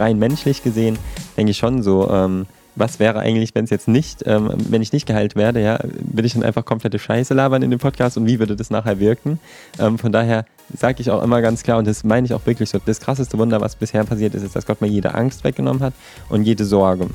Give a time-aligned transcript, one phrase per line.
[0.00, 0.98] rein menschlich gesehen,
[1.36, 4.92] denke ich schon so, ähm, was wäre eigentlich, wenn es jetzt nicht, ähm, wenn ich
[4.92, 8.26] nicht geheilt werde, ja, will ich dann einfach komplette Scheiße labern in dem Podcast und
[8.26, 9.38] wie würde das nachher wirken?
[9.78, 10.44] Ähm, von daher
[10.76, 13.38] sage ich auch immer ganz klar, und das meine ich auch wirklich so, das krasseste
[13.38, 15.94] Wunder, was bisher passiert ist, ist, dass Gott mir jede Angst weggenommen hat
[16.28, 17.08] und jede Sorge.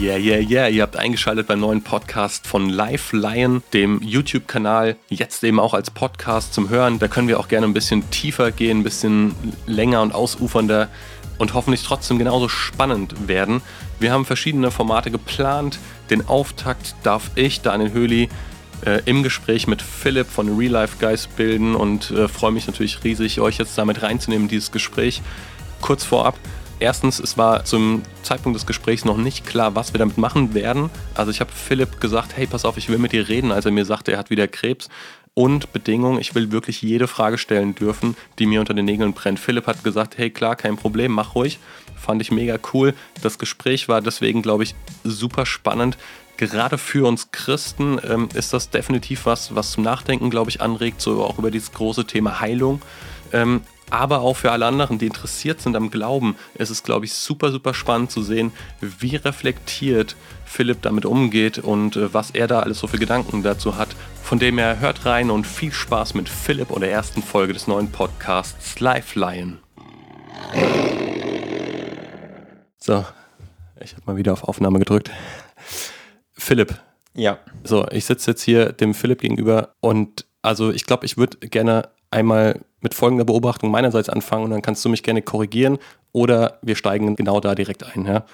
[0.00, 0.68] Yeah, yeah, yeah.
[0.68, 5.90] Ihr habt eingeschaltet beim neuen Podcast von Live Lion, dem YouTube-Kanal, jetzt eben auch als
[5.90, 7.00] Podcast zum Hören.
[7.00, 9.34] Da können wir auch gerne ein bisschen tiefer gehen, ein bisschen
[9.66, 10.88] länger und ausufernder
[11.38, 13.60] und hoffentlich trotzdem genauso spannend werden.
[13.98, 15.80] Wir haben verschiedene Formate geplant.
[16.10, 18.28] Den Auftakt darf ich, Daniel Höhli,
[18.86, 23.02] äh, im Gespräch mit Philipp von Real Life Guys bilden und äh, freue mich natürlich
[23.02, 25.22] riesig, euch jetzt damit reinzunehmen in dieses Gespräch.
[25.80, 26.38] Kurz vorab,
[26.80, 30.90] Erstens, es war zum Zeitpunkt des Gesprächs noch nicht klar, was wir damit machen werden.
[31.14, 33.72] Also ich habe Philipp gesagt, hey, pass auf, ich will mit dir reden, als er
[33.72, 34.88] mir sagte, er hat wieder Krebs.
[35.34, 39.38] Und Bedingung, ich will wirklich jede Frage stellen dürfen, die mir unter den Nägeln brennt.
[39.38, 41.58] Philipp hat gesagt, hey, klar, kein Problem, mach ruhig.
[41.96, 42.94] Fand ich mega cool.
[43.22, 45.96] Das Gespräch war deswegen, glaube ich, super spannend.
[46.36, 51.00] Gerade für uns Christen ähm, ist das definitiv was, was zum Nachdenken, glaube ich, anregt,
[51.00, 52.80] so auch über dieses große Thema Heilung.
[53.32, 57.12] Ähm, aber auch für alle anderen, die interessiert sind am Glauben, ist es, glaube ich,
[57.12, 62.60] super, super spannend zu sehen, wie reflektiert Philipp damit umgeht und äh, was er da
[62.60, 63.88] alles so für Gedanken dazu hat.
[64.22, 67.66] Von dem her hört rein und viel Spaß mit Philipp und der ersten Folge des
[67.66, 69.58] neuen Podcasts Live Lion.
[72.78, 73.04] So,
[73.80, 75.10] ich habe mal wieder auf Aufnahme gedrückt.
[76.32, 76.74] Philipp.
[77.14, 77.38] Ja.
[77.64, 81.88] So, ich sitze jetzt hier dem Philipp gegenüber und also ich glaube, ich würde gerne
[82.10, 85.78] einmal mit folgender Beobachtung meinerseits anfangen und dann kannst du mich gerne korrigieren
[86.12, 88.06] oder wir steigen genau da direkt ein.
[88.06, 88.24] Ja?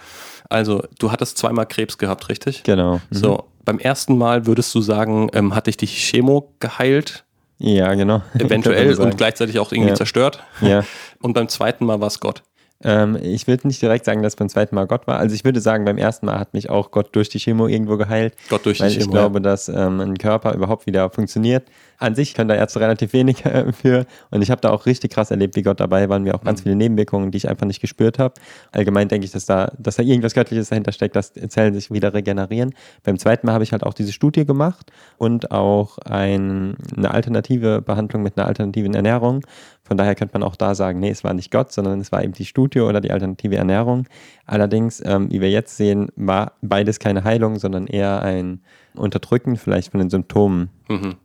[0.48, 2.62] Also, du hattest zweimal Krebs gehabt, richtig?
[2.64, 2.96] Genau.
[2.96, 3.00] Mhm.
[3.10, 7.24] So, beim ersten Mal würdest du sagen, ähm, hat dich die Chemo geheilt?
[7.58, 8.22] Ja, genau.
[8.38, 9.94] Eventuell und gleichzeitig auch irgendwie ja.
[9.94, 10.42] zerstört.
[10.60, 10.84] Ja.
[11.20, 12.42] Und beim zweiten Mal war es Gott.
[12.82, 15.18] Ähm, ich würde nicht direkt sagen, dass beim zweiten Mal Gott war.
[15.18, 17.96] Also ich würde sagen, beim ersten Mal hat mich auch Gott durch die Chemo irgendwo
[17.96, 18.34] geheilt.
[18.50, 19.04] Gott durch die weil Chemo.
[19.04, 21.64] ich glaube, dass ähm, ein Körper überhaupt wieder funktioniert.
[21.98, 24.04] An sich können da Ärzte relativ wenig äh, für.
[24.30, 26.16] Und ich habe da auch richtig krass erlebt, wie Gott dabei war.
[26.16, 26.62] Und mir auch ganz Mhm.
[26.64, 28.34] viele Nebenwirkungen, die ich einfach nicht gespürt habe.
[28.72, 32.12] Allgemein denke ich, dass da, dass da irgendwas Göttliches dahinter steckt, dass Zellen sich wieder
[32.12, 32.74] regenerieren.
[33.04, 37.80] Beim zweiten Mal habe ich halt auch diese Studie gemacht und auch ein, eine alternative
[37.80, 39.40] Behandlung mit einer alternativen Ernährung.
[39.86, 42.24] Von daher könnte man auch da sagen, nee, es war nicht Gott, sondern es war
[42.24, 44.06] eben die Studie oder die alternative Ernährung.
[44.46, 48.62] Allerdings, ähm, wie wir jetzt sehen, war beides keine Heilung, sondern eher ein
[48.94, 50.70] Unterdrücken vielleicht von den Symptomen.
[50.88, 51.16] Mhm.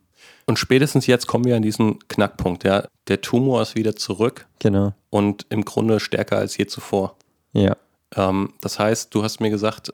[0.46, 2.64] Und spätestens jetzt kommen wir an diesen Knackpunkt.
[2.66, 2.86] Ja?
[3.08, 4.94] Der Tumor ist wieder zurück Genau.
[5.10, 7.16] und im Grunde stärker als je zuvor.
[7.54, 7.78] Ja.
[8.16, 9.94] Ähm, das heißt, du hast mir gesagt,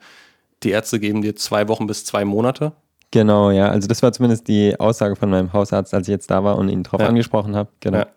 [0.64, 2.72] die Ärzte geben dir zwei Wochen bis zwei Monate.
[3.12, 3.70] Genau, ja.
[3.70, 6.70] Also das war zumindest die Aussage von meinem Hausarzt, als ich jetzt da war und
[6.70, 7.08] ihn drauf Ja.
[7.08, 7.70] angesprochen habe.
[7.82, 8.00] Genau.
[8.00, 8.08] Ja.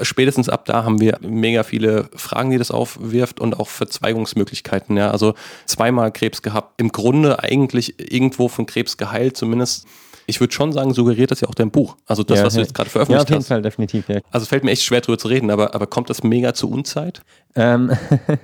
[0.00, 4.96] Spätestens ab da haben wir mega viele Fragen, die das aufwirft und auch Verzweigungsmöglichkeiten.
[4.96, 5.10] Ja.
[5.10, 5.34] Also
[5.66, 9.86] zweimal Krebs gehabt, im Grunde eigentlich irgendwo von Krebs geheilt, zumindest.
[10.26, 11.96] Ich würde schon sagen, suggeriert das ja auch dein Buch.
[12.06, 12.64] Also das, ja, was du ja.
[12.64, 13.48] jetzt gerade Ja, veröffentlicht auf jeden hast.
[13.48, 14.08] Fall, definitiv.
[14.08, 14.20] Ja.
[14.30, 16.70] Also es fällt mir echt schwer drüber zu reden, aber, aber kommt das mega zur
[16.70, 17.22] Unzeit?
[17.54, 17.90] Ähm,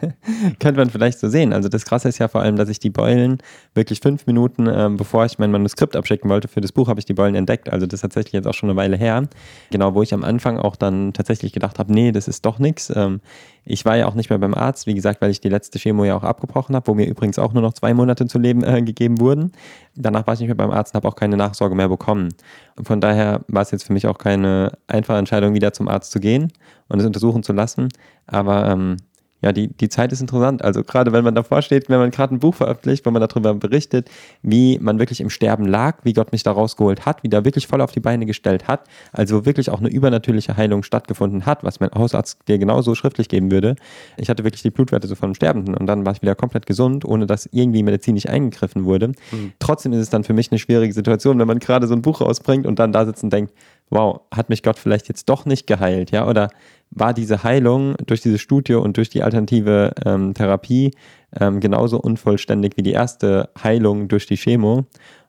[0.60, 1.52] könnte man vielleicht so sehen.
[1.52, 3.38] Also das Krasse ist ja vor allem, dass ich die Beulen
[3.74, 7.06] wirklich fünf Minuten, ähm, bevor ich mein Manuskript abschicken wollte für das Buch, habe ich
[7.06, 7.70] die Beulen entdeckt.
[7.70, 9.28] Also das ist tatsächlich jetzt auch schon eine Weile her.
[9.70, 12.92] Genau, wo ich am Anfang auch dann tatsächlich gedacht habe, nee, das ist doch nichts.
[12.94, 13.20] Ähm,
[13.68, 16.04] ich war ja auch nicht mehr beim Arzt, wie gesagt, weil ich die letzte Chemo
[16.04, 18.82] ja auch abgebrochen habe, wo mir übrigens auch nur noch zwei Monate zu leben äh,
[18.82, 19.52] gegeben wurden.
[19.94, 22.30] Danach war ich nicht mehr beim Arzt und habe auch keine Nachsorge mehr bekommen.
[22.76, 26.12] Und von daher war es jetzt für mich auch keine einfache Entscheidung, wieder zum Arzt
[26.12, 26.52] zu gehen
[26.88, 27.88] und es untersuchen zu lassen.
[28.26, 28.96] Aber ähm,
[29.40, 30.62] ja, die, die Zeit ist interessant.
[30.62, 33.54] Also gerade wenn man davor steht, wenn man gerade ein Buch veröffentlicht, wo man darüber
[33.54, 34.10] berichtet,
[34.42, 37.66] wie man wirklich im Sterben lag, wie Gott mich da rausgeholt hat, wie da wirklich
[37.66, 41.78] voll auf die Beine gestellt hat, also wirklich auch eine übernatürliche Heilung stattgefunden hat, was
[41.78, 43.76] mein Hausarzt dir genauso schriftlich geben würde.
[44.16, 46.66] Ich hatte wirklich die Blutwerte so von dem Sterbenden und dann war ich wieder komplett
[46.66, 49.12] gesund, ohne dass irgendwie medizinisch eingegriffen wurde.
[49.60, 52.20] Trotzdem ist es dann für mich eine schwierige Situation, wenn man gerade so ein Buch
[52.20, 53.52] rausbringt und dann da sitzt und denkt,
[53.90, 56.26] wow, hat mich Gott vielleicht jetzt doch nicht geheilt, ja?
[56.26, 56.50] Oder
[56.90, 60.92] war diese Heilung durch diese Studie und durch die alternative ähm, Therapie
[61.38, 64.86] ähm, genauso unvollständig wie die erste Heilung durch die Chemo?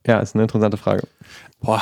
[0.08, 1.08] Ja, ist eine interessante Frage.
[1.60, 1.82] Boah.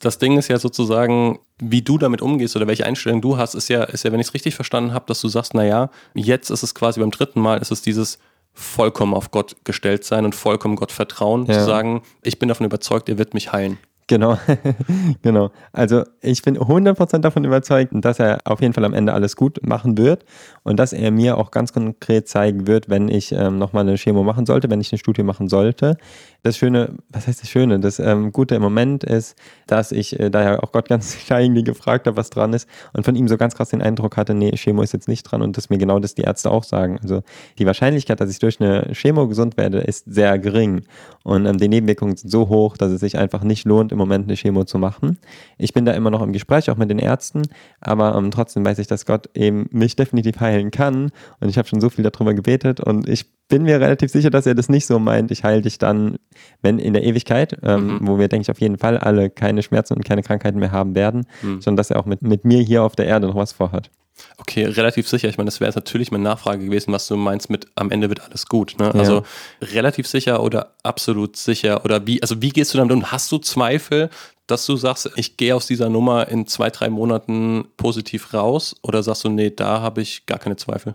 [0.00, 3.68] Das Ding ist ja sozusagen, wie du damit umgehst oder welche Einstellung du hast, ist
[3.68, 6.64] ja, ist ja, wenn ich es richtig verstanden habe, dass du sagst, naja, jetzt ist
[6.64, 8.18] es quasi beim dritten Mal, ist es dieses
[8.52, 11.54] vollkommen auf Gott gestellt sein und vollkommen Gott vertrauen, Ja.
[11.54, 13.78] zu sagen, ich bin davon überzeugt, er wird mich heilen.
[14.12, 14.36] Genau,
[15.22, 15.52] genau.
[15.72, 19.66] Also ich bin 100% davon überzeugt, dass er auf jeden Fall am Ende alles gut
[19.66, 20.26] machen wird
[20.64, 24.22] und dass er mir auch ganz konkret zeigen wird, wenn ich ähm, nochmal eine Chemo
[24.22, 25.96] machen sollte, wenn ich eine Studie machen sollte.
[26.44, 27.78] Das Schöne, was heißt das Schöne?
[27.78, 31.62] Das ähm, Gute im Moment ist, dass ich äh, daher auch Gott ganz klar irgendwie
[31.62, 34.50] gefragt habe, was dran ist und von ihm so ganz krass den Eindruck hatte, nee,
[34.56, 36.98] Chemo ist jetzt nicht dran und dass mir genau das die Ärzte auch sagen.
[37.00, 37.22] Also
[37.58, 40.82] die Wahrscheinlichkeit, dass ich durch eine Chemo gesund werde, ist sehr gering
[41.22, 44.24] und ähm, die Nebenwirkungen sind so hoch, dass es sich einfach nicht lohnt, im Moment
[44.24, 45.18] eine Chemo zu machen.
[45.58, 47.42] Ich bin da immer noch im Gespräch, auch mit den Ärzten,
[47.80, 51.68] aber ähm, trotzdem weiß ich, dass Gott eben mich definitiv heilen kann und ich habe
[51.68, 54.86] schon so viel darüber gebetet und ich bin mir relativ sicher, dass er das nicht
[54.86, 55.30] so meint.
[55.30, 56.16] Ich heile dich dann,
[56.62, 58.08] wenn in der Ewigkeit, ähm, mhm.
[58.08, 60.94] wo wir, denke ich, auf jeden Fall alle keine Schmerzen und keine Krankheiten mehr haben
[60.94, 61.60] werden, mhm.
[61.60, 63.90] sondern dass er auch mit, mit mir hier auf der Erde noch was vorhat.
[64.38, 65.28] Okay, relativ sicher.
[65.28, 68.08] Ich meine, das wäre jetzt natürlich meine Nachfrage gewesen, was du meinst mit am Ende
[68.08, 68.76] wird alles gut.
[68.78, 68.86] Ne?
[68.86, 68.92] Ja.
[68.92, 69.22] Also
[69.60, 73.10] relativ sicher oder absolut sicher oder wie, also wie gehst du damit um?
[73.10, 74.10] Hast du Zweifel,
[74.46, 79.02] dass du sagst, ich gehe aus dieser Nummer in zwei, drei Monaten positiv raus oder
[79.02, 80.94] sagst du, nee, da habe ich gar keine Zweifel?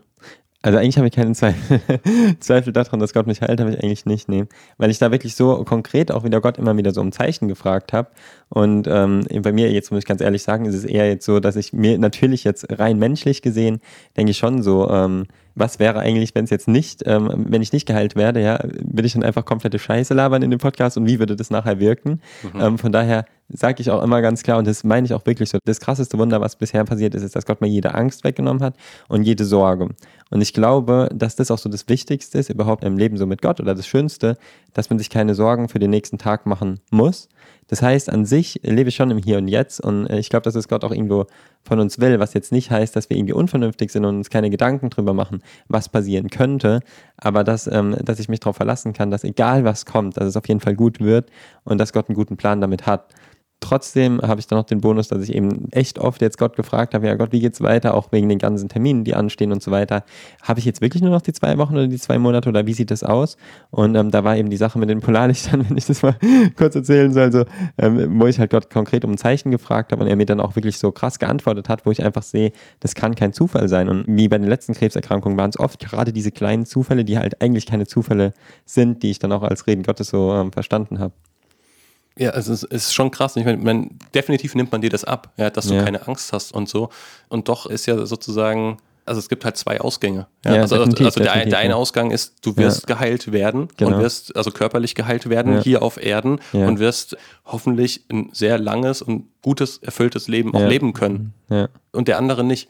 [0.64, 1.80] Also eigentlich habe ich keinen Zweifel,
[2.40, 4.46] Zweifel daran, dass Gott mich heilt, habe ich eigentlich nicht, nee.
[4.78, 7.94] Weil ich da wirklich so konkret auch wieder Gott immer wieder so um Zeichen gefragt
[7.94, 8.10] habe.
[8.50, 11.40] Und ähm, bei mir, jetzt muss ich ganz ehrlich sagen, ist es eher jetzt so,
[11.40, 13.82] dass ich mir natürlich jetzt rein menschlich gesehen,
[14.18, 17.72] denke ich schon so, ähm, was wäre eigentlich, wenn es jetzt nicht, ähm, wenn ich
[17.72, 21.08] nicht geheilt werde, ja, würde ich dann einfach komplette Scheiße labern in dem Podcast und
[21.08, 22.22] wie würde das nachher wirken?
[22.54, 22.62] Mhm.
[22.62, 25.50] Ähm, von daher sage ich auch immer ganz klar, und das meine ich auch wirklich
[25.50, 28.62] so, das krasseste Wunder, was bisher passiert ist, ist, dass Gott mir jede Angst weggenommen
[28.62, 28.76] hat
[29.08, 29.90] und jede Sorge.
[30.30, 33.42] Und ich glaube, dass das auch so das Wichtigste ist, überhaupt im Leben so mit
[33.42, 34.38] Gott oder das Schönste,
[34.74, 37.30] dass man sich keine Sorgen für den nächsten Tag machen muss,
[37.68, 40.44] das heißt, an sich lebe ich schon im Hier und Jetzt und äh, ich glaube,
[40.44, 41.28] dass es Gott auch irgendwo
[41.64, 44.50] von uns will, was jetzt nicht heißt, dass wir irgendwie unvernünftig sind und uns keine
[44.50, 46.80] Gedanken drüber machen, was passieren könnte,
[47.18, 50.38] aber dass, ähm, dass ich mich darauf verlassen kann, dass egal was kommt, dass es
[50.38, 51.30] auf jeden Fall gut wird
[51.66, 53.14] und dass Gott einen guten Plan damit hat.
[53.60, 56.94] Trotzdem habe ich dann noch den Bonus, dass ich eben echt oft jetzt Gott gefragt
[56.94, 59.72] habe, ja Gott, wie geht's weiter, auch wegen den ganzen Terminen, die anstehen und so
[59.72, 60.04] weiter.
[60.44, 62.74] Habe ich jetzt wirklich nur noch die zwei Wochen oder die zwei Monate oder wie
[62.74, 63.36] sieht das aus?
[63.72, 66.16] Und ähm, da war eben die Sache mit den Polarlichtern, wenn ich das mal
[66.56, 67.46] kurz erzählen soll, so,
[67.80, 70.40] ähm, wo ich halt Gott konkret um ein Zeichen gefragt habe und er mir dann
[70.40, 73.90] auch wirklich so krass geantwortet hat, wo ich einfach sehe, das kann kein Zufall sein.
[73.90, 77.42] Und wie bei den letzten Krebserkrankungen waren es oft gerade diese kleinen Zufälle, die halt
[77.42, 78.34] eigentlich keine Zufälle
[78.66, 81.14] sind, die ich dann auch als Reden Gottes so ähm, verstanden habe.
[82.18, 83.36] Ja, also es ist schon krass.
[83.36, 85.84] Ich meine, man, definitiv nimmt man dir das ab, ja, dass du ja.
[85.84, 86.90] keine Angst hast und so.
[87.30, 90.28] Und doch ist ja sozusagen, also es gibt halt zwei Ausgänge.
[90.44, 90.56] Ja?
[90.56, 93.96] ja also, also der, der eine Ausgang ist, du wirst geheilt werden genau.
[93.96, 99.02] und wirst also körperlich geheilt werden hier auf Erden und wirst hoffentlich ein sehr langes
[99.02, 101.34] und gutes, erfülltes Leben auch leben können.
[101.92, 102.70] Und der andere nicht.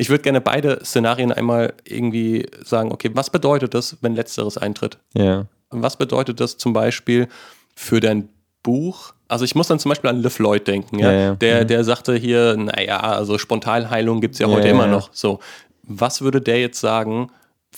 [0.00, 4.98] Ich würde gerne beide Szenarien einmal irgendwie sagen, okay, was bedeutet das, wenn letzteres eintritt?
[5.14, 5.46] Ja.
[5.70, 7.26] Was bedeutet das zum Beispiel
[7.74, 8.28] für dein
[8.68, 9.14] Buch.
[9.28, 11.10] Also ich muss dann zum Beispiel an Le Floyd denken, ja.
[11.10, 11.34] ja, ja.
[11.36, 11.68] Der, mhm.
[11.68, 15.08] der sagte hier, naja, also Spontanheilung gibt es ja, heute immer noch.
[15.14, 15.38] So,
[15.84, 17.30] was würde der jetzt sagen,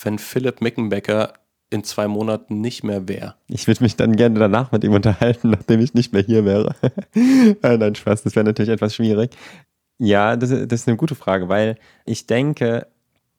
[0.02, 1.34] wenn Philipp Mickenbecker
[1.70, 3.36] in zwei Monaten nicht mehr wäre?
[3.46, 6.74] Ich würde mich dann gerne danach mit ihm unterhalten, nachdem ich nicht mehr hier wäre.
[7.62, 9.30] Äh, nein, Spaß, das wäre natürlich etwas schwierig.
[9.98, 12.88] Ja, das, das ist eine gute Frage, weil ich denke,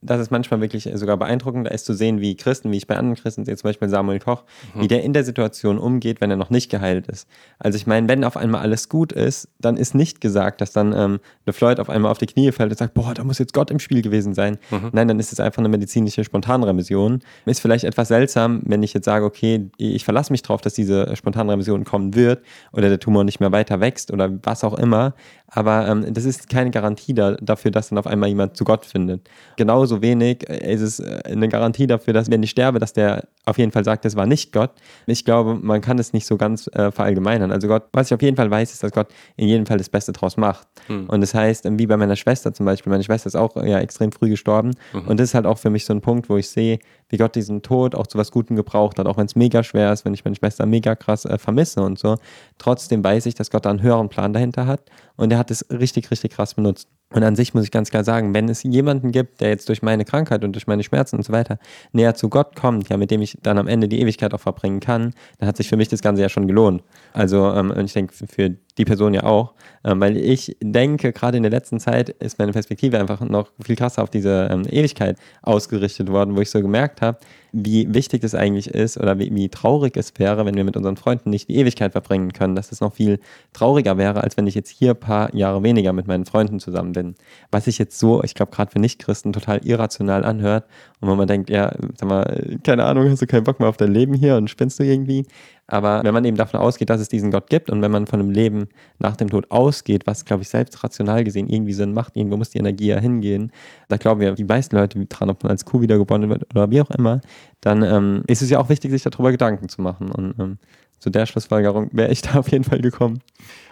[0.01, 3.21] das ist manchmal wirklich sogar beeindruckend, ist zu sehen, wie Christen, wie ich bei anderen
[3.21, 4.44] Christen sehe, zum Beispiel Samuel Koch,
[4.74, 4.81] mhm.
[4.81, 7.27] wie der in der Situation umgeht, wenn er noch nicht geheilt ist.
[7.59, 10.94] Also ich meine, wenn auf einmal alles gut ist, dann ist nicht gesagt, dass dann
[10.94, 13.53] ähm, eine Floyd auf einmal auf die Knie fällt und sagt, boah, da muss jetzt
[13.53, 14.57] Gott im Spiel gewesen sein.
[14.71, 14.89] Mhm.
[14.92, 17.21] Nein, dann ist es einfach eine medizinische Spontanremission.
[17.45, 21.15] Ist vielleicht etwas seltsam, wenn ich jetzt sage, okay, ich verlasse mich darauf, dass diese
[21.15, 25.13] Spontanremission kommen wird oder der Tumor nicht mehr weiter wächst oder was auch immer.
[25.53, 28.86] Aber ähm, das ist keine Garantie da, dafür, dass dann auf einmal jemand zu Gott
[28.86, 29.30] findet.
[29.57, 33.28] Genauso wenig äh, ist es äh, eine Garantie dafür, dass wenn ich sterbe, dass der
[33.45, 34.71] auf jeden Fall sagt, das war nicht Gott.
[35.07, 37.52] Ich glaube, man kann es nicht so ganz äh, verallgemeinern.
[37.52, 39.90] Also Gott, was ich auf jeden Fall weiß, ist, dass Gott in jedem Fall das
[39.90, 40.68] Beste draus macht.
[40.87, 41.09] Mhm.
[41.09, 44.14] Und das heißt, wie bei meiner Schwester zum Beispiel, meine Schwester ist auch ja extrem
[44.14, 44.71] früh gestorben.
[44.94, 45.07] Mhm.
[45.07, 46.80] Und das ist halt auch für mich so ein Punkt, wo ich sehe,
[47.11, 49.94] wie Gott diesen Tod auch zu was Gutem gebraucht hat, auch wenn es mega schwer
[49.94, 52.18] ist, wenn ich meine Schwester mega krass äh, vermisse und so.
[52.57, 54.81] Trotzdem weiß ich, dass Gott da einen höheren Plan dahinter hat
[55.18, 56.87] und er hat es richtig, richtig krass benutzt.
[57.13, 59.81] Und an sich muss ich ganz klar sagen, wenn es jemanden gibt, der jetzt durch
[59.81, 61.59] meine Krankheit und durch meine Schmerzen und so weiter
[61.91, 64.80] näher zu Gott kommt, ja, mit dem ich dann am Ende die Ewigkeit auch verbringen
[64.80, 66.83] kann, dann hat sich für mich das Ganze ja schon gelohnt.
[67.11, 71.44] Also, ähm, ich denke, für die Person ja auch, ähm, weil ich denke, gerade in
[71.44, 76.09] der letzten Zeit ist meine Perspektive einfach noch viel krasser auf diese ähm, Ewigkeit ausgerichtet
[76.09, 77.19] worden, wo ich so gemerkt habe,
[77.54, 80.95] wie wichtig es eigentlich ist oder wie, wie, traurig es wäre, wenn wir mit unseren
[80.95, 83.19] Freunden nicht die Ewigkeit verbringen können, dass es noch viel
[83.54, 86.94] trauriger wäre, als wenn ich jetzt hier ein paar Jahre weniger mit meinen Freunden zusammen
[86.94, 87.16] bin.
[87.51, 90.66] Was sich jetzt so, ich glaube, gerade für Nichtchristen total irrational anhört
[91.01, 93.78] und wo man denkt, ja, sag mal, keine Ahnung, hast du keinen Bock mehr auf
[93.78, 95.25] dein Leben hier und spinnst du irgendwie?
[95.68, 98.19] Aber wenn man eben davon ausgeht, dass es diesen Gott gibt und wenn man von
[98.19, 98.68] einem Leben
[98.99, 102.49] nach dem Tod ausgeht, was, glaube ich, selbst rational gesehen irgendwie Sinn macht, irgendwo muss
[102.49, 103.51] die Energie ja hingehen,
[103.87, 106.81] da glauben wir die meisten Leute dran, ob man als Kuh wiedergeboren wird oder wie
[106.81, 107.21] auch immer,
[107.61, 110.11] dann ähm, ist es ja auch wichtig, sich darüber Gedanken zu machen.
[110.11, 110.57] Und ähm,
[110.99, 113.21] zu der Schlussfolgerung wäre ich da auf jeden Fall gekommen.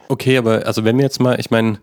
[0.08, 1.79] Okay, aber also wenn wir jetzt mal, ich meine,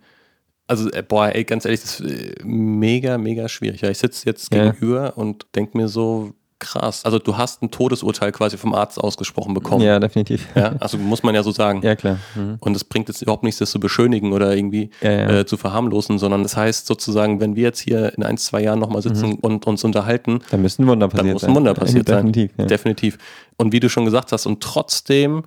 [0.66, 3.82] also äh, boah, ey, ganz ehrlich, das ist äh, mega, mega schwierig.
[3.82, 4.70] Ja, ich sitze jetzt Ja.
[4.72, 7.04] gegenüber und denke mir so, krass.
[7.04, 9.82] Also du hast ein Todesurteil quasi vom Arzt ausgesprochen bekommen.
[9.82, 10.46] Ja, definitiv.
[10.54, 11.82] Ja, also muss man ja so sagen.
[11.82, 12.18] Ja, klar.
[12.34, 12.56] Mhm.
[12.60, 15.30] Und es bringt jetzt überhaupt nichts, das zu beschönigen oder irgendwie Ja, ja.
[15.40, 18.78] Äh, zu verharmlosen, sondern das heißt sozusagen, wenn wir jetzt hier in ein, zwei Jahren
[18.78, 22.32] nochmal sitzen und uns unterhalten, Da müssen Wunder passiert dann muss ein Wunder passiert sein.
[22.32, 22.50] Definitiv.
[22.58, 22.66] Ja.
[22.66, 23.18] Definitiv.
[23.56, 25.44] Und wie du schon gesagt hast, und trotzdem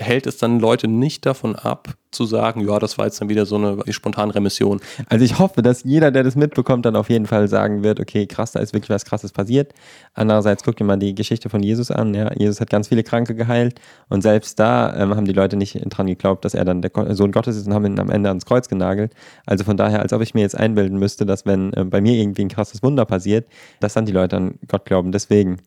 [0.00, 3.46] hält es dann Leute nicht davon ab, zu sagen, ja, das war jetzt dann wieder
[3.46, 4.80] so eine spontane Remission.
[5.08, 8.26] Also ich hoffe, dass jeder, der das mitbekommt, dann auf jeden Fall sagen wird, okay,
[8.26, 9.72] krass, da ist wirklich was Krasses passiert.
[10.14, 12.12] Andererseits guck dir mal die Geschichte von Jesus an.
[12.14, 15.78] Ja, Jesus hat ganz viele Kranke geheilt und selbst da ähm, haben die Leute nicht
[15.88, 18.28] dran geglaubt, dass er dann der Go- Sohn Gottes ist und haben ihn am Ende
[18.28, 19.14] ans Kreuz genagelt.
[19.46, 22.14] Also von daher, als ob ich mir jetzt einbilden müsste, dass wenn äh, bei mir
[22.14, 23.46] irgendwie ein krasses Wunder passiert,
[23.78, 25.12] dass dann die Leute an Gott glauben.
[25.12, 25.58] Deswegen.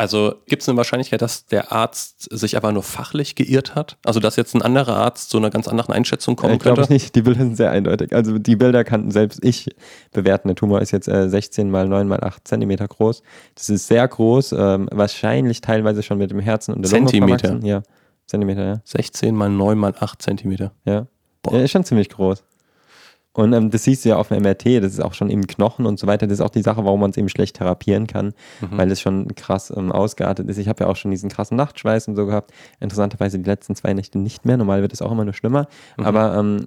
[0.00, 3.98] Also gibt es eine Wahrscheinlichkeit, dass der Arzt sich aber nur fachlich geirrt hat?
[4.02, 6.94] Also dass jetzt ein anderer Arzt zu einer ganz anderen Einschätzung kommen Äh, Glaube könnte?
[6.94, 7.14] ich nicht.
[7.16, 8.14] Die Bilder sind sehr eindeutig.
[8.14, 9.68] Also die Bilder kannten selbst ich
[10.10, 10.48] bewerten.
[10.48, 13.22] Der Tumor ist jetzt äh, 16 mal 9 mal 8 Zentimeter groß.
[13.54, 14.52] Das ist sehr groß.
[14.52, 17.48] Ähm, wahrscheinlich teilweise schon mit dem Herzen und der Lunge Zentimeter?
[17.48, 17.66] verwachsen.
[17.66, 17.82] Ja,
[18.26, 18.80] Zentimeter, ja.
[18.84, 20.72] 16 mal 9 mal 8 Zentimeter.
[20.86, 21.08] Ja,
[21.42, 21.56] Boah.
[21.58, 22.42] ja ist schon ziemlich groß.
[23.32, 25.86] Und ähm, das siehst du ja auf dem MRT, das ist auch schon im Knochen
[25.86, 26.26] und so weiter.
[26.26, 28.68] Das ist auch die Sache, warum man es eben schlecht therapieren kann, Mhm.
[28.78, 30.58] weil es schon krass ähm, ausgeartet ist.
[30.58, 32.52] Ich habe ja auch schon diesen krassen Nachtschweiß und so gehabt.
[32.80, 34.56] Interessanterweise die letzten zwei Nächte nicht mehr.
[34.56, 35.68] Normal wird es auch immer nur schlimmer.
[35.96, 36.04] Mhm.
[36.06, 36.66] Aber ähm,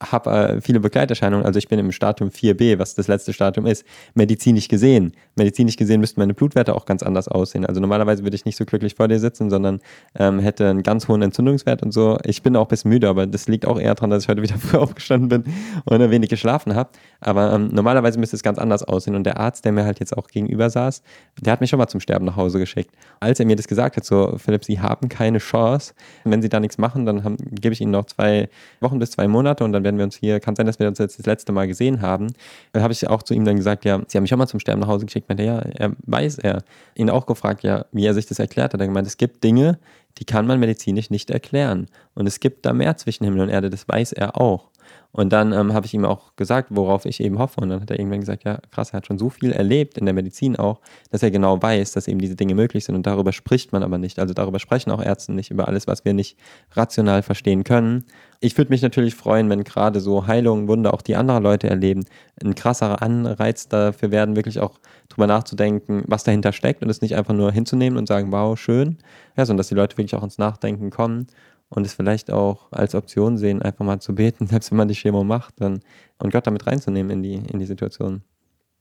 [0.00, 1.44] habe äh, viele Begleiterscheinungen.
[1.44, 5.12] Also ich bin im Stadium 4b, was das letzte Stadium ist, medizinisch gesehen.
[5.36, 7.66] Medizinisch gesehen müssten meine Blutwerte auch ganz anders aussehen.
[7.66, 9.80] Also normalerweise würde ich nicht so glücklich vor dir sitzen, sondern
[10.18, 12.18] ähm, hätte einen ganz hohen Entzündungswert und so.
[12.24, 14.42] Ich bin auch ein bisschen müde, aber das liegt auch eher daran, dass ich heute
[14.42, 15.54] wieder früh aufgestanden bin
[15.84, 16.90] und ein wenig geschlafen habe.
[17.20, 19.14] Aber ähm, normalerweise müsste es ganz anders aussehen.
[19.14, 21.02] Und der Arzt, der mir halt jetzt auch gegenüber saß,
[21.40, 22.94] der hat mich schon mal zum Sterben nach Hause geschickt.
[23.20, 25.92] Als er mir das gesagt hat, so, Philipp, Sie haben keine Chance.
[26.24, 28.48] Wenn Sie da nichts machen, dann gebe ich Ihnen noch zwei
[28.80, 30.98] Wochen bis zwei Monate und dann werden wir uns hier, kann sein, dass wir uns
[30.98, 32.28] jetzt das letzte Mal gesehen haben.
[32.72, 34.60] Dann habe ich auch zu ihm dann gesagt, ja, Sie haben mich schon mal zum
[34.60, 35.28] Sterben nach Hause geschickt.
[35.28, 36.62] Meinte, ja, er weiß er.
[36.94, 38.80] Ihn auch gefragt, ja, wie er sich das erklärt hat.
[38.80, 39.78] Er gemeint, es gibt Dinge,
[40.18, 41.86] die kann man medizinisch nicht erklären.
[42.14, 44.69] Und es gibt da mehr zwischen Himmel und Erde, das weiß er auch.
[45.12, 47.60] Und dann ähm, habe ich ihm auch gesagt, worauf ich eben hoffe.
[47.60, 50.04] Und dann hat er irgendwann gesagt, ja, krass, er hat schon so viel erlebt in
[50.04, 52.94] der Medizin auch, dass er genau weiß, dass eben diese Dinge möglich sind.
[52.94, 54.20] Und darüber spricht man aber nicht.
[54.20, 56.38] Also darüber sprechen auch Ärzte nicht, über alles, was wir nicht
[56.72, 58.04] rational verstehen können.
[58.38, 62.04] Ich würde mich natürlich freuen, wenn gerade so Heilungen, Wunder, auch die andere Leute erleben,
[62.42, 67.16] ein krasserer Anreiz dafür werden, wirklich auch drüber nachzudenken, was dahinter steckt und es nicht
[67.16, 68.98] einfach nur hinzunehmen und sagen, wow, schön,
[69.36, 71.26] ja, sondern dass die Leute wirklich auch ins Nachdenken kommen
[71.70, 74.94] und es vielleicht auch als Option sehen, einfach mal zu beten, selbst wenn man die
[74.94, 75.80] Chemo macht, dann
[76.18, 78.22] und Gott damit reinzunehmen in die, in die Situation.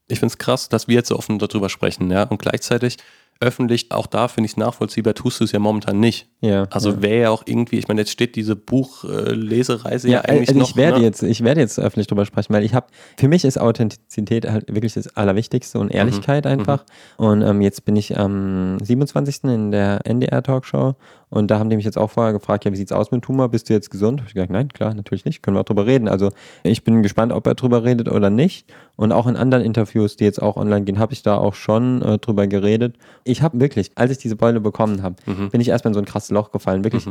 [0.07, 2.23] Ich finde es krass, dass wir jetzt so offen darüber sprechen, ja.
[2.23, 2.97] Und gleichzeitig
[3.41, 6.27] öffentlich, auch da finde ich es nachvollziehbar, tust du es ja momentan nicht.
[6.41, 6.67] Ja.
[6.71, 7.01] Also ja.
[7.01, 10.69] wäre ja auch irgendwie, ich meine, jetzt steht diese Buchlesereise ja, eigentlich also noch.
[10.69, 11.05] ich werde ne?
[11.05, 14.73] jetzt, ich werde jetzt öffentlich drüber sprechen, weil ich habe, für mich ist Authentizität halt
[14.73, 16.51] wirklich das Allerwichtigste und Ehrlichkeit Mhm.
[16.51, 16.85] einfach.
[17.17, 19.45] Und ähm, jetzt bin ich am 27.
[19.45, 20.95] in der NDR Talkshow
[21.29, 23.49] und da haben die mich jetzt auch vorher gefragt, ja, wie sieht's aus mit Tumor?
[23.49, 24.21] Bist du jetzt gesund?
[24.21, 26.07] Hab ich gesagt, nein, klar, natürlich nicht, können wir auch drüber reden.
[26.07, 26.31] Also
[26.63, 28.67] ich bin gespannt, ob er drüber redet oder nicht.
[28.95, 32.01] Und auch in anderen Interviews, die jetzt auch online gehen, habe ich da auch schon
[32.01, 32.95] äh, drüber geredet.
[33.29, 35.49] Ich habe wirklich, als ich diese Beule bekommen habe, Mhm.
[35.51, 36.83] bin ich erstmal in so ein krasses Loch gefallen.
[36.83, 37.05] Wirklich,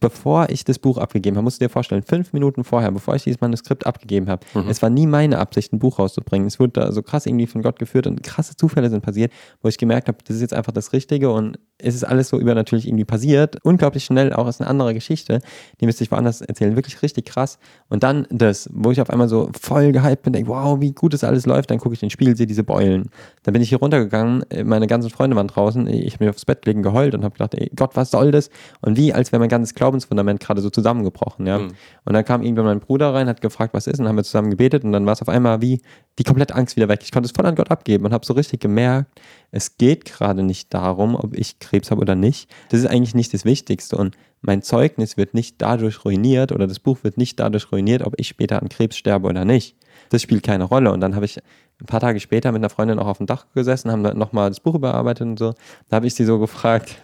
[0.00, 3.24] bevor ich das Buch abgegeben habe, musst du dir vorstellen, fünf Minuten vorher, bevor ich
[3.24, 4.68] dieses Manuskript abgegeben habe, Mhm.
[4.68, 6.46] es war nie meine Absicht, ein Buch rauszubringen.
[6.46, 9.68] Es wurde da so krass irgendwie von Gott geführt und krasse Zufälle sind passiert, wo
[9.68, 12.86] ich gemerkt habe, das ist jetzt einfach das Richtige und es ist alles so übernatürlich
[12.86, 13.56] irgendwie passiert.
[13.64, 15.40] Unglaublich schnell, auch ist eine andere Geschichte,
[15.80, 16.74] die müsste ich woanders erzählen.
[16.76, 17.58] Wirklich richtig krass.
[17.88, 21.12] Und dann das, wo ich auf einmal so voll gehypt bin, denke, wow, wie gut
[21.14, 23.10] das alles läuft, dann gucke ich in den Spiegel, sehe diese Beulen.
[23.42, 26.44] Dann bin ich hier runtergegangen, äh, meine ganzen Freunde waren draußen, ich habe mich aufs
[26.44, 28.48] Bett gelegen, geheult und habe gedacht, ey Gott, was soll das?
[28.80, 31.58] Und wie, als wäre mein ganzes Glaubensfundament gerade so zusammengebrochen, ja.
[31.58, 31.72] Mhm.
[32.04, 34.24] Und dann kam irgendwann mein Bruder rein, hat gefragt, was ist, und dann haben wir
[34.24, 35.80] zusammen gebetet und dann war es auf einmal wie
[36.18, 37.00] die komplette Angst wieder weg.
[37.02, 39.20] Ich konnte es voll an Gott abgeben und habe so richtig gemerkt,
[39.50, 42.50] es geht gerade nicht darum, ob ich Krebs habe oder nicht.
[42.70, 46.78] Das ist eigentlich nicht das Wichtigste und mein Zeugnis wird nicht dadurch ruiniert oder das
[46.78, 49.76] Buch wird nicht dadurch ruiniert, ob ich später an Krebs sterbe oder nicht.
[50.10, 50.92] Das spielt keine Rolle.
[50.92, 51.38] Und dann habe ich
[51.80, 54.48] ein paar Tage später mit einer Freundin auch auf dem Dach gesessen, haben dann nochmal
[54.48, 55.54] das Buch überarbeitet und so.
[55.88, 56.96] Da habe ich sie so gefragt,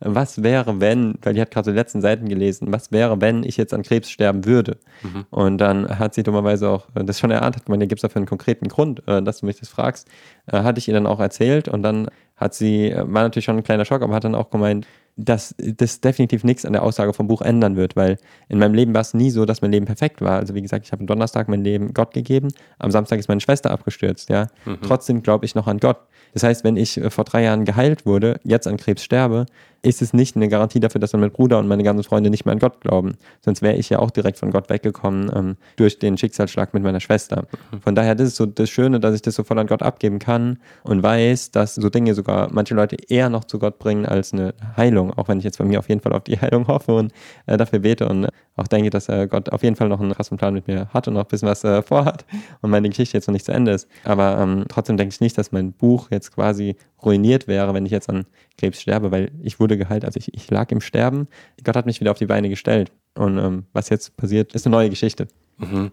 [0.00, 3.42] was wäre, wenn, weil die hat gerade so die letzten Seiten gelesen, was wäre, wenn
[3.42, 4.78] ich jetzt an Krebs sterben würde?
[5.02, 5.24] Mhm.
[5.30, 8.20] Und dann hat sie dummerweise auch das schon erahnt, hat gemeint, ja, gibt es dafür
[8.20, 10.08] einen konkreten Grund, äh, dass du mich das fragst.
[10.46, 13.56] Äh, hatte ich ihr dann auch erzählt und dann hat sie, äh, war natürlich schon
[13.56, 17.12] ein kleiner Schock, aber hat dann auch gemeint, dass das definitiv nichts an der Aussage
[17.12, 18.18] vom Buch ändern wird, weil
[18.48, 20.38] in meinem Leben war es nie so, dass mein Leben perfekt war.
[20.40, 23.40] Also wie gesagt, ich habe am Donnerstag mein Leben Gott gegeben, am Samstag ist meine
[23.40, 24.48] Schwester abgestürzt, ja.
[24.64, 24.78] Mhm.
[24.82, 25.98] Trotzdem glaube ich noch an Gott.
[26.34, 29.46] Das heißt, wenn ich äh, vor drei Jahren geheilt wurde, jetzt an Krebs sterbe,
[29.84, 32.46] ist es nicht eine Garantie dafür, dass dann mein Bruder und meine ganzen Freunde nicht
[32.46, 33.16] mehr an Gott glauben.
[33.44, 37.00] Sonst wäre ich ja auch direkt von Gott weggekommen ähm, durch den Schicksalsschlag mit meiner
[37.00, 37.44] Schwester.
[37.70, 37.82] Mhm.
[37.82, 40.18] Von daher, das ist so das Schöne, dass ich das so voll an Gott abgeben
[40.18, 44.32] kann und weiß, dass so Dinge sogar manche Leute eher noch zu Gott bringen als
[44.32, 45.12] eine Heilung.
[45.12, 47.12] Auch wenn ich jetzt bei mir auf jeden Fall auf die Heilung hoffe und
[47.46, 50.38] äh, dafür bete und auch denke, dass äh, Gott auf jeden Fall noch einen krassen
[50.38, 52.24] Plan mit mir hat und noch ein bisschen was äh, vorhat
[52.62, 53.88] und meine Geschichte jetzt noch nicht zu Ende ist.
[54.04, 57.92] Aber ähm, trotzdem denke ich nicht, dass mein Buch jetzt quasi ruiniert wäre, wenn ich
[57.92, 58.26] jetzt an
[58.58, 61.28] Krebs sterbe, weil ich wurde geheilt, also ich, ich lag im Sterben.
[61.62, 62.92] Gott hat mich wieder auf die Beine gestellt.
[63.14, 65.28] Und ähm, was jetzt passiert, ist eine neue Geschichte.
[65.58, 65.92] Mhm.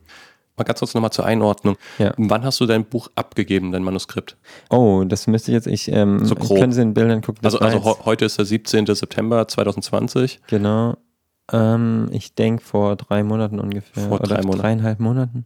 [0.57, 1.77] Mal ganz kurz nochmal zur Einordnung.
[1.97, 2.13] Ja.
[2.17, 4.37] Wann hast du dein Buch abgegeben, dein Manuskript?
[4.69, 6.59] Oh, das müsste ich jetzt, ich ähm, so grob.
[6.59, 7.43] können Sie in Bildern gucken.
[7.43, 8.85] Also, also heute ist der 17.
[8.87, 10.39] September 2020.
[10.47, 10.97] Genau.
[11.51, 14.07] Ähm, ich denke vor drei Monaten ungefähr.
[14.07, 14.61] Vor drei Monaten.
[14.61, 15.45] Dreieinhalb Monaten.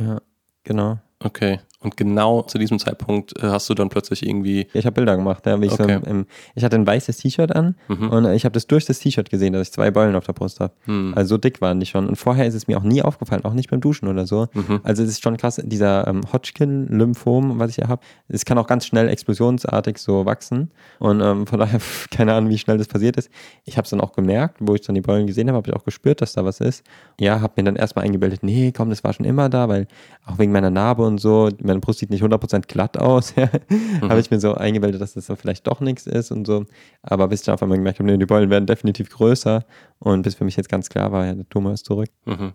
[0.00, 0.20] Ja,
[0.64, 0.98] genau.
[1.20, 1.60] Okay.
[1.80, 4.66] Und genau zu diesem Zeitpunkt äh, hast du dann plötzlich irgendwie.
[4.72, 5.46] ich habe Bilder gemacht.
[5.46, 6.00] Ja, ich, okay.
[6.02, 8.10] so im, ich hatte ein weißes T-Shirt an mhm.
[8.10, 10.58] und ich habe das durch das T-Shirt gesehen, dass ich zwei Beulen auf der Brust
[10.58, 10.72] habe.
[10.86, 11.12] Mhm.
[11.14, 12.08] Also so dick waren die schon.
[12.08, 14.48] Und vorher ist es mir auch nie aufgefallen, auch nicht beim Duschen oder so.
[14.54, 14.80] Mhm.
[14.82, 18.66] Also es ist schon krass, dieser ähm, Hodgkin-Lymphom, was ich hier habe, es kann auch
[18.66, 20.72] ganz schnell explosionsartig so wachsen.
[20.98, 21.80] Und ähm, von daher,
[22.10, 23.30] keine Ahnung, wie schnell das passiert ist.
[23.64, 25.76] Ich habe es dann auch gemerkt, wo ich dann die Beulen gesehen habe, habe ich
[25.76, 26.84] auch gespürt, dass da was ist.
[27.20, 29.86] Ja, habe mir dann erstmal eingebildet, nee, komm, das war schon immer da, weil
[30.26, 33.34] auch wegen meiner Narbe und so, meine Brust sieht nicht 100% glatt aus.
[33.38, 33.48] Ja.
[33.68, 34.08] Mhm.
[34.08, 36.64] Habe ich mir so eingebildet, dass das so vielleicht doch nichts ist und so.
[37.02, 39.64] Aber bis ich dann auf einmal gemerkt habe, nee, die Beulen werden definitiv größer.
[40.00, 42.08] Und bis für mich jetzt ganz klar war, ja, der Tumor ist zurück.
[42.24, 42.54] Mhm.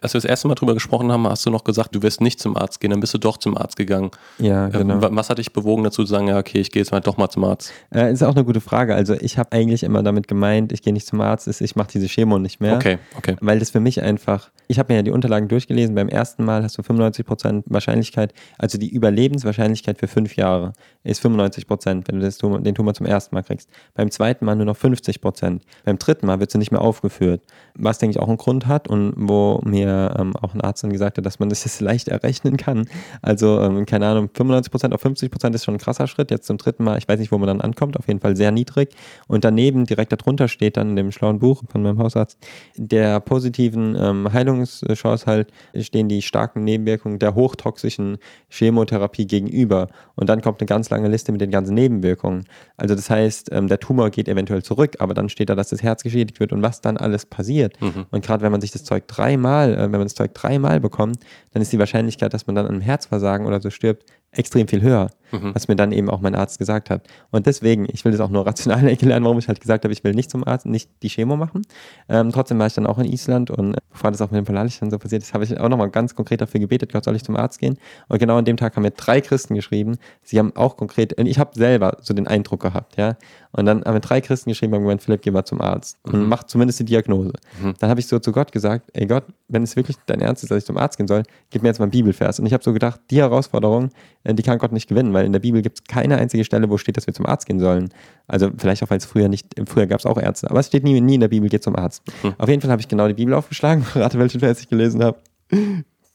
[0.00, 2.40] Als wir das erste Mal drüber gesprochen haben, hast du noch gesagt, du wirst nicht
[2.40, 4.10] zum Arzt gehen, dann bist du doch zum Arzt gegangen.
[4.38, 5.00] Ja, äh, genau.
[5.00, 7.28] Was hat dich bewogen dazu zu sagen, ja, okay, ich gehe jetzt mal doch mal
[7.28, 7.72] zum Arzt?
[7.94, 8.94] Äh, ist auch eine gute Frage.
[8.94, 12.06] Also ich habe eigentlich immer damit gemeint, ich gehe nicht zum Arzt, ich mache diese
[12.06, 12.76] Chemo nicht mehr.
[12.76, 13.36] Okay, okay.
[13.40, 16.62] Weil das für mich einfach, ich habe mir ja die Unterlagen durchgelesen, beim ersten Mal
[16.62, 20.72] hast du 95% Wahrscheinlichkeit, also die Überlebenswahrscheinlichkeit für fünf Jahre
[21.04, 23.68] ist 95%, wenn du das den Tumor zum ersten Mal kriegst.
[23.94, 25.60] Beim zweiten Mal nur noch 50%.
[25.84, 27.42] Beim dritten Mal wird sie nicht mehr aufgeführt.
[27.74, 30.92] Was, denke ich, auch einen Grund hat und wo mir ähm, auch ein Arzt dann
[30.92, 32.86] gesagt hat, dass man das jetzt leicht errechnen kann.
[33.22, 36.30] Also, ähm, keine Ahnung, 95% auf 50% ist schon ein krasser Schritt.
[36.30, 38.52] Jetzt zum dritten Mal, ich weiß nicht, wo man dann ankommt, auf jeden Fall sehr
[38.52, 38.90] niedrig.
[39.26, 42.38] Und daneben, direkt darunter steht dann in dem schlauen Buch von meinem Hausarzt,
[42.76, 49.88] der positiven ähm, Heilungschance halt stehen die starken Nebenwirkungen der hochtoxischen Chemotherapie gegenüber.
[50.16, 52.44] Und dann kommt eine ganz lange Liste mit den ganzen Nebenwirkungen.
[52.76, 55.82] Also das heißt, ähm, der Tumor geht eventuell zurück, aber dann steht da, dass das
[55.82, 57.80] Herz geschädigt wird und was dann alles passiert.
[57.80, 58.06] Mhm.
[58.10, 61.18] Und gerade wenn man sich das Zeug dreimal, äh, wenn man das Zeug dreimal bekommt,
[61.52, 64.82] dann ist die Wahrscheinlichkeit, dass man dann an einem Herzversagen oder so stirbt, extrem viel
[64.82, 65.54] höher, mhm.
[65.54, 67.06] was mir dann eben auch mein Arzt gesagt hat.
[67.30, 70.04] Und deswegen, ich will das auch nur rational erklären, warum ich halt gesagt habe, ich
[70.04, 71.62] will nicht zum Arzt, nicht die Chemo machen.
[72.08, 74.44] Ähm, trotzdem war ich dann auch in Island und äh, bevor das auch mit dem
[74.44, 77.16] Polaris dann so passiert ist, habe ich auch nochmal ganz konkret dafür gebetet, Gott soll
[77.16, 77.78] ich zum Arzt gehen.
[78.08, 81.26] Und genau an dem Tag haben mir drei Christen geschrieben, sie haben auch konkret, und
[81.26, 83.16] ich habe selber so den Eindruck gehabt, ja.
[83.52, 86.20] Und dann haben mir drei Christen geschrieben, haben gemeint, Philipp, geh mal zum Arzt und
[86.20, 86.28] mhm.
[86.28, 87.32] mach zumindest die Diagnose.
[87.60, 87.74] Mhm.
[87.80, 90.50] Dann habe ich so zu Gott gesagt, ey Gott, wenn es wirklich dein Ernst ist,
[90.50, 92.38] dass ich zum Arzt gehen soll, gib mir jetzt mal einen Bibelvers.
[92.38, 93.90] Und ich habe so gedacht, die Herausforderung,
[94.24, 96.70] äh, die kann Gott nicht gewinnen, weil in der Bibel gibt es keine einzige Stelle,
[96.70, 97.90] wo steht, dass wir zum Arzt gehen sollen.
[98.26, 100.84] Also vielleicht auch, weil es früher nicht, früher gab es auch Ärzte, aber es steht
[100.84, 102.02] nie, nie in der Bibel, geht zum Arzt.
[102.22, 102.34] Hm.
[102.38, 105.18] Auf jeden Fall habe ich genau die Bibel aufgeschlagen, rate, welchen Vers ich gelesen habe.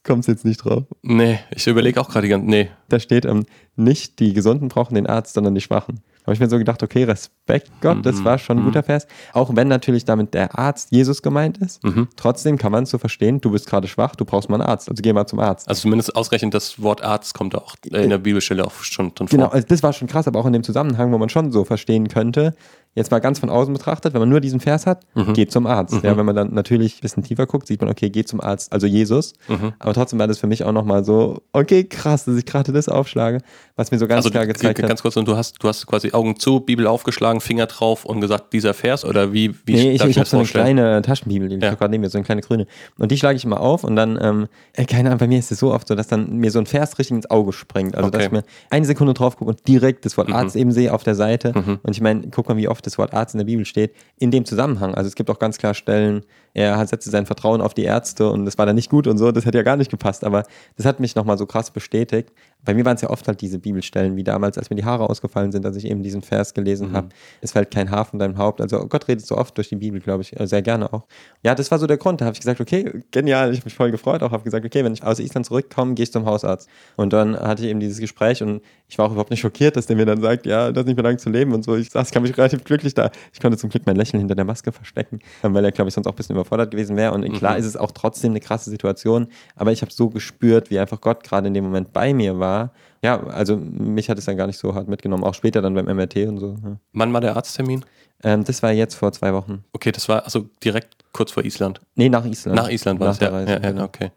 [0.03, 0.83] Kommst jetzt nicht drauf?
[1.01, 2.69] Nee, ich überlege auch gerade die ganze, nee.
[2.89, 6.49] Da steht, ähm, nicht die Gesunden brauchen den Arzt, sondern die Schwachen habe ich mir
[6.49, 8.25] so gedacht, okay, Respekt Gott, das mhm.
[8.25, 8.85] war schon ein guter mhm.
[8.85, 9.07] Vers.
[9.33, 12.07] Auch wenn natürlich damit der Arzt Jesus gemeint ist, mhm.
[12.15, 14.89] trotzdem kann man es so verstehen, du bist gerade schwach, du brauchst mal einen Arzt,
[14.89, 15.67] also geh mal zum Arzt.
[15.67, 19.38] Also zumindest ausreichend das Wort Arzt kommt auch in der Bibelstelle auch schon drin vor.
[19.38, 21.63] Genau, also das war schon krass, aber auch in dem Zusammenhang, wo man schon so
[21.63, 22.55] verstehen könnte,
[22.95, 25.34] jetzt mal ganz von außen betrachtet, wenn man nur diesen Vers hat, mhm.
[25.34, 25.95] geht zum Arzt.
[25.95, 26.01] Mhm.
[26.03, 28.71] Ja, wenn man dann natürlich ein bisschen tiefer guckt, sieht man, okay, geht zum Arzt,
[28.71, 29.34] also Jesus.
[29.49, 29.73] Mhm.
[29.79, 32.88] Aber trotzdem war das für mich auch nochmal so, okay, krass, dass ich gerade das
[32.88, 33.39] aufschlage,
[33.75, 34.88] was mir so ganz also, klar gezeigt hat.
[34.88, 38.21] Ganz kurz, und du hast, du hast quasi Augen zu, Bibel aufgeschlagen, Finger drauf und
[38.21, 39.53] gesagt, dieser Vers oder wie?
[39.65, 41.73] wie nee, ich, ich habe so eine kleine Taschenbibel, die ja.
[41.73, 42.65] ich gerade neben mir, so eine kleine grüne.
[42.97, 45.51] Und die schlage ich immer auf und dann, ähm, äh, keine Ahnung, bei mir ist
[45.51, 47.95] es so oft so, dass dann mir so ein Vers richtig ins Auge springt.
[47.95, 48.17] Also, okay.
[48.17, 50.36] dass ich mir eine Sekunde drauf gucke und direkt das Wort mhm.
[50.36, 51.51] Arzt eben sehe auf der Seite.
[51.53, 51.79] Mhm.
[51.84, 54.32] Und ich meine, guck mal, wie oft das Wort Arzt in der Bibel steht, in
[54.32, 54.95] dem Zusammenhang.
[54.95, 58.45] Also es gibt auch ganz klar Stellen, er setzte sein Vertrauen auf die Ärzte und
[58.45, 60.43] das war dann nicht gut und so, das hätte ja gar nicht gepasst, aber
[60.78, 62.32] das hat mich nochmal so krass bestätigt.
[62.65, 65.10] Bei mir waren es ja oft halt diese Bibelstellen, wie damals, als mir die Haare
[65.10, 66.95] ausgefallen sind, dass ich eben diesen Vers gelesen mhm.
[66.95, 67.10] habe.
[67.41, 68.60] Es fällt kein Haar von deinem Haupt.
[68.60, 71.04] Also Gott redet so oft durch die Bibel, glaube ich, äh, sehr gerne auch.
[71.43, 72.21] Ja, das war so der Grund.
[72.21, 73.51] Da habe ich gesagt, okay, genial.
[73.51, 74.23] Ich habe mich voll gefreut.
[74.23, 76.67] Auch habe gesagt, okay, wenn ich aus Island zurückkomme, gehe ich zum Hausarzt.
[76.95, 79.88] Und dann hatte ich eben dieses Gespräch und ich war auch überhaupt nicht schockiert, dass
[79.88, 81.75] der mir dann sagt, ja, das ist nicht mehr lang zu leben und so.
[81.75, 83.10] Ich saß, ich mich relativ glücklich da.
[83.34, 86.08] Ich konnte zum Glück mein Lächeln hinter der Maske verstecken, weil er, glaube ich, sonst
[86.08, 87.13] auch ein bisschen überfordert gewesen wäre.
[87.13, 87.34] Und mhm.
[87.34, 91.01] klar ist es auch trotzdem eine krasse Situation, aber ich habe so gespürt, wie einfach
[91.01, 92.54] Gott gerade in dem Moment bei mir war.
[93.01, 95.85] Ja, also mich hat es dann gar nicht so hart mitgenommen, auch später dann beim
[95.85, 96.55] MRT und so.
[96.63, 96.77] Ja.
[96.93, 97.85] Wann war der Arzttermin?
[98.23, 99.63] Ähm, das war jetzt vor zwei Wochen.
[99.73, 101.81] Okay, das war also direkt kurz vor Island.
[101.95, 102.55] Nee, nach Island.
[102.55, 103.29] Nach Island war nach es, ja.
[103.29, 103.83] Reise, ja, ja, genau.
[103.83, 104.11] okay.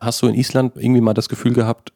[0.00, 1.92] Hast du in Island irgendwie mal das Gefühl gehabt,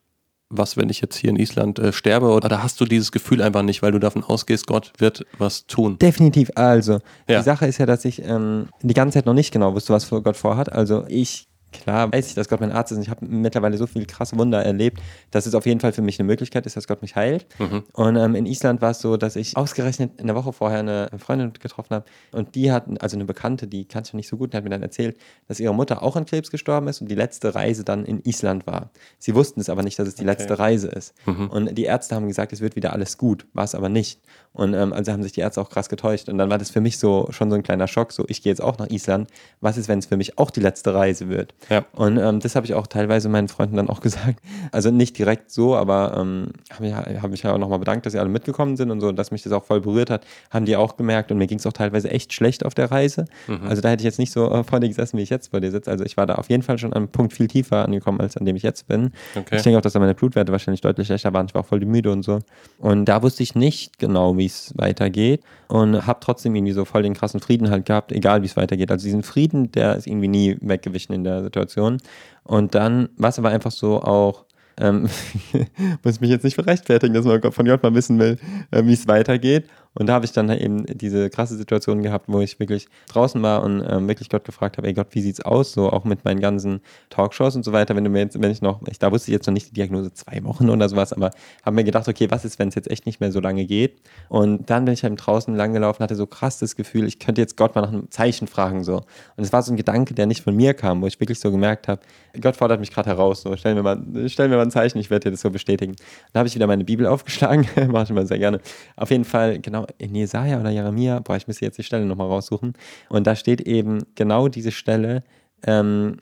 [0.49, 2.29] was, wenn ich jetzt hier in Island äh, sterbe?
[2.29, 5.99] Oder hast du dieses Gefühl einfach nicht, weil du davon ausgehst, Gott wird was tun?
[5.99, 6.51] Definitiv.
[6.55, 7.39] Also, ja.
[7.39, 10.11] die Sache ist ja, dass ich ähm, die ganze Zeit noch nicht genau wusste, was
[10.11, 10.71] Gott vorhat.
[10.71, 13.87] Also, ich klar weiß ich, dass Gott mein Arzt ist und ich habe mittlerweile so
[13.87, 16.87] viele krasse Wunder erlebt, dass es auf jeden Fall für mich eine Möglichkeit ist, dass
[16.87, 17.47] Gott mich heilt.
[17.59, 17.83] Mhm.
[17.93, 21.11] Und ähm, in Island war es so, dass ich ausgerechnet in der Woche vorher eine
[21.19, 24.53] Freundin getroffen habe und die hat, also eine Bekannte, die kannte ich nicht so gut,
[24.53, 25.17] die hat mir dann erzählt,
[25.49, 28.67] dass ihre Mutter auch an Krebs gestorben ist und die letzte Reise dann in Island
[28.67, 28.91] war.
[29.19, 30.31] Sie wussten es aber nicht, dass es die okay.
[30.31, 31.15] letzte Reise ist.
[31.27, 31.49] Mhm.
[31.49, 34.21] Und die Ärzte haben gesagt, es wird wieder alles gut, war es aber nicht.
[34.53, 36.29] Und ähm, also haben sich die Ärzte auch krass getäuscht.
[36.29, 38.53] Und dann war das für mich so schon so ein kleiner Schock, so ich gehe
[38.53, 39.31] jetzt auch nach Island.
[39.61, 41.55] Was ist, wenn es für mich auch die letzte Reise wird?
[41.69, 41.85] Ja.
[41.93, 44.41] Und ähm, das habe ich auch teilweise meinen Freunden dann auch gesagt.
[44.71, 48.13] Also nicht direkt so, aber ähm, habe ich, hab mich ja auch nochmal bedankt, dass
[48.13, 50.77] sie alle mitgekommen sind und so, dass mich das auch voll berührt hat, haben die
[50.77, 51.31] auch gemerkt.
[51.31, 53.27] Und mir ging es auch teilweise echt schlecht auf der Reise.
[53.47, 53.67] Mhm.
[53.69, 55.61] Also da hätte ich jetzt nicht so äh, vor dir gesessen, wie ich jetzt vor
[55.61, 55.91] dir sitze.
[55.91, 58.37] Also ich war da auf jeden Fall schon an einem Punkt viel tiefer angekommen, als
[58.37, 59.13] an dem ich jetzt bin.
[59.35, 59.57] Okay.
[59.57, 61.47] Ich denke auch, dass da meine Blutwerte wahrscheinlich deutlich schlechter waren.
[61.47, 62.41] Ich war auch voll müde und so.
[62.79, 67.03] Und da wusste ich nicht genau, wie es weitergeht und habe trotzdem irgendwie so voll
[67.03, 68.91] den krassen Frieden halt gehabt, egal wie es weitergeht.
[68.91, 71.99] Also diesen Frieden, der ist irgendwie nie weggewichen in der Situation.
[72.45, 74.47] Und dann war es aber einfach so auch,
[74.81, 75.03] ähm,
[76.03, 76.67] muss ich mich jetzt nicht für
[77.13, 78.39] dass man von Gott mal wissen will,
[78.71, 79.69] äh, wie es weitergeht.
[79.95, 83.63] Und da habe ich dann eben diese krasse Situation gehabt, wo ich wirklich draußen war
[83.63, 85.73] und ähm, wirklich Gott gefragt habe, ey Gott, wie sieht's aus?
[85.73, 87.95] So auch mit meinen ganzen Talkshows und so weiter.
[87.95, 89.75] Wenn du mir jetzt, wenn ich noch, ich, da wusste ich jetzt noch nicht die
[89.75, 91.31] Diagnose zwei Wochen oder sowas, aber
[91.65, 94.01] habe mir gedacht, okay, was ist, wenn es jetzt echt nicht mehr so lange geht?
[94.29, 97.41] Und dann bin ich eben draußen lang gelaufen, hatte so krass das Gefühl, ich könnte
[97.41, 98.97] jetzt Gott mal nach einem Zeichen fragen so.
[99.37, 101.51] Und es war so ein Gedanke, der nicht von mir kam, wo ich wirklich so
[101.51, 102.01] gemerkt habe,
[102.41, 105.11] Gott fordert mich gerade heraus, so stell mir mal, stell mir mal ein Zeichen, ich
[105.11, 105.95] werde dir das so bestätigen.
[106.33, 108.61] Dann habe ich wieder meine Bibel aufgeschlagen, mache ich immer sehr gerne.
[108.97, 112.29] Auf jeden Fall, genau, in Jesaja oder Jeremia, boah, ich müsste jetzt die Stelle nochmal
[112.29, 112.75] raussuchen.
[113.09, 115.23] Und da steht eben genau diese Stelle,
[115.65, 116.17] ähm,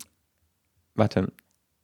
[0.94, 1.32] warte,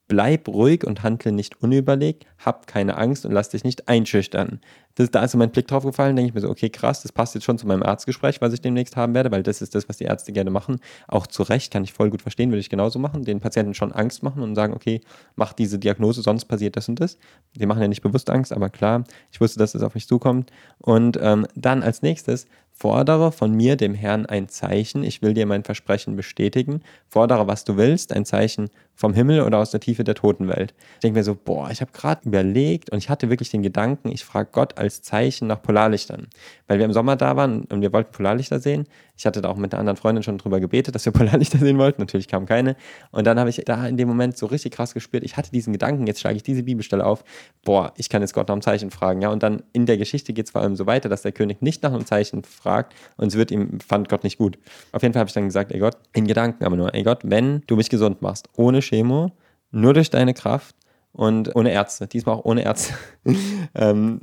[0.09, 4.61] bleib ruhig und handle nicht unüberlegt, hab keine Angst und lass dich nicht einschüchtern
[4.97, 7.13] das, da ist so mein Blick drauf gefallen, denke ich mir so, okay, krass, das
[7.13, 9.89] passt jetzt schon zu meinem Arztgespräch, was ich demnächst haben werde, weil das ist das,
[9.91, 10.81] was die Ärzte gerne machen.
[11.07, 13.93] Auch zu Recht, kann ich voll gut verstehen, würde ich genauso machen, den Patienten schon
[13.93, 15.03] Angst machen und sagen, okay,
[15.37, 17.19] mach diese Diagnose, sonst passiert das und das.
[17.55, 20.09] Die machen ja nicht bewusst Angst, aber klar, ich wusste, dass es das auf mich
[20.09, 20.51] zukommt.
[20.79, 22.47] Und ähm, dann als nächstes
[22.79, 25.03] Fordere von mir, dem Herrn, ein Zeichen.
[25.03, 26.83] Ich will dir mein Versprechen bestätigen.
[27.09, 30.75] Fordere, was du willst, ein Zeichen vom Himmel oder aus der Tiefe der Totenwelt.
[30.97, 34.11] Ich denke mir so, boah, ich habe gerade überlegt und ich hatte wirklich den Gedanken,
[34.11, 36.29] ich frage Gott als Zeichen nach Polarlichtern.
[36.67, 38.87] Weil wir im Sommer da waren und wir wollten Polarlichter sehen.
[39.17, 41.79] Ich hatte da auch mit einer anderen Freundin schon drüber gebetet, dass wir Polarlichter sehen
[41.79, 42.01] wollten.
[42.03, 42.77] Natürlich kamen keine.
[43.11, 45.73] Und dann habe ich da in dem Moment so richtig krass gespürt, ich hatte diesen
[45.73, 47.25] Gedanken, jetzt schlage ich diese Bibelstelle auf,
[47.65, 49.23] boah, ich kann jetzt Gott nach einem Zeichen fragen.
[49.23, 51.63] Ja, und dann in der Geschichte geht es vor allem so weiter, dass der König
[51.63, 54.59] nicht nach einem Zeichen fragt, und es wird ihm, fand Gott nicht gut.
[54.93, 57.21] Auf jeden Fall habe ich dann gesagt, ey Gott, in Gedanken aber nur, ey Gott,
[57.25, 59.33] wenn du mich gesund machst, ohne Chemo,
[59.71, 60.77] nur durch deine Kraft
[61.13, 62.95] und ohne Ärzte, diesmal auch ohne Ärzte,
[63.75, 64.21] ähm,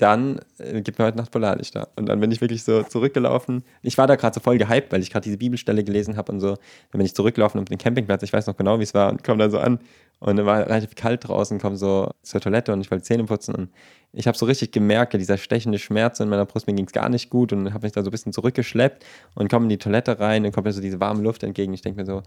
[0.00, 1.88] dann äh, gib mir heute Nacht Polarlichter.
[1.96, 3.62] Und dann bin ich wirklich so zurückgelaufen.
[3.82, 6.40] Ich war da gerade so voll gehypt, weil ich gerade diese Bibelstelle gelesen habe und
[6.40, 6.48] so.
[6.48, 9.22] Dann bin ich zurückgelaufen auf den Campingplatz, ich weiß noch genau, wie es war, und
[9.22, 9.78] komme da so an.
[10.18, 13.54] Und dann war relativ kalt draußen, komme so zur Toilette und ich wollte Zähne putzen.
[13.54, 13.70] Und
[14.12, 17.08] ich habe so richtig gemerkt, dieser stechende Schmerz in meiner Brust, mir ging es gar
[17.08, 20.18] nicht gut und habe mich da so ein bisschen zurückgeschleppt und komme in die Toilette
[20.18, 21.72] rein und kommt mir so diese warme Luft entgegen.
[21.72, 22.22] Ich denke mir so,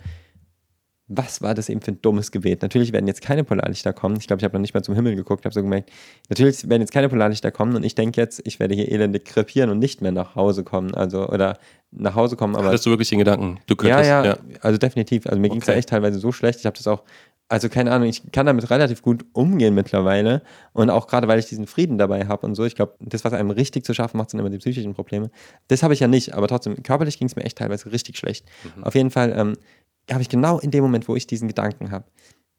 [1.07, 2.61] was war das eben für ein dummes Gebet?
[2.61, 4.15] Natürlich werden jetzt keine Polarlichter kommen.
[4.17, 5.91] Ich glaube, ich habe noch nicht mal zum Himmel geguckt, habe so gemerkt,
[6.29, 9.69] natürlich werden jetzt keine Polarlichter kommen und ich denke jetzt, ich werde hier elendig krepieren
[9.69, 10.93] und nicht mehr nach Hause kommen.
[10.93, 11.57] Also, oder
[11.91, 12.55] nach Hause kommen.
[12.55, 13.59] Aber Hattest du wirklich den Gedanken?
[13.67, 14.37] Du könntest, ja, ja, ja.
[14.61, 15.27] also definitiv.
[15.27, 15.53] Also mir okay.
[15.53, 16.59] ging es ja echt teilweise so schlecht.
[16.59, 17.03] Ich habe das auch
[17.49, 20.41] also keine Ahnung, ich kann damit relativ gut umgehen mittlerweile.
[20.71, 22.65] Und auch gerade, weil ich diesen Frieden dabei habe und so.
[22.65, 25.29] Ich glaube, das, was einem richtig zu schaffen macht, sind immer die psychischen Probleme.
[25.67, 28.47] Das habe ich ja nicht, aber trotzdem, körperlich ging es mir echt teilweise richtig schlecht.
[28.75, 28.83] Mhm.
[28.83, 29.57] Auf jeden Fall ähm,
[30.11, 32.05] habe ich genau in dem Moment, wo ich diesen Gedanken habe,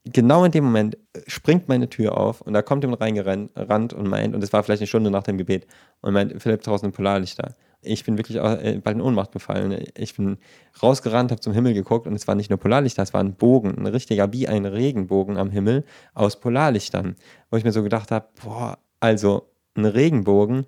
[0.05, 4.09] genau in dem Moment äh, springt meine Tür auf und da kommt jemand reingerannt und
[4.09, 5.67] meint, und das war vielleicht eine Stunde nach dem Gebet,
[6.01, 7.55] und meint, Philipp, draußen ein Polarlichter.
[7.83, 9.85] ich bin wirklich äh, bald in Ohnmacht gefallen.
[9.97, 10.39] Ich bin
[10.83, 13.77] rausgerannt, habe zum Himmel geguckt und es war nicht nur Polarlichter, es war ein Bogen,
[13.79, 17.17] ein richtiger, wie ein Regenbogen am Himmel aus Polarlichtern.
[17.51, 20.67] Wo ich mir so gedacht habe, boah, also ein Regenbogen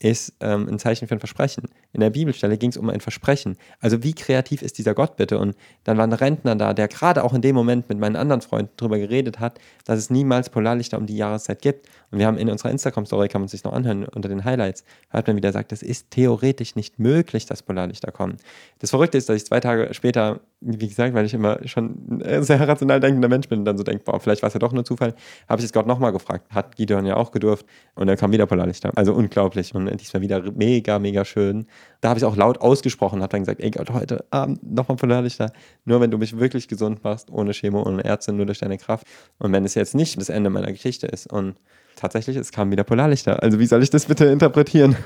[0.00, 1.68] ist ähm, ein Zeichen für ein Versprechen.
[1.92, 3.56] In der Bibelstelle ging es um ein Versprechen.
[3.80, 5.38] Also wie kreativ ist dieser Gott bitte?
[5.38, 8.40] Und dann war ein Rentner da, der gerade auch in dem Moment mit meinen anderen
[8.40, 11.86] Freunden darüber geredet hat, dass es niemals Polarlichter um die Jahreszeit gibt.
[12.10, 15.26] Und wir haben in unserer Instagram-Story, kann man sich noch anhören, unter den Highlights, hört
[15.26, 18.38] man wieder sagt, es ist theoretisch nicht möglich, dass Polarlichter kommen.
[18.78, 22.42] Das Verrückte ist, dass ich zwei Tage später, wie gesagt, weil ich immer schon ein
[22.42, 24.72] sehr rational denkender Mensch bin und dann so denke, boah, vielleicht war es ja doch
[24.72, 25.14] nur Zufall,
[25.48, 26.52] habe ich es Gott nochmal gefragt.
[26.54, 28.92] Hat Gideon ja auch gedurft und dann kam wieder Polarlichter.
[28.94, 31.66] Also unglaublich und diesmal wieder mega, mega schön.
[32.02, 35.52] Da habe ich auch laut ausgesprochen, habe dann gesagt, ey Gott, heute Abend nochmal Polarlichter.
[35.86, 39.06] Nur wenn du mich wirklich gesund machst, ohne Chemo, ohne Ärzte, nur durch deine Kraft.
[39.38, 41.56] Und wenn es jetzt nicht das Ende meiner Geschichte ist und
[41.96, 43.42] tatsächlich, es kam wieder Polarlichter.
[43.42, 44.96] Also wie soll ich das bitte interpretieren?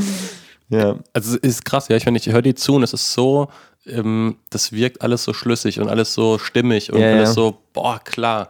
[0.70, 0.98] ja.
[1.12, 3.48] Also es ist krass, ja, ich, ich höre dir zu und es ist so,
[3.86, 7.34] ähm, das wirkt alles so schlüssig und alles so stimmig und ja, alles ja.
[7.34, 8.48] so, boah, klar.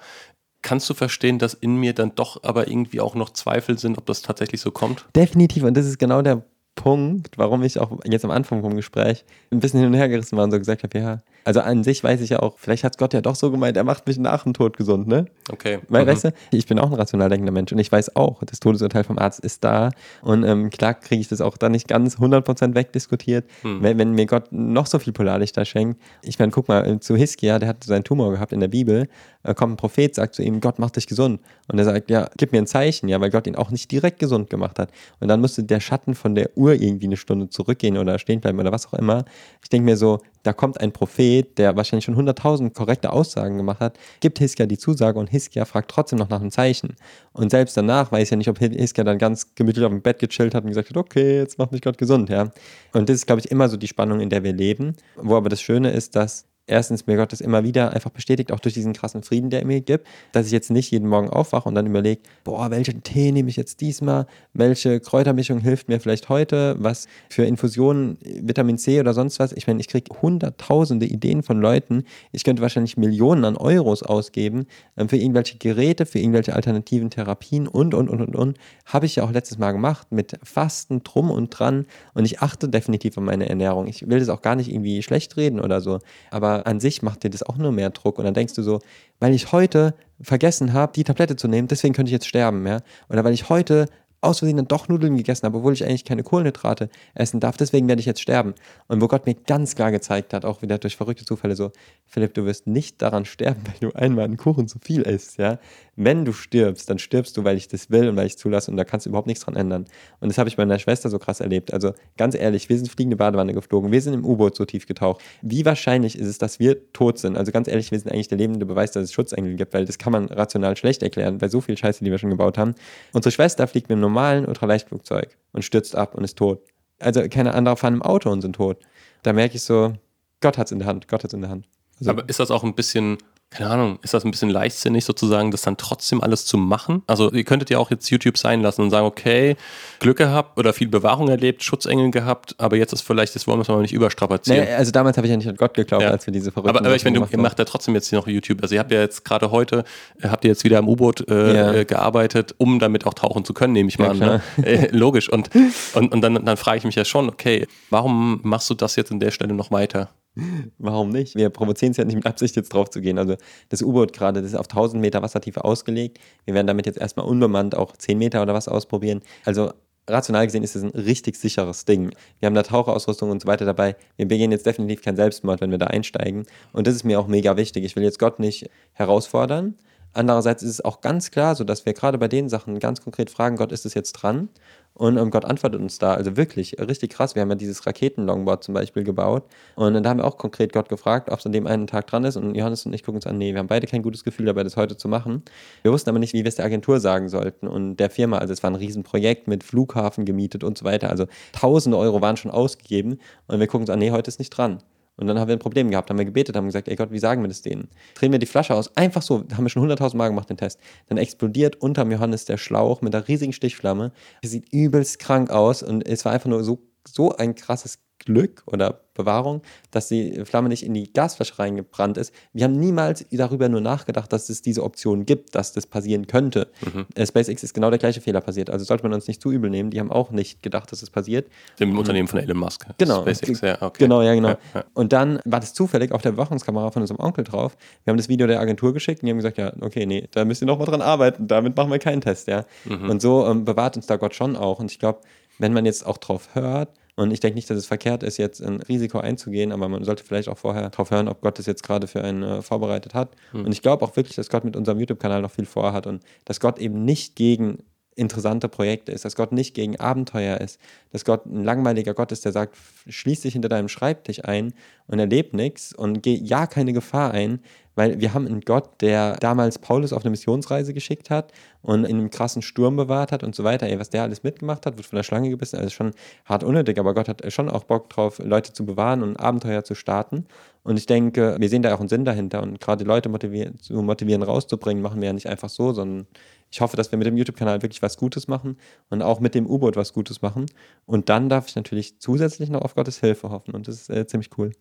[0.63, 4.07] Kannst du verstehen, dass in mir dann doch aber irgendwie auch noch Zweifel sind, ob
[4.07, 5.07] das tatsächlich so kommt?
[5.15, 6.43] Definitiv und das ist genau der
[6.75, 10.37] Punkt, warum ich auch jetzt am Anfang vom Gespräch ein bisschen hin und her gerissen
[10.37, 12.99] war und so gesagt habe, ja, also an sich weiß ich ja auch, vielleicht hat
[12.99, 15.27] Gott ja doch so gemeint, er macht mich nach dem Tod gesund, ne?
[15.49, 15.79] Okay.
[15.89, 16.09] Weil, mhm.
[16.09, 19.05] weißt du, ich bin auch ein rational denkender Mensch und ich weiß auch, das Todesurteil
[19.05, 19.91] vom Arzt ist da
[20.23, 23.81] und ähm, klar kriege ich das auch da nicht ganz 100% wegdiskutiert, mhm.
[23.81, 26.01] wenn, wenn, mir Gott noch so viel Polarlichter schenkt.
[26.23, 29.09] Ich meine, guck mal, zu Hiskia, der hat seinen Tumor gehabt in der Bibel,
[29.45, 31.41] äh, kommt ein Prophet, sagt zu ihm, Gott macht dich gesund.
[31.69, 34.19] Und er sagt, ja, gib mir ein Zeichen, ja, weil Gott ihn auch nicht direkt
[34.19, 34.91] gesund gemacht hat.
[35.21, 38.59] Und dann musste der Schatten von der Uhr irgendwie eine Stunde zurückgehen oder stehen bleiben
[38.59, 39.25] oder was auch immer.
[39.63, 43.81] Ich denke mir so, da kommt ein Prophet, der wahrscheinlich schon 100.000 korrekte Aussagen gemacht
[43.81, 46.97] hat, gibt Hiskia die Zusage und Hiskia fragt trotzdem noch nach einem Zeichen.
[47.33, 50.55] Und selbst danach weiß ja nicht, ob Hiskia dann ganz gemütlich auf dem Bett gechillt
[50.55, 52.53] hat und gesagt hat, okay, jetzt macht mich Gott gesund, ja.
[52.93, 54.97] Und das ist, glaube ich, immer so die Spannung, in der wir leben.
[55.17, 58.61] Wo aber das Schöne ist, dass erstens mir Gott das immer wieder einfach bestätigt, auch
[58.61, 61.69] durch diesen krassen Frieden, der er mir gibt, dass ich jetzt nicht jeden Morgen aufwache
[61.69, 66.29] und dann überlege, boah, welchen Tee nehme ich jetzt diesmal, welche Kräutermischung hilft mir vielleicht
[66.29, 69.53] heute, was für Infusionen, Vitamin C oder sonst was.
[69.53, 72.05] Ich meine, ich kriege hunderttausende Ideen von Leuten.
[72.33, 77.69] Ich könnte wahrscheinlich Millionen an Euros ausgeben ähm, für irgendwelche Geräte, für irgendwelche alternativen Therapien
[77.69, 78.59] und, und, und, und, und.
[78.85, 82.69] Habe ich ja auch letztes Mal gemacht mit Fasten, drum und dran und ich achte
[82.69, 83.87] definitiv auf meine Ernährung.
[83.87, 86.01] Ich will das auch gar nicht irgendwie schlecht reden oder so,
[86.31, 88.19] aber an sich macht dir das auch nur mehr Druck.
[88.19, 88.81] Und dann denkst du so,
[89.21, 92.81] weil ich heute vergessen habe, die Tablette zu nehmen, deswegen könnte ich jetzt sterben, ja.
[93.09, 93.87] Oder weil ich heute
[94.27, 97.57] aus Versehen dann doch Nudeln gegessen habe, obwohl ich eigentlich keine Kohlenhydrate essen darf.
[97.57, 98.55] Deswegen werde ich jetzt sterben.
[98.89, 101.73] Und wo Gott mir ganz klar gezeigt hat, auch wieder durch verrückte Zufälle so,
[102.07, 105.59] Philipp, du wirst nicht daran sterben, weil du einmal einen Kuchen zu viel isst, ja.
[105.99, 108.71] Wenn du stirbst, dann stirbst du, weil ich das will und weil ich es zulasse
[108.71, 109.87] und da kannst du überhaupt nichts dran ändern.
[110.21, 111.73] Und das habe ich bei meiner Schwester so krass erlebt.
[111.73, 115.23] Also ganz ehrlich, wir sind fliegende Badewanne geflogen, wir sind im U-Boot so tief getaucht.
[115.41, 117.39] Wie wahrscheinlich ist es, dass wir tot sind?
[117.39, 119.97] Also ganz ehrlich, wir sind eigentlich der lebende Beweis, dass es Schutzengel gibt, weil das
[119.97, 122.75] kann man rational schlecht erklären, bei so viel Scheiße, die wir schon gebaut haben.
[123.13, 124.03] Unsere Schwester fliegt mit einem
[124.47, 126.61] Ultraleichtflugzeug und stürzt ab und ist tot.
[126.99, 128.79] Also keine andere fahren im Auto und sind tot.
[129.23, 129.95] Da merke ich so,
[130.41, 131.69] Gott hat es in der Hand, Gott hat es in der Hand.
[131.99, 133.19] Also, Aber ist das auch ein bisschen
[133.51, 137.03] keine Ahnung, ist das ein bisschen leichtsinnig sozusagen, das dann trotzdem alles zu machen?
[137.07, 139.57] Also ihr könntet ja auch jetzt YouTube sein lassen und sagen, okay,
[140.01, 143.63] Glück gehabt oder viel Bewahrung erlebt, Schutzengel gehabt, aber jetzt ist vielleicht, das wollen wir
[143.63, 144.65] es mal nicht überstrapazieren.
[144.65, 146.11] Nee, also damals habe ich ja nicht an Gott geglaubt, ja.
[146.11, 148.63] als wir diese verrückten Aber, aber ich meine, ihr macht ja trotzdem jetzt noch YouTube.
[148.63, 149.85] Also ihr habt ja jetzt gerade heute,
[150.21, 151.73] äh, habt ihr jetzt wieder im U-Boot äh, ja.
[151.73, 154.43] Äh, gearbeitet, um damit auch tauchen zu können, nehme ich mal ja, an.
[154.59, 154.67] Ne?
[154.67, 155.31] Äh, logisch.
[155.31, 155.51] Und,
[155.95, 159.13] und, und dann, dann frage ich mich ja schon, okay, warum machst du das jetzt
[159.13, 160.11] an der Stelle noch weiter?
[160.79, 161.35] Warum nicht?
[161.35, 163.19] Wir provozieren es ja nicht mit Absicht, jetzt drauf zu gehen.
[163.19, 163.37] Also
[163.69, 166.19] das U-Boot gerade, das ist auf 1000 Meter Wassertiefe ausgelegt.
[166.45, 169.23] Wir werden damit jetzt erstmal unbemannt auch 10 Meter oder was ausprobieren.
[169.45, 169.73] Also
[170.09, 172.11] rational gesehen ist es ein richtig sicheres Ding.
[172.39, 173.97] Wir haben da Taucherausrüstung und so weiter dabei.
[174.17, 176.47] Wir begehen jetzt definitiv keinen Selbstmord, wenn wir da einsteigen.
[176.73, 177.85] Und das ist mir auch mega wichtig.
[177.85, 179.75] Ich will jetzt Gott nicht herausfordern.
[180.13, 183.31] Andererseits ist es auch ganz klar so, dass wir gerade bei den Sachen ganz konkret
[183.31, 184.49] fragen, Gott, ist es jetzt dran?
[184.97, 186.15] Und ähm, Gott antwortet uns da.
[186.15, 187.35] Also wirklich, richtig krass.
[187.35, 189.45] Wir haben ja dieses Raketen-Longboard zum Beispiel gebaut.
[189.75, 192.25] Und da haben wir auch konkret Gott gefragt, ob es an dem einen Tag dran
[192.25, 192.37] ist.
[192.37, 194.65] Und Johannes und ich gucken uns an, nee, wir haben beide kein gutes Gefühl dabei,
[194.65, 195.43] das heute zu machen.
[195.83, 197.69] Wir wussten aber nicht, wie wir es der Agentur sagen sollten.
[197.69, 201.11] Und der Firma, also es war ein Riesenprojekt mit Flughafen gemietet und so weiter.
[201.11, 203.19] Also tausende Euro waren schon ausgegeben.
[203.49, 204.79] Und wir gucken uns an, nee, heute ist nicht dran.
[205.17, 207.19] Und dann haben wir ein Problem gehabt, haben wir gebetet, haben gesagt, ey Gott, wie
[207.19, 207.89] sagen wir das denen?
[208.15, 210.79] Drehen wir die Flasche aus, einfach so, haben wir schon 100.000 Mal gemacht, den Test.
[211.09, 214.13] Dann explodiert unterm Johannes der Schlauch mit einer riesigen Stichflamme.
[214.43, 218.63] Er sieht übelst krank aus und es war einfach nur so, so ein krasses Glück
[218.67, 222.35] oder Bewahrung, dass die Flamme nicht in die Gasflasche reingebrannt ist.
[222.53, 226.69] Wir haben niemals darüber nur nachgedacht, dass es diese Option gibt, dass das passieren könnte.
[226.85, 227.07] Mhm.
[227.15, 228.69] Äh, SpaceX ist genau der gleiche Fehler passiert.
[228.69, 229.91] Also sollte man uns nicht zu übel nehmen.
[229.91, 231.49] Die haben auch nicht gedacht, dass es passiert.
[231.81, 231.99] Dem mhm.
[231.99, 232.87] Unternehmen von Elon Musk.
[232.99, 233.23] Genau.
[233.23, 234.05] SpaceX, ja, okay.
[234.05, 234.51] Genau, ja, genau.
[234.51, 234.85] Ja, ja.
[234.93, 237.77] Und dann war das zufällig auf der Überwachungskamera von unserem Onkel drauf.
[238.05, 240.45] Wir haben das Video der Agentur geschickt und die haben gesagt, ja, okay, nee, da
[240.45, 241.49] müsst ihr noch mal dran arbeiten.
[241.49, 242.67] Damit machen wir keinen Test, ja.
[242.85, 243.09] Mhm.
[243.09, 244.79] Und so ähm, bewahrt uns da Gott schon auch.
[244.79, 245.21] Und ich glaube,
[245.59, 248.63] wenn man jetzt auch drauf hört, und ich denke nicht, dass es verkehrt ist, jetzt
[248.63, 251.83] ein Risiko einzugehen, aber man sollte vielleicht auch vorher darauf hören, ob Gott das jetzt
[251.83, 253.35] gerade für einen äh, vorbereitet hat.
[253.53, 253.65] Mhm.
[253.65, 256.61] Und ich glaube auch wirklich, dass Gott mit unserem YouTube-Kanal noch viel vorhat und dass
[256.61, 257.79] Gott eben nicht gegen
[258.17, 260.81] interessante Projekte ist, dass Gott nicht gegen Abenteuer ist,
[261.13, 262.77] dass Gott ein langweiliger Gott ist, der sagt,
[263.07, 264.73] schließ dich hinter deinem Schreibtisch ein
[265.07, 267.61] und erleb nichts und geh ja keine Gefahr ein,
[267.95, 271.53] weil wir haben einen Gott, der damals Paulus auf eine Missionsreise geschickt hat
[271.83, 273.87] und in einem krassen Sturm bewahrt hat und so weiter.
[273.87, 276.13] Ey, was der alles mitgemacht hat, wird von der Schlange gebissen, also schon
[276.45, 279.95] hart unnötig, aber Gott hat schon auch Bock drauf, Leute zu bewahren und Abenteuer zu
[279.95, 280.47] starten.
[280.83, 283.95] Und ich denke, wir sehen da auch einen Sinn dahinter und gerade Leute motivieren, zu
[284.03, 286.27] motivieren, rauszubringen, machen wir ja nicht einfach so, sondern
[286.71, 288.77] ich hoffe, dass wir mit dem YouTube-Kanal wirklich was Gutes machen
[289.09, 290.67] und auch mit dem U-Boot was Gutes machen.
[291.07, 294.27] Und dann darf ich natürlich zusätzlich noch auf Gottes Hilfe hoffen und das ist äh,
[294.27, 294.73] ziemlich cool.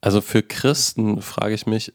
[0.00, 1.92] Also für Christen frage ich mich,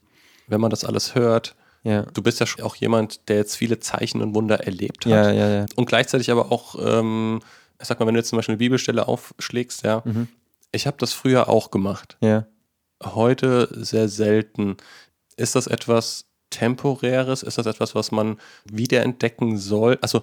[0.48, 2.04] wenn man das alles hört, ja.
[2.14, 5.12] Du bist ja auch jemand, der jetzt viele Zeichen und Wunder erlebt hat.
[5.12, 5.66] Ja, ja, ja.
[5.76, 7.42] Und gleichzeitig aber auch, ähm,
[7.80, 10.30] ich sag mal, wenn du jetzt zum Beispiel eine Bibelstelle aufschlägst, ja, mhm.
[10.72, 12.18] ich habe das früher auch gemacht.
[12.22, 12.48] Ja.
[13.04, 14.78] Heute sehr selten.
[15.36, 17.44] Ist das etwas Temporäres?
[17.44, 19.98] Ist das etwas, was man wiederentdecken soll?
[20.02, 20.22] Also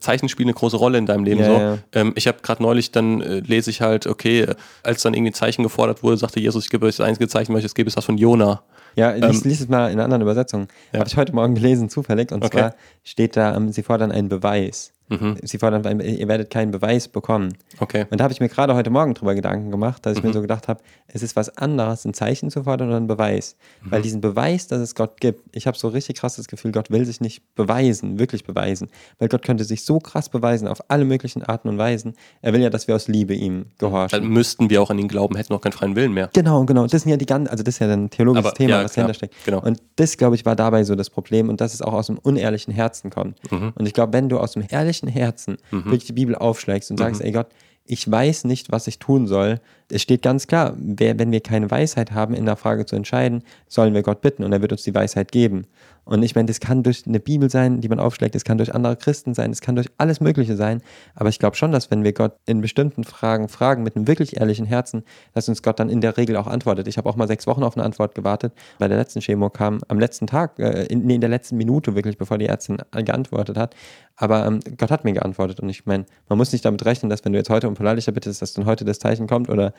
[0.00, 1.40] Zeichen spielen eine große Rolle in deinem Leben.
[1.40, 1.52] Ja, so.
[1.52, 1.78] Ja.
[1.92, 4.46] Ähm, ich habe gerade neulich, dann äh, lese ich halt, okay,
[4.82, 7.54] als dann irgendwie ein Zeichen gefordert wurde, sagte Jesus, ich gebe euch das einzige Zeichen,
[7.54, 8.62] welches ich gebe, ist das von Jona.
[8.96, 10.66] Ja, ich ähm, lese es mal in einer anderen Übersetzung.
[10.92, 11.00] Ja.
[11.00, 12.32] Habe ich heute Morgen gelesen, zufällig.
[12.32, 12.58] Und okay.
[12.58, 14.92] zwar steht da, um, sie fordern einen Beweis.
[15.10, 15.36] Mhm.
[15.42, 17.56] Sie fordern, ihr werdet keinen Beweis bekommen.
[17.80, 18.06] Okay.
[18.10, 20.28] Und da habe ich mir gerade heute Morgen drüber Gedanken gemacht, dass ich mhm.
[20.28, 23.56] mir so gedacht habe, es ist was anderes, ein Zeichen zu fordern oder ein Beweis.
[23.82, 23.90] Mhm.
[23.90, 26.90] Weil diesen Beweis, dass es Gott gibt, ich habe so richtig krass das Gefühl, Gott
[26.90, 28.88] will sich nicht beweisen, wirklich beweisen.
[29.18, 32.14] Weil Gott könnte sich so krass beweisen auf alle möglichen Arten und Weisen.
[32.40, 34.20] Er will ja, dass wir aus Liebe ihm gehorchen.
[34.20, 36.30] Dann müssten wir auch an ihn glauben, hätten auch keinen freien Willen mehr.
[36.32, 36.86] Genau, genau.
[36.86, 38.92] Das sind ja die ganzen, also das ist ja ein theologisches Aber, Thema, ja, was
[38.92, 39.34] dahinter steckt.
[39.44, 39.60] Genau.
[39.60, 42.18] Und das, glaube ich, war dabei so das Problem und dass es auch aus dem
[42.18, 43.38] unehrlichen Herzen kommt.
[43.50, 43.72] Mhm.
[43.74, 45.84] Und ich glaube, wenn du aus dem ehrlichen Herzen mhm.
[45.86, 47.26] wirklich die Bibel aufschlägst und sagst, mhm.
[47.26, 47.48] ey Gott,
[47.84, 49.60] ich weiß nicht, was ich tun soll.
[49.90, 53.42] Es steht ganz klar, wer, wenn wir keine Weisheit haben, in der Frage zu entscheiden,
[53.66, 55.66] sollen wir Gott bitten und er wird uns die Weisheit geben.
[56.04, 58.74] Und ich meine, das kann durch eine Bibel sein, die man aufschlägt, es kann durch
[58.74, 60.82] andere Christen sein, es kann durch alles Mögliche sein.
[61.14, 64.40] Aber ich glaube schon, dass wenn wir Gott in bestimmten Fragen fragen mit einem wirklich
[64.40, 66.88] ehrlichen Herzen, dass uns Gott dann in der Regel auch antwortet.
[66.88, 68.52] Ich habe auch mal sechs Wochen auf eine Antwort gewartet.
[68.80, 71.94] Bei der letzten Chemo kam am letzten Tag, äh, in, nee, in der letzten Minute
[71.94, 73.76] wirklich, bevor die Ärztin geantwortet hat.
[74.16, 75.60] Aber ähm, Gott hat mir geantwortet.
[75.60, 78.12] Und ich meine, man muss nicht damit rechnen, dass wenn du jetzt heute um Polarlichter
[78.12, 79.72] bittest, dass dann heute das Zeichen kommt oder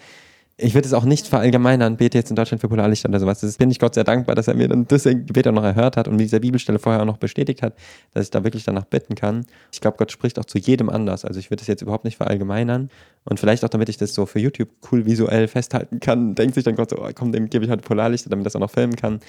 [0.61, 3.39] ich würde es auch nicht verallgemeinern, bete jetzt in Deutschland für Polarlichter oder sowas.
[3.39, 5.97] Das bin ich Gott sehr dankbar, dass er mir dann das Gebet auch noch erhört
[5.97, 7.73] hat und mit dieser Bibelstelle vorher auch noch bestätigt hat,
[8.13, 9.45] dass ich da wirklich danach bitten kann.
[9.71, 11.25] Ich glaube, Gott spricht auch zu jedem anders.
[11.25, 12.89] Also ich würde es jetzt überhaupt nicht verallgemeinern.
[13.23, 16.63] Und vielleicht auch, damit ich das so für YouTube cool visuell festhalten kann, denkt sich
[16.63, 18.95] dann Gott so, oh, komm, dem gebe ich halt Polarlichter, damit das auch noch filmen
[18.95, 19.19] kann.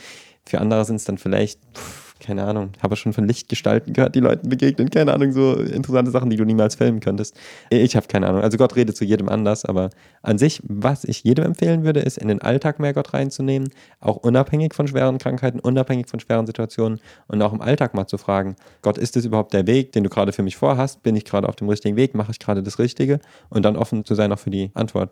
[0.45, 4.21] Für andere sind es dann vielleicht, pff, keine Ahnung, habe schon von Lichtgestalten gehört, die
[4.21, 7.37] Leuten begegnen, keine Ahnung, so interessante Sachen, die du niemals filmen könntest.
[7.69, 8.43] Ich habe keine Ahnung.
[8.43, 9.91] Also Gott redet zu jedem anders, aber
[10.23, 14.17] an sich, was ich jedem empfehlen würde, ist in den Alltag mehr Gott reinzunehmen, auch
[14.17, 18.57] unabhängig von schweren Krankheiten, unabhängig von schweren Situationen und auch im Alltag mal zu fragen,
[18.81, 21.03] Gott, ist das überhaupt der Weg, den du gerade für mich vorhast?
[21.03, 22.15] Bin ich gerade auf dem richtigen Weg?
[22.15, 23.19] Mache ich gerade das Richtige?
[23.51, 25.11] Und dann offen zu sein auch für die Antwort.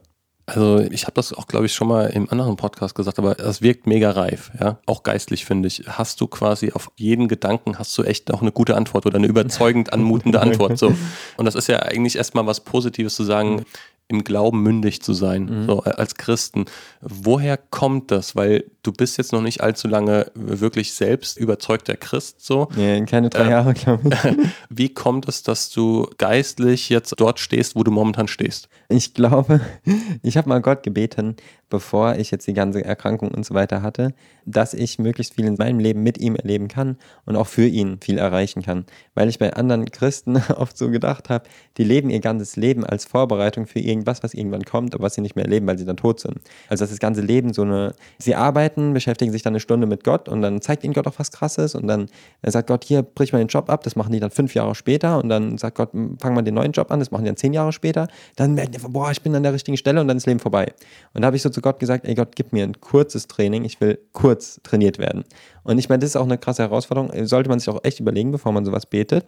[0.54, 3.62] Also ich habe das auch, glaube ich, schon mal im anderen Podcast gesagt, aber es
[3.62, 4.78] wirkt mega reif, ja.
[4.86, 5.84] Auch geistlich, finde ich.
[5.86, 9.28] Hast du quasi auf jeden Gedanken, hast du echt auch eine gute Antwort oder eine
[9.28, 10.76] überzeugend anmutende Antwort.
[10.78, 10.94] So.
[11.36, 13.64] Und das ist ja eigentlich erstmal was Positives zu sagen,
[14.08, 15.66] im Glauben mündig zu sein, mhm.
[15.66, 16.64] so als Christen.
[17.00, 18.34] Woher kommt das?
[18.34, 22.68] Weil du bist jetzt noch nicht allzu lange wirklich selbst überzeugter Christ, so.
[22.76, 24.48] Nee, keine drei äh, Jahre, glaube ich.
[24.70, 28.68] Wie kommt es, dass du geistlich jetzt dort stehst, wo du momentan stehst?
[28.88, 29.60] Ich glaube,
[30.22, 31.36] ich habe mal Gott gebeten,
[31.70, 34.12] bevor ich jetzt die ganze Erkrankung und so weiter hatte,
[34.44, 37.98] dass ich möglichst viel in meinem Leben mit ihm erleben kann und auch für ihn
[38.00, 38.84] viel erreichen kann.
[39.14, 43.04] Weil ich bei anderen Christen oft so gedacht habe, die leben ihr ganzes Leben als
[43.04, 45.96] Vorbereitung für irgendwas, was irgendwann kommt, aber was sie nicht mehr erleben, weil sie dann
[45.96, 46.40] tot sind.
[46.68, 50.04] Also dass das ganze Leben so eine, sie arbeiten, beschäftigen sich dann eine Stunde mit
[50.04, 52.08] Gott und dann zeigt ihnen Gott auch was Krasses und dann
[52.42, 55.18] sagt Gott, hier, brich mal den Job ab, das machen die dann fünf Jahre später
[55.18, 57.52] und dann sagt Gott, fang mal den neuen Job an, das machen die dann zehn
[57.52, 58.08] Jahre später.
[58.36, 60.72] Dann merken die, boah, ich bin an der richtigen Stelle und dann ist Leben vorbei.
[61.14, 63.64] Und da habe ich so zu Gott gesagt, ey Gott, gib mir ein kurzes Training,
[63.64, 65.24] ich will kurz trainiert werden.
[65.62, 68.30] Und ich meine, das ist auch eine krasse Herausforderung, sollte man sich auch echt überlegen,
[68.32, 69.26] bevor man sowas betet.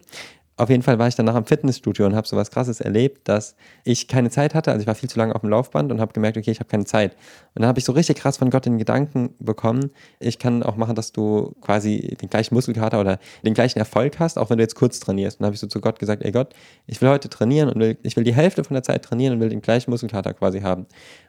[0.55, 3.55] Auf jeden Fall war ich danach im Fitnessstudio und habe so was Krasses erlebt, dass
[3.83, 4.71] ich keine Zeit hatte.
[4.71, 6.69] Also ich war viel zu lange auf dem Laufband und habe gemerkt, okay, ich habe
[6.69, 7.13] keine Zeit.
[7.55, 9.89] Und dann habe ich so richtig krass von Gott den Gedanken bekommen,
[10.19, 14.37] ich kann auch machen, dass du quasi den gleichen Muskelkater oder den gleichen Erfolg hast,
[14.37, 15.39] auch wenn du jetzt kurz trainierst.
[15.39, 16.53] Und dann habe ich so zu Gott gesagt, ey Gott,
[16.85, 19.39] ich will heute trainieren und will, ich will die Hälfte von der Zeit trainieren und
[19.39, 20.85] will den gleichen Muskelkater quasi haben.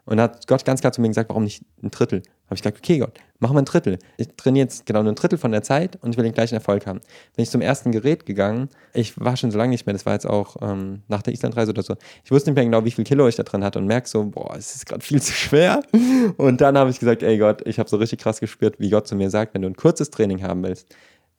[0.06, 2.22] Und da hat Gott ganz klar zu mir gesagt, warum nicht ein Drittel?
[2.46, 3.98] Habe ich gesagt, okay Gott, machen wir ein Drittel.
[4.18, 6.54] Ich trainiere jetzt genau nur ein Drittel von der Zeit und ich will den gleichen
[6.54, 7.00] Erfolg haben.
[7.36, 10.12] Bin ich zum ersten Gerät gegangen, ich war schon so lange nicht mehr, das war
[10.12, 11.96] jetzt auch ähm, nach der Islandreise oder so.
[12.22, 14.24] Ich wusste nicht mehr genau, wie viel Kilo ich da drin hatte und merke so,
[14.24, 15.82] boah, es ist gerade viel zu schwer.
[16.36, 19.08] Und dann habe ich gesagt, ey Gott, ich habe so richtig krass gespürt, wie Gott
[19.08, 20.94] zu mir sagt, wenn du ein kurzes Training haben willst,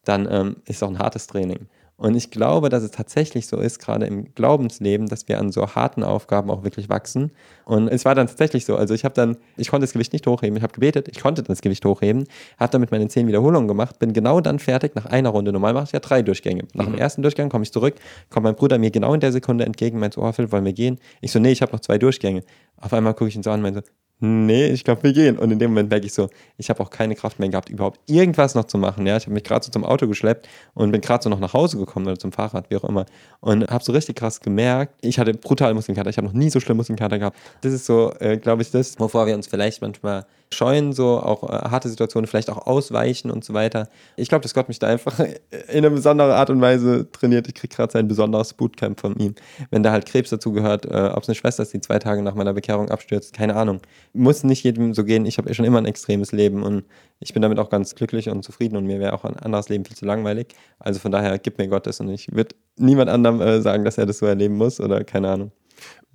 [0.06, 1.68] dann ähm, ist auch ein hartes Training.
[1.98, 5.76] Und ich glaube, dass es tatsächlich so ist, gerade im Glaubensleben, dass wir an so
[5.76, 7.32] harten Aufgaben auch wirklich wachsen.
[7.64, 8.76] Und es war dann tatsächlich so.
[8.76, 10.58] Also ich habe dann, ich konnte das Gewicht nicht hochheben.
[10.58, 12.26] Ich habe gebetet, ich konnte das Gewicht hochheben,
[12.60, 15.54] habe damit meine zehn Wiederholungen gemacht, bin genau dann fertig nach einer Runde.
[15.54, 16.66] Normal mache ich ja drei Durchgänge.
[16.74, 16.94] Nach mhm.
[16.94, 17.96] dem ersten Durchgang komme ich zurück,
[18.30, 20.74] kommt mein Bruder mir genau in der Sekunde entgegen, meint so, oh Phil, wollen wir
[20.74, 21.00] gehen?
[21.22, 22.44] Ich so, nee, ich habe noch zwei Durchgänge.
[22.78, 23.84] Auf einmal gucke ich ihn so an und meine so,
[24.20, 25.38] nee, ich glaube, wir gehen.
[25.38, 28.00] Und in dem Moment merke ich so, ich habe auch keine Kraft mehr gehabt, überhaupt
[28.10, 29.06] irgendwas noch zu machen.
[29.06, 31.54] Ja, ich habe mich gerade so zum Auto geschleppt und bin gerade so noch nach
[31.54, 33.06] Hause gekommen oder zum Fahrrad, wie auch immer.
[33.42, 36.10] Und habe so richtig krass gemerkt, ich hatte brutal Muskelkater.
[36.10, 37.38] Ich habe noch nie so schlimm Muskelkater gehabt.
[37.62, 41.44] Das ist so, äh, glaube ich, das, wovor wir uns vielleicht manchmal scheuen, so auch
[41.44, 43.90] äh, harte Situationen vielleicht auch ausweichen und so weiter.
[44.16, 45.38] Ich glaube, dass Gott mich da einfach in
[45.70, 47.48] einer besonderen Art und Weise trainiert.
[47.48, 49.36] Ich kriege gerade sein besonderes Bootcamp von ihm.
[49.70, 52.22] Wenn da halt Krebs dazu gehört, äh, ob es eine Schwester ist, die zwei Tage
[52.22, 53.82] nach meiner Bekehrung abstürzt, keine Ahnung.
[54.16, 55.26] Muss nicht jedem so gehen.
[55.26, 56.86] Ich habe schon immer ein extremes Leben und
[57.20, 59.86] ich bin damit auch ganz glücklich und zufrieden und mir wäre auch ein anderes Leben
[59.86, 60.48] viel zu langweilig.
[60.80, 63.98] Also von daher, gib mir Gott das und ich würde niemand anderem äh, sagen, dass
[63.98, 65.52] er das so erleben muss oder keine Ahnung.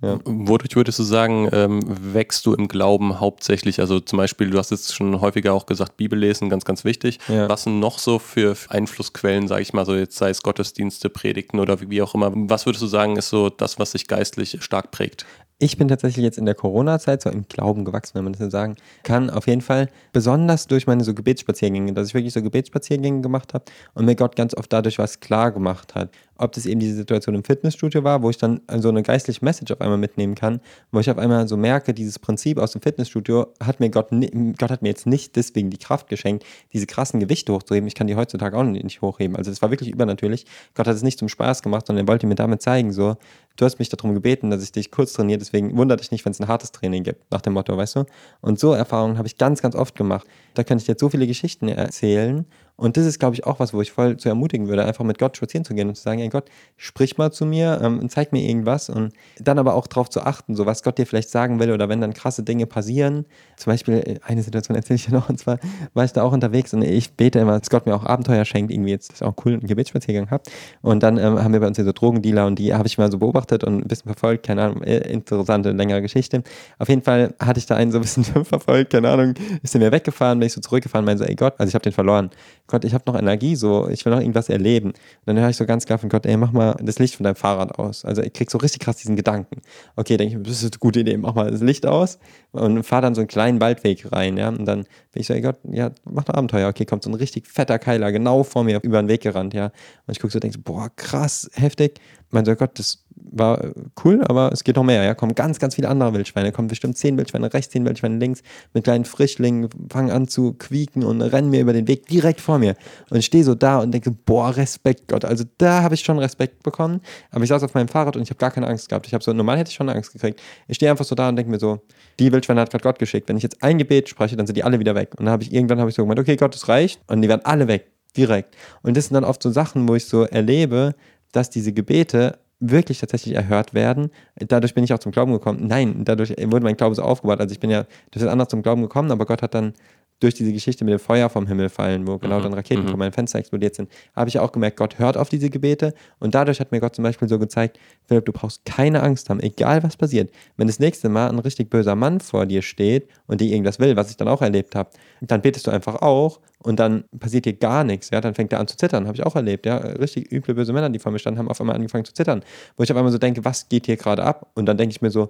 [0.01, 0.19] Ja.
[0.25, 3.79] Wodurch würdest du sagen, ähm, wächst du im Glauben hauptsächlich?
[3.79, 7.19] Also zum Beispiel, du hast jetzt schon häufiger auch gesagt, Bibel lesen, ganz, ganz wichtig.
[7.27, 7.47] Ja.
[7.47, 11.59] Was sind noch so für Einflussquellen, sage ich mal, so jetzt sei es Gottesdienste, Predigten
[11.59, 12.31] oder wie auch immer?
[12.33, 15.25] Was würdest du sagen, ist so das, was sich geistlich stark prägt?
[15.63, 18.49] Ich bin tatsächlich jetzt in der Corona-Zeit so im Glauben gewachsen, wenn man das so
[18.49, 19.29] sagen kann.
[19.29, 23.65] Auf jeden Fall besonders durch meine so Gebetsspaziergänge, dass ich wirklich so Gebetsspaziergänge gemacht habe
[23.93, 26.09] und mir Gott ganz oft dadurch was klar gemacht hat
[26.41, 29.71] ob das eben diese Situation im Fitnessstudio war, wo ich dann so eine geistliche Message
[29.71, 30.59] auf einmal mitnehmen kann,
[30.91, 34.09] wo ich auf einmal so merke, dieses Prinzip aus dem Fitnessstudio hat mir Gott,
[34.57, 37.87] Gott hat mir jetzt nicht deswegen die Kraft geschenkt, diese krassen Gewichte hochzuheben.
[37.87, 39.35] Ich kann die heutzutage auch nicht hochheben.
[39.35, 40.45] Also das war wirklich übernatürlich.
[40.73, 43.15] Gott hat es nicht zum Spaß gemacht, sondern er wollte mir damit zeigen, so,
[43.55, 46.31] du hast mich darum gebeten, dass ich dich kurz trainiere, deswegen wundert dich nicht, wenn
[46.31, 48.05] es ein hartes Training gibt, nach dem Motto, weißt du?
[48.41, 50.27] Und so Erfahrungen habe ich ganz, ganz oft gemacht.
[50.53, 52.45] Da kann ich jetzt so viele Geschichten erzählen
[52.81, 55.19] und das ist, glaube ich, auch was, wo ich voll zu ermutigen würde, einfach mit
[55.19, 58.09] Gott spazieren zu gehen und zu sagen, ey Gott, sprich mal zu mir ähm, und
[58.09, 61.29] zeig mir irgendwas und dann aber auch darauf zu achten, so was Gott dir vielleicht
[61.29, 63.27] sagen will oder wenn dann krasse Dinge passieren.
[63.55, 65.59] Zum Beispiel, äh, eine Situation erzähle ich dir noch, und zwar
[65.93, 68.71] war ich da auch unterwegs und ich bete immer, dass Gott mir auch Abenteuer schenkt,
[68.71, 70.41] irgendwie jetzt, ich auch einen coolen Gebetsspaziergang habe.
[70.81, 73.11] Und dann ähm, haben wir bei uns hier so Drogendealer und die habe ich mal
[73.11, 76.41] so beobachtet und ein bisschen verfolgt, keine Ahnung, äh, interessante, längere Geschichte.
[76.79, 79.81] Auf jeden Fall hatte ich da einen so ein bisschen verfolgt, keine Ahnung, ist er
[79.81, 82.31] mir weggefahren, bin ich so zurückgefahren, meinte so, ey Gott, also ich habe den verloren.
[82.71, 84.89] Gott, ich habe noch Energie, so, ich will noch irgendwas erleben.
[84.89, 84.95] Und
[85.25, 87.35] dann höre ich so ganz klar von Gott, ey, mach mal das Licht von deinem
[87.35, 88.03] Fahrrad aus.
[88.05, 89.61] Also ich krieg so richtig krass diesen Gedanken.
[89.95, 92.17] Okay, denke ich, das ist eine gute Idee, mach mal das Licht aus
[92.51, 94.49] und fahr dann so einen kleinen Waldweg rein, ja.
[94.49, 96.69] Und dann bin ich so, ey Gott, ja, mach ein Abenteuer.
[96.69, 99.65] Okay, kommt so ein richtig fetter Keiler genau vor mir über den Weg gerannt, ja.
[100.07, 101.99] Und ich gucke so, denke so, boah, krass, heftig.
[102.31, 103.73] Mein so, Gott, das war
[104.03, 105.03] cool, aber es geht noch mehr.
[105.03, 106.51] Ja, kommen ganz, ganz viele andere Wildschweine.
[106.51, 108.41] Kommen bestimmt zehn Wildschweine rechts, zehn Wildschweine links,
[108.73, 112.57] mit kleinen Frischlingen, fangen an zu quieken und rennen mir über den Weg direkt vor
[112.57, 112.75] mir.
[113.09, 115.25] Und ich stehe so da und denke, boah, Respekt, Gott.
[115.25, 117.01] Also da habe ich schon Respekt bekommen.
[117.31, 119.07] Aber ich saß auf meinem Fahrrad und ich habe gar keine Angst gehabt.
[119.07, 120.41] Ich habe so, normal hätte ich schon Angst gekriegt.
[120.67, 121.79] Ich stehe einfach so da und denke mir so,
[122.19, 123.29] die Wildschweine hat gerade Gott geschickt.
[123.29, 125.11] Wenn ich jetzt ein Gebet spreche, dann sind die alle wieder weg.
[125.17, 127.01] Und dann habe ich irgendwann habe ich so gemeint, okay, Gott, das reicht.
[127.07, 127.91] Und die werden alle weg.
[128.17, 128.57] Direkt.
[128.81, 130.95] Und das sind dann oft so Sachen, wo ich so erlebe,
[131.31, 134.11] dass diese Gebete wirklich tatsächlich erhört werden.
[134.35, 135.65] Dadurch bin ich auch zum Glauben gekommen.
[135.67, 137.39] Nein, dadurch wurde mein Glaube so aufgebaut.
[137.39, 139.73] Also ich bin ja durch das anders zum Glauben gekommen, aber Gott hat dann
[140.21, 142.43] durch diese Geschichte mit dem Feuer vom Himmel fallen, wo genau mhm.
[142.43, 142.89] dann Raketen mhm.
[142.89, 146.35] vor meinem Fenster explodiert sind, habe ich auch gemerkt, Gott hört auf diese Gebete und
[146.35, 149.83] dadurch hat mir Gott zum Beispiel so gezeigt, Philipp, du brauchst keine Angst haben, egal
[149.83, 150.31] was passiert.
[150.57, 153.95] Wenn das nächste Mal ein richtig böser Mann vor dir steht und dir irgendwas will,
[153.95, 154.91] was ich dann auch erlebt habe,
[155.21, 158.59] dann betest du einfach auch und dann passiert dir gar nichts, ja, dann fängt er
[158.59, 161.19] an zu zittern, habe ich auch erlebt, ja, richtig üble, böse Männer, die vor mir
[161.19, 162.43] standen, haben auf einmal angefangen zu zittern,
[162.77, 164.51] wo ich auf einmal so denke, was geht hier gerade ab?
[164.53, 165.27] Und dann denke ich mir so,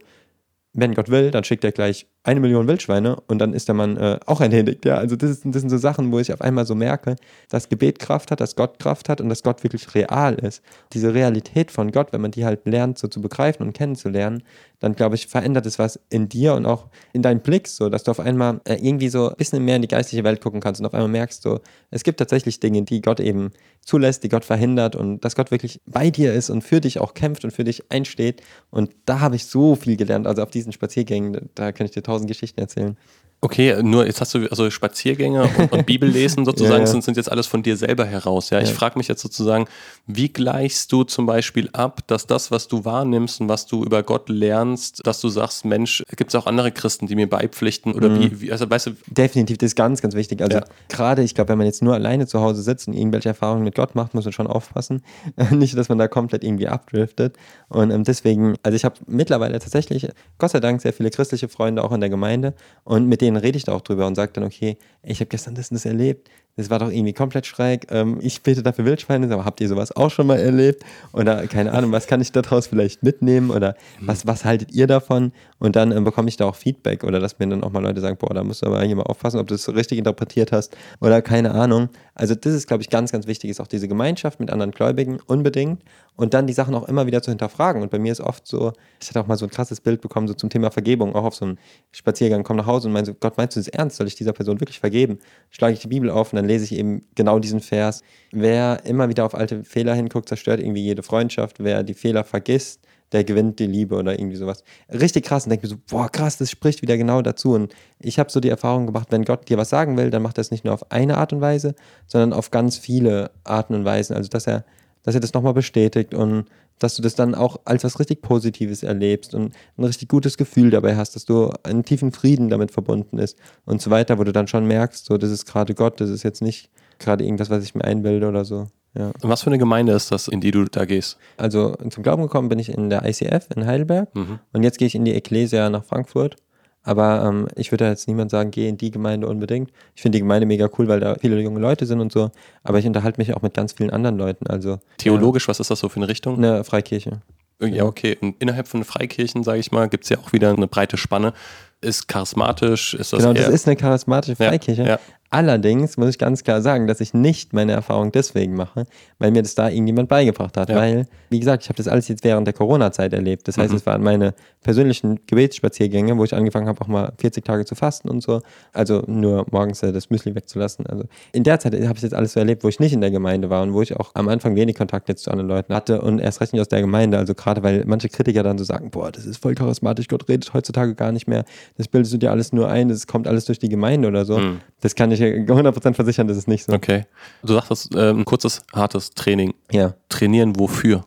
[0.74, 3.98] wenn Gott will, dann schickt er gleich eine Million Wildschweine und dann ist der Mann
[3.98, 4.86] äh, auch entledigt.
[4.86, 7.16] Ja, also das, ist, das sind so Sachen, wo ich auf einmal so merke,
[7.50, 10.62] dass Gebet Kraft hat, dass Gott Kraft hat und dass Gott wirklich real ist.
[10.94, 14.44] Diese Realität von Gott, wenn man die halt lernt, so zu begreifen und kennenzulernen,
[14.80, 18.04] dann glaube ich, verändert es was in dir und auch in deinem Blick, so dass
[18.04, 20.80] du auf einmal äh, irgendwie so ein bisschen mehr in die geistliche Welt gucken kannst
[20.80, 21.60] und auf einmal merkst, so,
[21.90, 23.52] es gibt tatsächlich Dinge, die Gott eben
[23.82, 27.14] zulässt, die Gott verhindert und dass Gott wirklich bei dir ist und für dich auch
[27.14, 28.42] kämpft und für dich einsteht.
[28.70, 30.28] Und da habe ich so viel gelernt.
[30.28, 32.98] Also auf diesen Spaziergängen, da kann ich dir tausend Geschichten erzählen.
[33.44, 36.86] Okay, nur jetzt hast du also Spaziergänge und, und Bibellesen sozusagen, ja, ja.
[36.86, 38.52] Sind, sind jetzt alles von dir selber heraus.
[38.52, 38.64] Ja, ja.
[38.64, 39.66] ich frage mich jetzt sozusagen,
[40.06, 44.04] wie gleichst du zum Beispiel ab, dass das, was du wahrnimmst und was du über
[44.04, 48.10] Gott lernst, dass du sagst, Mensch, gibt es auch andere Christen, die mir beipflichten oder
[48.10, 48.20] mhm.
[48.20, 48.92] wie, wie, also weißt du.
[49.08, 50.44] Definitiv, das ist ganz, ganz wichtig.
[50.44, 53.64] Also gerade, ich glaube, wenn man jetzt nur alleine zu Hause sitzt und irgendwelche Erfahrungen
[53.64, 55.02] mit Gott macht, muss man schon aufpassen.
[55.50, 57.38] Nicht, dass man da komplett irgendwie abdriftet.
[57.70, 61.84] Und ähm, deswegen, also ich habe mittlerweile tatsächlich, Gott sei Dank, sehr viele christliche Freunde
[61.84, 64.32] auch in der Gemeinde und mit denen denen rede ich da auch drüber und sage
[64.34, 67.88] dann, okay, ich habe gestern das und das erlebt, das war doch irgendwie komplett schräg.
[67.92, 70.84] Ähm, ich bete dafür Wildschweine, aber habt ihr sowas auch schon mal erlebt?
[71.14, 73.52] Oder keine Ahnung, was kann ich daraus vielleicht mitnehmen?
[73.52, 74.08] Oder mhm.
[74.08, 75.32] was, was haltet ihr davon?
[75.60, 78.02] Und dann ähm, bekomme ich da auch Feedback oder dass mir dann auch mal Leute
[78.02, 80.76] sagen, boah, da musst du aber eigentlich mal aufpassen, ob du es richtig interpretiert hast
[81.00, 81.90] oder keine Ahnung.
[82.16, 85.20] Also das ist, glaube ich, ganz, ganz wichtig, ist auch diese Gemeinschaft mit anderen Gläubigen
[85.26, 85.82] unbedingt
[86.16, 87.82] und dann die Sachen auch immer wieder zu hinterfragen.
[87.82, 90.28] Und bei mir ist oft so, ich hatte auch mal so ein krasses Bild bekommen,
[90.28, 91.58] so zum Thema Vergebung, auch auf so einem
[91.92, 93.98] Spaziergang, komm nach Hause und meine so, Gott, meinst du das ernst?
[93.98, 95.20] Soll ich dieser Person wirklich vergeben?
[95.50, 98.04] Schlage ich die Bibel auf und dann lese ich eben genau diesen Vers.
[98.32, 101.64] Wer immer wieder auf alte Fehler hinguckt, zerstört irgendwie jede Freundschaft.
[101.64, 102.82] Wer die Fehler vergisst,
[103.12, 104.64] der gewinnt die Liebe oder irgendwie sowas.
[104.92, 107.54] Richtig krass und denke mir so, boah, krass, das spricht wieder genau dazu.
[107.54, 110.38] Und ich habe so die Erfahrung gemacht, wenn Gott dir was sagen will, dann macht
[110.38, 111.76] er es nicht nur auf eine Art und Weise,
[112.08, 114.16] sondern auf ganz viele Arten und Weisen.
[114.16, 114.64] Also, dass er,
[115.04, 116.46] dass er das nochmal bestätigt und
[116.80, 120.72] dass du das dann auch als was richtig Positives erlebst und ein richtig gutes Gefühl
[120.72, 124.32] dabei hast, dass du einen tiefen Frieden damit verbunden ist und so weiter, wo du
[124.32, 127.64] dann schon merkst, so, das ist gerade Gott, das ist jetzt nicht gerade irgendwas, was
[127.64, 128.68] ich mir einbilde oder so.
[128.98, 129.08] Ja.
[129.22, 131.18] Und was für eine Gemeinde ist das, in die du da gehst?
[131.38, 134.40] Also zum Glauben gekommen bin ich in der ICF in Heidelberg mhm.
[134.54, 136.36] und jetzt gehe ich in die Ecclesia nach Frankfurt.
[136.84, 139.72] Aber ähm, ich würde jetzt niemand sagen, geh in die Gemeinde unbedingt.
[139.96, 142.32] Ich finde die Gemeinde mega cool, weil da viele junge Leute sind und so.
[142.64, 144.48] Aber ich unterhalte mich auch mit ganz vielen anderen Leuten.
[144.48, 146.38] Also Theologisch, ja, was ist das so für eine Richtung?
[146.38, 147.22] Eine Freikirche.
[147.62, 148.18] Ja, okay.
[148.20, 151.34] Und innerhalb von Freikirchen, sage ich mal, gibt es ja auch wieder eine breite Spanne.
[151.82, 152.96] Ist charismatisch?
[152.96, 154.82] Ist das genau, das ist eine charismatische Freikirche.
[154.82, 155.00] Ja, ja.
[155.34, 158.84] Allerdings muss ich ganz klar sagen, dass ich nicht meine Erfahrung deswegen mache,
[159.18, 160.70] weil mir das da irgendjemand beigebracht hat.
[160.70, 160.76] Ja.
[160.76, 163.48] Weil, wie gesagt, ich habe das alles jetzt während der Corona-Zeit erlebt.
[163.48, 163.78] Das heißt, mhm.
[163.78, 168.10] es waren meine persönlichen Gebetsspaziergänge, wo ich angefangen habe, auch mal 40 Tage zu fasten
[168.10, 168.42] und so.
[168.74, 170.86] Also nur morgens äh, das Müsli wegzulassen.
[170.86, 173.12] Also in der Zeit habe ich jetzt alles so erlebt, wo ich nicht in der
[173.12, 176.02] Gemeinde war und wo ich auch am Anfang wenig Kontakt jetzt zu anderen Leuten hatte
[176.02, 177.18] und erst recht nicht aus der Gemeinde.
[177.18, 180.54] Also gerade weil manche Kritiker dann so sagen, boah, das ist voll charismatisch, Gott redet
[180.54, 181.46] heutzutage gar nicht mehr.
[181.78, 184.38] Das bildest du dir alles nur ein, das kommt alles durch die Gemeinde oder so.
[184.38, 184.60] Mhm.
[184.82, 186.74] Das kann ich 100% versichern, das ist nicht so.
[186.74, 187.06] Okay.
[187.44, 189.54] Du sagtest, äh, ein kurzes, hartes Training.
[189.72, 189.94] Ja.
[190.10, 191.06] Trainieren wofür?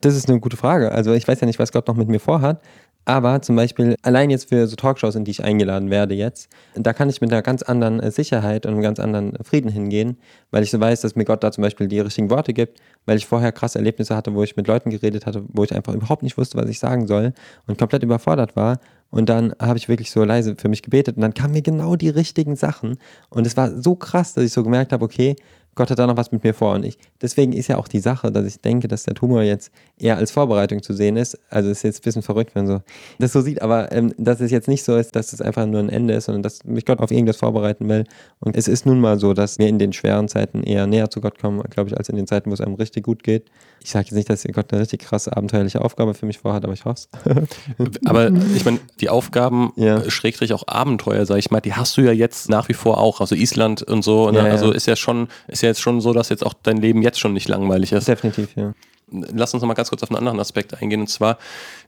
[0.00, 0.90] Das ist eine gute Frage.
[0.90, 2.60] Also ich weiß ja nicht, was Gott noch mit mir vorhat.
[3.04, 6.92] Aber zum Beispiel allein jetzt für so Talkshows, in die ich eingeladen werde jetzt, da
[6.92, 10.18] kann ich mit einer ganz anderen äh, Sicherheit und einem ganz anderen Frieden hingehen,
[10.52, 13.16] weil ich so weiß, dass mir Gott da zum Beispiel die richtigen Worte gibt, weil
[13.16, 16.22] ich vorher krasse Erlebnisse hatte, wo ich mit Leuten geredet hatte, wo ich einfach überhaupt
[16.22, 17.32] nicht wusste, was ich sagen soll
[17.66, 18.78] und komplett überfordert war.
[19.10, 21.96] Und dann habe ich wirklich so leise für mich gebetet und dann kamen mir genau
[21.96, 22.96] die richtigen Sachen.
[23.28, 25.36] Und es war so krass, dass ich so gemerkt habe, okay,
[25.74, 26.74] Gott hat da noch was mit mir vor.
[26.74, 29.70] Und ich, deswegen ist ja auch die Sache, dass ich denke, dass der Tumor jetzt
[29.98, 31.38] eher als Vorbereitung zu sehen ist.
[31.50, 32.82] Also ist jetzt ein bisschen verrückt, wenn so
[33.18, 35.80] das so sieht, aber ähm, dass es jetzt nicht so ist, dass es einfach nur
[35.80, 38.04] ein Ende ist, sondern dass mich Gott auf irgendwas vorbereiten will.
[38.40, 41.20] Und es ist nun mal so, dass wir in den schweren Zeiten eher näher zu
[41.20, 43.50] Gott kommen, glaube ich, als in den Zeiten, wo es einem richtig gut geht.
[43.82, 46.72] Ich sage jetzt nicht, dass Gott eine richtig krasse abenteuerliche Aufgabe für mich vorhat, aber
[46.72, 47.98] ich hoffe es.
[48.04, 50.08] aber ich meine, die Aufgaben, ja.
[50.08, 53.20] Schrägstrich auch Abenteuer, sage ich mal, die hast du ja jetzt nach wie vor auch.
[53.20, 54.30] Also Island und so.
[54.30, 54.38] Ne?
[54.38, 57.02] Ja, also ist ja schon, ist ja jetzt schon so, dass jetzt auch dein Leben
[57.02, 58.08] jetzt schon nicht langweilig ist.
[58.08, 58.74] Definitiv, ja.
[59.12, 61.00] Lass uns noch mal ganz kurz auf einen anderen Aspekt eingehen.
[61.00, 61.38] Und zwar,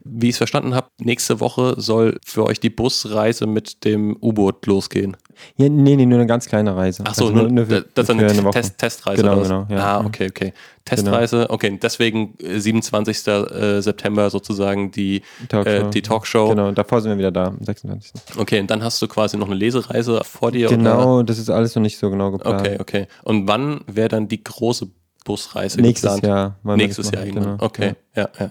[0.05, 4.67] wie ich es verstanden habe, nächste Woche soll für euch die Busreise mit dem U-Boot
[4.67, 5.17] losgehen.
[5.57, 7.03] Ja, nee, nee, nur eine ganz kleine Reise.
[7.07, 9.23] Ach so, also nur, nur für, das ist eine, eine Test, Testreise.
[9.23, 9.67] Genau, genau.
[9.69, 9.99] Ja.
[9.99, 10.53] Ah, okay, okay.
[10.85, 11.55] Testreise, genau.
[11.55, 13.27] okay, deswegen 27.
[13.27, 15.87] Äh, September sozusagen die Talkshow.
[15.87, 16.49] Äh, die Talkshow.
[16.51, 18.13] Genau, davor sind wir wieder da, am 26.
[18.37, 20.69] Okay, und dann hast du quasi noch eine Lesereise vor dir?
[20.69, 21.25] Genau, oder?
[21.25, 22.61] das ist alles noch nicht so genau geplant.
[22.61, 23.07] Okay, okay.
[23.23, 24.89] Und wann wäre dann die große
[25.25, 26.57] Busreise Nächstes geplant?
[26.63, 26.77] Jahr.
[26.77, 27.57] Nächstes Jahr irgendwann.
[27.57, 27.65] Genau.
[27.65, 28.31] Okay, ja, ja.
[28.39, 28.51] ja.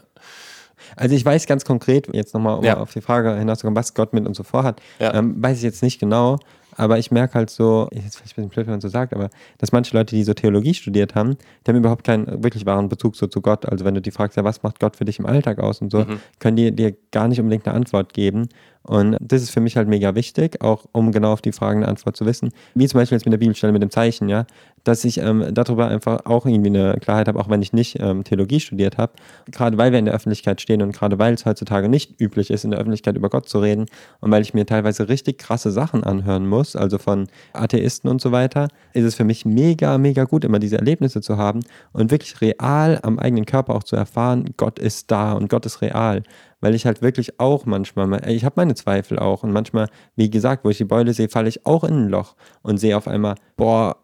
[0.95, 2.77] Also ich weiß ganz konkret, jetzt nochmal um ja.
[2.77, 5.13] auf die Frage hinauszukommen, was Gott mit uns so vorhat, ja.
[5.13, 6.37] ähm, weiß ich jetzt nicht genau,
[6.75, 9.29] aber ich merke halt so, jetzt vielleicht ein bisschen blöd, wenn man so sagt, aber
[9.57, 13.15] dass manche Leute, die so Theologie studiert haben, die haben überhaupt keinen wirklich wahren Bezug
[13.15, 13.65] so zu Gott.
[13.67, 15.91] Also wenn du die fragst, ja, was macht Gott für dich im Alltag aus und
[15.91, 16.19] so, mhm.
[16.39, 18.49] können die dir gar nicht unbedingt eine Antwort geben.
[18.85, 21.87] Und das ist für mich halt mega wichtig, auch um genau auf die Fragen eine
[21.87, 22.49] Antwort zu wissen.
[22.75, 24.45] Wie zum Beispiel jetzt mit der Bibelstelle mit dem Zeichen, ja,
[24.83, 28.25] dass ich ähm, darüber einfach auch irgendwie eine Klarheit habe, auch wenn ich nicht ähm,
[28.25, 29.13] Theologie studiert habe.
[29.49, 32.65] Gerade weil wir in der Öffentlichkeit stehen und gerade weil es heutzutage nicht üblich ist,
[32.65, 33.85] in der Öffentlichkeit über Gott zu reden
[34.19, 38.33] und weil ich mir teilweise richtig krasse Sachen anhören muss, also von Atheisten und so
[38.33, 41.61] weiter, ist es für mich mega, mega gut, immer diese Erlebnisse zu haben
[41.93, 45.81] und wirklich real am eigenen Körper auch zu erfahren, Gott ist da und Gott ist
[45.81, 46.23] real
[46.63, 50.63] weil ich halt wirklich auch manchmal, ich habe meine Zweifel auch und manchmal, wie gesagt,
[50.63, 53.35] wo ich die Beule sehe, falle ich auch in ein Loch und sehe auf einmal,
[53.57, 53.97] boah,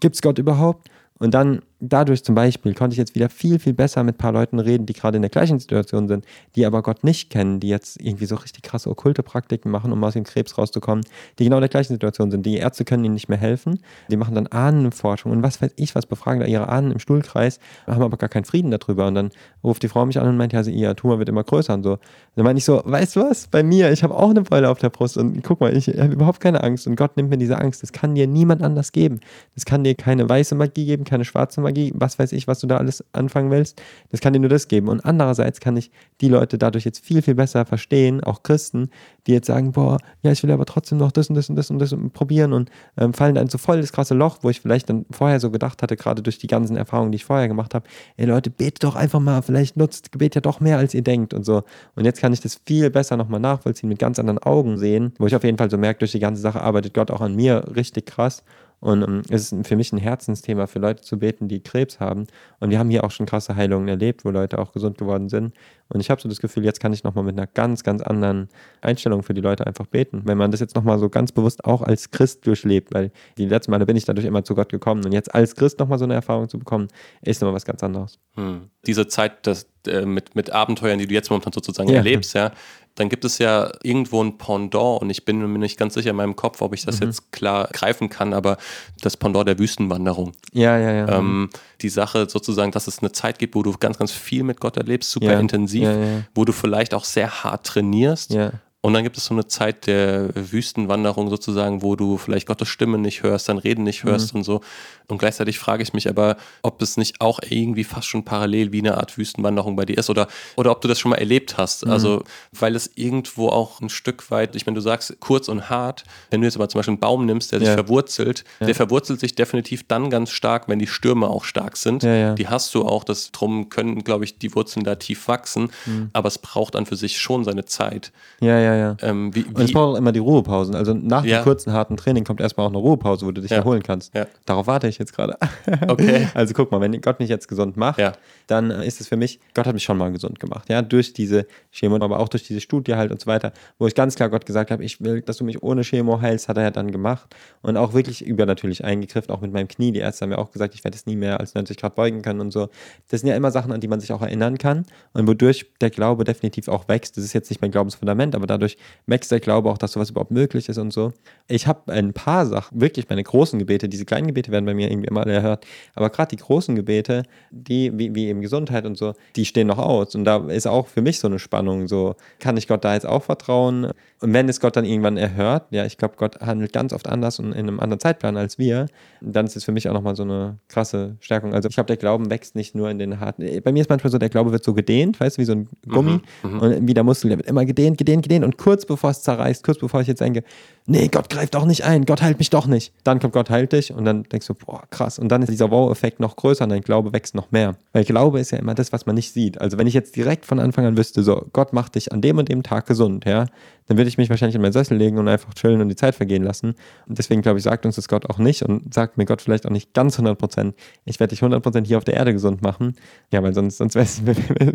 [0.00, 0.88] gibt es Gott überhaupt?
[1.18, 4.32] Und dann dadurch zum Beispiel konnte ich jetzt wieder viel, viel besser mit ein paar
[4.32, 6.24] Leuten reden, die gerade in der gleichen Situation sind,
[6.56, 10.02] die aber Gott nicht kennen, die jetzt irgendwie so richtig krasse okkulte Praktiken machen, um
[10.02, 11.04] aus dem Krebs rauszukommen,
[11.38, 12.44] die genau in der gleichen Situation sind.
[12.44, 15.94] Die Ärzte können ihnen nicht mehr helfen, die machen dann Ahnenforschung und was weiß ich
[15.94, 19.06] was, befragen da ihre Ahnen im Stuhlkreis, haben aber gar keinen Frieden darüber.
[19.06, 19.30] Und dann
[19.62, 21.98] ruft die Frau mich an und meint, ja, ihr Tumor wird immer größer und so.
[22.34, 24.78] Dann meine ich so, weißt du was, bei mir, ich habe auch eine Beule auf
[24.78, 27.58] der Brust und guck mal, ich habe überhaupt keine Angst und Gott nimmt mir diese
[27.58, 27.82] Angst.
[27.82, 29.20] Das kann dir niemand anders geben.
[29.54, 32.66] Das kann dir keine weiße Magie geben, keine schwarze Magie, was weiß ich, was du
[32.66, 34.88] da alles anfangen willst, das kann dir nur das geben.
[34.88, 35.90] Und andererseits kann ich
[36.20, 38.90] die Leute dadurch jetzt viel, viel besser verstehen, auch Christen,
[39.26, 41.70] die jetzt sagen, boah, ja, ich will aber trotzdem noch das und das und das
[41.70, 44.88] und das probieren und ähm, fallen dann so voll das krasse Loch, wo ich vielleicht
[44.88, 47.86] dann vorher so gedacht hatte, gerade durch die ganzen Erfahrungen, die ich vorher gemacht habe,
[48.16, 51.34] ey Leute, betet doch einfach mal, vielleicht nutzt Gebet ja doch mehr, als ihr denkt
[51.34, 51.62] und so.
[51.94, 55.26] Und jetzt kann ich das viel besser nochmal nachvollziehen, mit ganz anderen Augen sehen, wo
[55.26, 57.64] ich auf jeden Fall so merke, durch die ganze Sache arbeitet Gott auch an mir
[57.74, 58.42] richtig krass
[58.80, 62.26] und ähm, es ist für mich ein Herzensthema für Leute zu beten, die Krebs haben.
[62.60, 65.54] Und wir haben hier auch schon krasse Heilungen erlebt, wo Leute auch gesund geworden sind.
[65.88, 68.48] Und ich habe so das Gefühl, jetzt kann ich nochmal mit einer ganz, ganz anderen
[68.80, 70.22] Einstellung für die Leute einfach beten.
[70.24, 73.70] Wenn man das jetzt nochmal so ganz bewusst auch als Christ durchlebt, weil die letzten
[73.70, 75.04] Male bin ich dadurch immer zu Gott gekommen.
[75.04, 76.88] Und jetzt als Christ nochmal so eine Erfahrung zu bekommen,
[77.22, 78.18] ist immer was ganz anderes.
[78.34, 78.68] Hm.
[78.86, 81.96] Diese Zeit das, äh, mit, mit Abenteuern, die du jetzt momentan sozusagen ja.
[81.96, 82.52] erlebst, ja,
[82.98, 86.16] dann gibt es ja irgendwo ein Pendant und ich bin mir nicht ganz sicher in
[86.16, 87.06] meinem Kopf, ob ich das mhm.
[87.06, 88.56] jetzt klar greifen kann, aber
[89.02, 90.32] das Pendant der Wüstenwanderung.
[90.52, 91.18] Ja, ja, ja.
[91.18, 91.48] Ähm,
[91.80, 94.76] die Sache sozusagen, dass es eine Zeit gibt, wo du ganz, ganz viel mit Gott
[94.76, 95.40] erlebst, super ja.
[95.40, 96.22] intensiv, ja, ja.
[96.34, 98.32] wo du vielleicht auch sehr hart trainierst.
[98.32, 102.68] Ja und dann gibt es so eine Zeit der Wüstenwanderung sozusagen, wo du vielleicht Gottes
[102.68, 104.38] Stimme nicht hörst, sein Reden nicht hörst mhm.
[104.38, 104.60] und so.
[105.08, 108.78] Und gleichzeitig frage ich mich aber, ob es nicht auch irgendwie fast schon parallel wie
[108.78, 111.86] eine Art Wüstenwanderung bei dir ist oder, oder ob du das schon mal erlebt hast.
[111.86, 111.92] Mhm.
[111.92, 112.22] Also,
[112.52, 116.40] weil es irgendwo auch ein Stück weit, ich meine, du sagst kurz und hart, wenn
[116.40, 117.74] du jetzt aber zum Beispiel einen Baum nimmst, der sich ja.
[117.74, 118.66] verwurzelt, ja.
[118.66, 122.04] der verwurzelt sich definitiv dann ganz stark, wenn die Stürme auch stark sind.
[122.04, 125.70] Ja, die hast du auch, das drum können, glaube ich, die Wurzeln da tief wachsen,
[125.86, 126.10] mhm.
[126.12, 128.12] aber es braucht dann für sich schon seine Zeit.
[128.40, 128.96] Ja, ja, ja.
[129.02, 130.74] Ähm, wie, und es braucht auch immer die Ruhepausen.
[130.74, 131.40] Also nach ja.
[131.40, 133.58] dem kurzen, harten Training kommt erstmal auch eine Ruhepause, wo du dich ja.
[133.58, 134.14] erholen kannst.
[134.14, 134.26] Ja.
[134.46, 135.36] Darauf warte ich jetzt gerade.
[135.88, 136.28] Okay.
[136.34, 138.00] also guck mal, wenn Gott mich jetzt gesund macht,
[138.46, 140.68] dann äh, ist es für mich, Gott hat mich schon mal gesund gemacht.
[140.68, 143.94] Ja, durch diese Chemo, aber auch durch diese Studie halt und so weiter, wo ich
[143.94, 146.64] ganz klar Gott gesagt habe, ich will, dass du mich ohne Chemo heilst, hat er
[146.64, 147.34] ja dann gemacht.
[147.62, 149.92] Und auch wirklich übernatürlich eingegriffen, auch mit meinem Knie.
[149.92, 152.22] Die Ärzte haben ja auch gesagt, ich werde es nie mehr als 90 Grad beugen
[152.22, 152.68] können und so.
[153.08, 155.90] Das sind ja immer Sachen, an die man sich auch erinnern kann und wodurch der
[155.90, 157.16] Glaube definitiv auch wächst.
[157.16, 160.30] Das ist jetzt nicht mein Glaubensfundament, aber dadurch wächst der Glaube auch, dass sowas überhaupt
[160.30, 161.12] möglich ist und so.
[161.46, 164.90] Ich habe ein paar Sachen, wirklich meine großen Gebete, diese kleinen Gebete werden bei mir
[164.90, 169.14] irgendwie immer erhört, aber gerade die großen Gebete, die, wie, wie eben Gesundheit und so,
[169.36, 170.14] die stehen noch aus.
[170.14, 173.06] Und da ist auch für mich so eine Spannung, so, kann ich Gott da jetzt
[173.06, 173.92] auch vertrauen?
[174.20, 177.38] Und wenn es Gott dann irgendwann erhört, ja, ich glaube, Gott handelt ganz oft anders
[177.38, 178.86] und in einem anderen Zeitplan als wir,
[179.20, 181.54] dann ist es für mich auch nochmal so eine krasse Stärkung.
[181.54, 184.10] Also ich glaube, der Glauben wächst nicht nur in den harten, bei mir ist manchmal
[184.10, 186.58] so, der Glaube wird so gedehnt, weißt du, wie so ein Gummi mhm, mhm.
[186.58, 189.62] und wie der Muskel, der wird immer gedehnt, gedehnt, gedehnt und kurz bevor es zerreißt,
[189.62, 190.42] kurz bevor ich jetzt denke,
[190.86, 192.92] nee, Gott greift doch nicht ein, Gott heilt mich doch nicht.
[193.04, 195.18] Dann kommt Gott heilt dich und dann denkst du, boah, krass.
[195.18, 197.76] Und dann ist dieser Wow-Effekt noch größer und dein Glaube wächst noch mehr.
[197.92, 199.60] Weil Glaube ist ja immer das, was man nicht sieht.
[199.60, 202.38] Also wenn ich jetzt direkt von Anfang an wüsste, so, Gott macht dich an dem
[202.38, 203.46] und dem Tag gesund, ja,
[203.88, 206.14] dann würde ich mich wahrscheinlich in meinen Sessel legen und einfach chillen und die Zeit
[206.14, 206.74] vergehen lassen.
[207.06, 209.66] Und deswegen glaube ich, sagt uns das Gott auch nicht und sagt mir Gott vielleicht
[209.66, 210.74] auch nicht ganz 100 Prozent.
[211.06, 212.94] Ich werde dich 100 Prozent hier auf der Erde gesund machen.
[213.32, 214.04] Ja, weil sonst, sonst wäre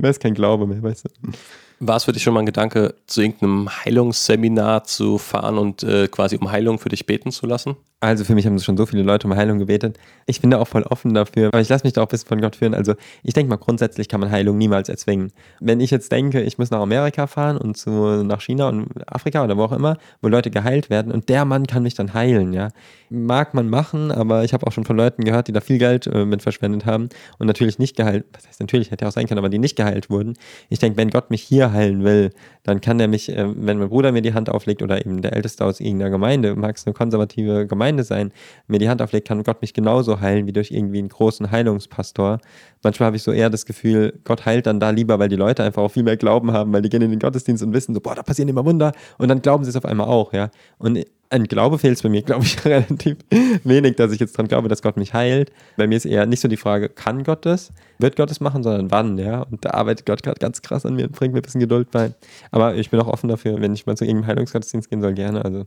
[0.01, 1.31] es kein Glaube mehr, weißt du.
[1.79, 6.07] War es für dich schon mal ein Gedanke, zu irgendeinem Heilungsseminar zu fahren und äh,
[6.07, 7.75] quasi um Heilung für dich beten zu lassen?
[8.03, 9.97] Also für mich haben schon so viele Leute um Heilung gebetet.
[10.25, 12.27] Ich bin da auch voll offen dafür, aber ich lasse mich da auch ein bisschen
[12.27, 12.73] von Gott führen.
[12.73, 15.31] Also ich denke mal, grundsätzlich kann man Heilung niemals erzwingen.
[15.61, 17.89] Wenn ich jetzt denke, ich muss nach Amerika fahren und zu,
[18.23, 21.65] nach China und Afrika oder wo auch immer, wo Leute geheilt werden und der Mann
[21.65, 22.71] kann mich dann heilen, ja.
[23.09, 26.07] Mag man machen, aber ich habe auch schon von Leuten gehört, die da viel Geld
[26.07, 29.37] äh, mit verschwendet haben und natürlich nicht geheilt, was heißt natürlich, hätte auch sein können,
[29.37, 30.33] aber die nicht geheilt wurden.
[30.67, 32.31] Ich denke, wenn Gott mich hier heilen will,
[32.63, 35.33] dann kann der mich, äh, wenn mein Bruder mir die Hand auflegt oder eben der
[35.33, 38.31] Älteste aus irgendeiner Gemeinde, mag es eine konservative Gemeinde sein,
[38.65, 42.39] mir die Hand auflegt, kann Gott mich genauso heilen wie durch irgendwie einen großen Heilungspastor.
[42.81, 45.63] Manchmal habe ich so eher das Gefühl, Gott heilt dann da lieber, weil die Leute
[45.63, 48.01] einfach auch viel mehr Glauben haben, weil die gehen in den Gottesdienst und wissen so,
[48.01, 50.49] boah, da passieren immer Wunder und dann glauben sie es auf einmal auch, ja.
[50.79, 53.17] Und an Glaube fehlt es bei mir, glaube ich, relativ
[53.63, 55.51] wenig, dass ich jetzt dran glaube, dass Gott mich heilt.
[55.77, 57.73] Bei mir ist eher nicht so die Frage, kann Gott das?
[57.97, 59.41] Wird Gott das machen, sondern wann, ja?
[59.41, 61.89] Und da arbeitet Gott gerade ganz krass an mir und bringt mir ein bisschen Geduld
[61.91, 62.13] bei.
[62.51, 65.43] Aber ich bin auch offen dafür, wenn ich mal zu irgendeinem Heilungsgottesdienst gehen soll, gerne.
[65.43, 65.63] Also,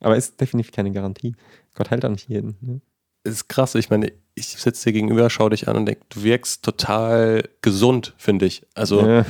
[0.00, 1.34] aber ist definitiv keine Garantie.
[1.74, 2.56] Gott heilt auch nicht jeden.
[2.60, 2.80] Ne?
[3.24, 3.74] ist krass.
[3.74, 8.14] Ich meine, ich sitze dir gegenüber, schaue dich an und denke, du wirkst total gesund,
[8.16, 8.62] finde ich.
[8.74, 9.26] Also, ja,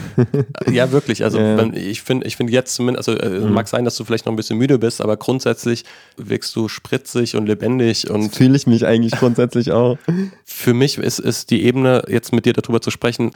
[0.70, 1.24] ja wirklich.
[1.24, 1.56] Also, ja.
[1.56, 3.52] Wenn, ich finde ich finde jetzt zumindest, also, äh, mhm.
[3.52, 5.84] mag sein, dass du vielleicht noch ein bisschen müde bist, aber grundsätzlich
[6.16, 8.08] wirkst du spritzig und lebendig.
[8.10, 9.98] Und fühle ich mich eigentlich grundsätzlich auch.
[10.44, 13.32] Für mich ist, ist die Ebene, jetzt mit dir darüber zu sprechen,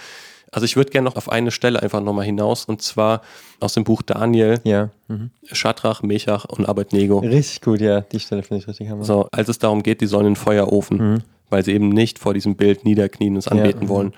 [0.50, 3.22] also ich würde gerne noch auf eine Stelle einfach nochmal hinaus und zwar
[3.60, 4.60] aus dem Buch Daniel.
[4.64, 4.90] Ja.
[5.08, 5.30] Mhm.
[5.50, 7.18] Schadrach, Mechach und Abednego.
[7.18, 8.02] Richtig gut, ja.
[8.02, 9.04] Die Stelle finde ich richtig hammer.
[9.04, 11.22] So, als es darum geht, die sollen in den Feuerofen, mhm.
[11.50, 13.88] weil sie eben nicht vor diesem Bild niederknien und es anbeten ja, mhm.
[13.88, 14.12] wollen.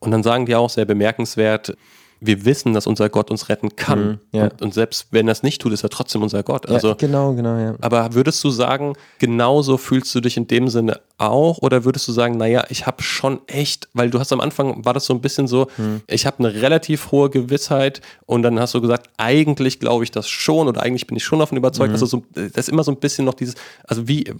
[0.00, 1.76] Und dann sagen die auch sehr bemerkenswert,
[2.20, 4.06] wir wissen, dass unser Gott uns retten kann.
[4.06, 4.44] Mhm, ja.
[4.44, 6.68] und, und, selbst wenn er es nicht tut, ist er trotzdem unser Gott.
[6.68, 7.74] Also, ja, genau, genau, ja.
[7.80, 11.58] Aber würdest du sagen, genauso fühlst du dich in dem Sinne auch?
[11.58, 14.92] Oder würdest du sagen, naja, ich habe schon echt, weil du hast am Anfang, war
[14.92, 16.02] das so ein bisschen so, mhm.
[16.06, 20.28] ich habe eine relativ hohe Gewissheit und dann hast du gesagt, eigentlich glaube ich das
[20.28, 21.88] schon oder eigentlich bin ich schon davon überzeugt.
[21.88, 21.94] Mhm.
[21.94, 23.54] Also so, das ist immer so ein bisschen noch dieses,
[23.84, 24.32] also wie,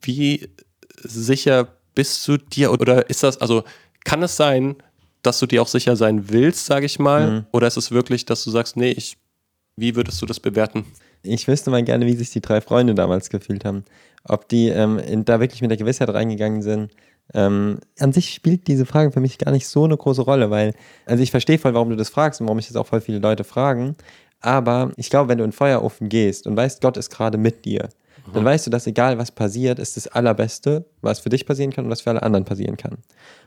[0.00, 0.48] wie
[1.02, 3.64] sicher bist du dir oder ist das, also
[4.04, 4.76] kann es sein,
[5.26, 7.30] dass du dir auch sicher sein willst, sage ich mal?
[7.30, 7.46] Mhm.
[7.52, 9.16] Oder ist es wirklich, dass du sagst, nee, ich,
[9.76, 10.84] wie würdest du das bewerten?
[11.22, 13.84] Ich wüsste mal gerne, wie sich die drei Freunde damals gefühlt haben.
[14.24, 16.92] Ob die ähm, in, da wirklich mit der Gewissheit reingegangen sind.
[17.32, 20.74] Ähm, an sich spielt diese Frage für mich gar nicht so eine große Rolle, weil,
[21.06, 23.18] also ich verstehe voll, warum du das fragst und warum mich das auch voll viele
[23.18, 23.96] Leute fragen.
[24.40, 27.64] Aber ich glaube, wenn du in den Feuerofen gehst und weißt, Gott ist gerade mit
[27.64, 27.88] dir,
[28.32, 28.46] dann mhm.
[28.46, 31.90] weißt du, dass egal was passiert, ist das Allerbeste, was für dich passieren kann und
[31.90, 32.98] was für alle anderen passieren kann.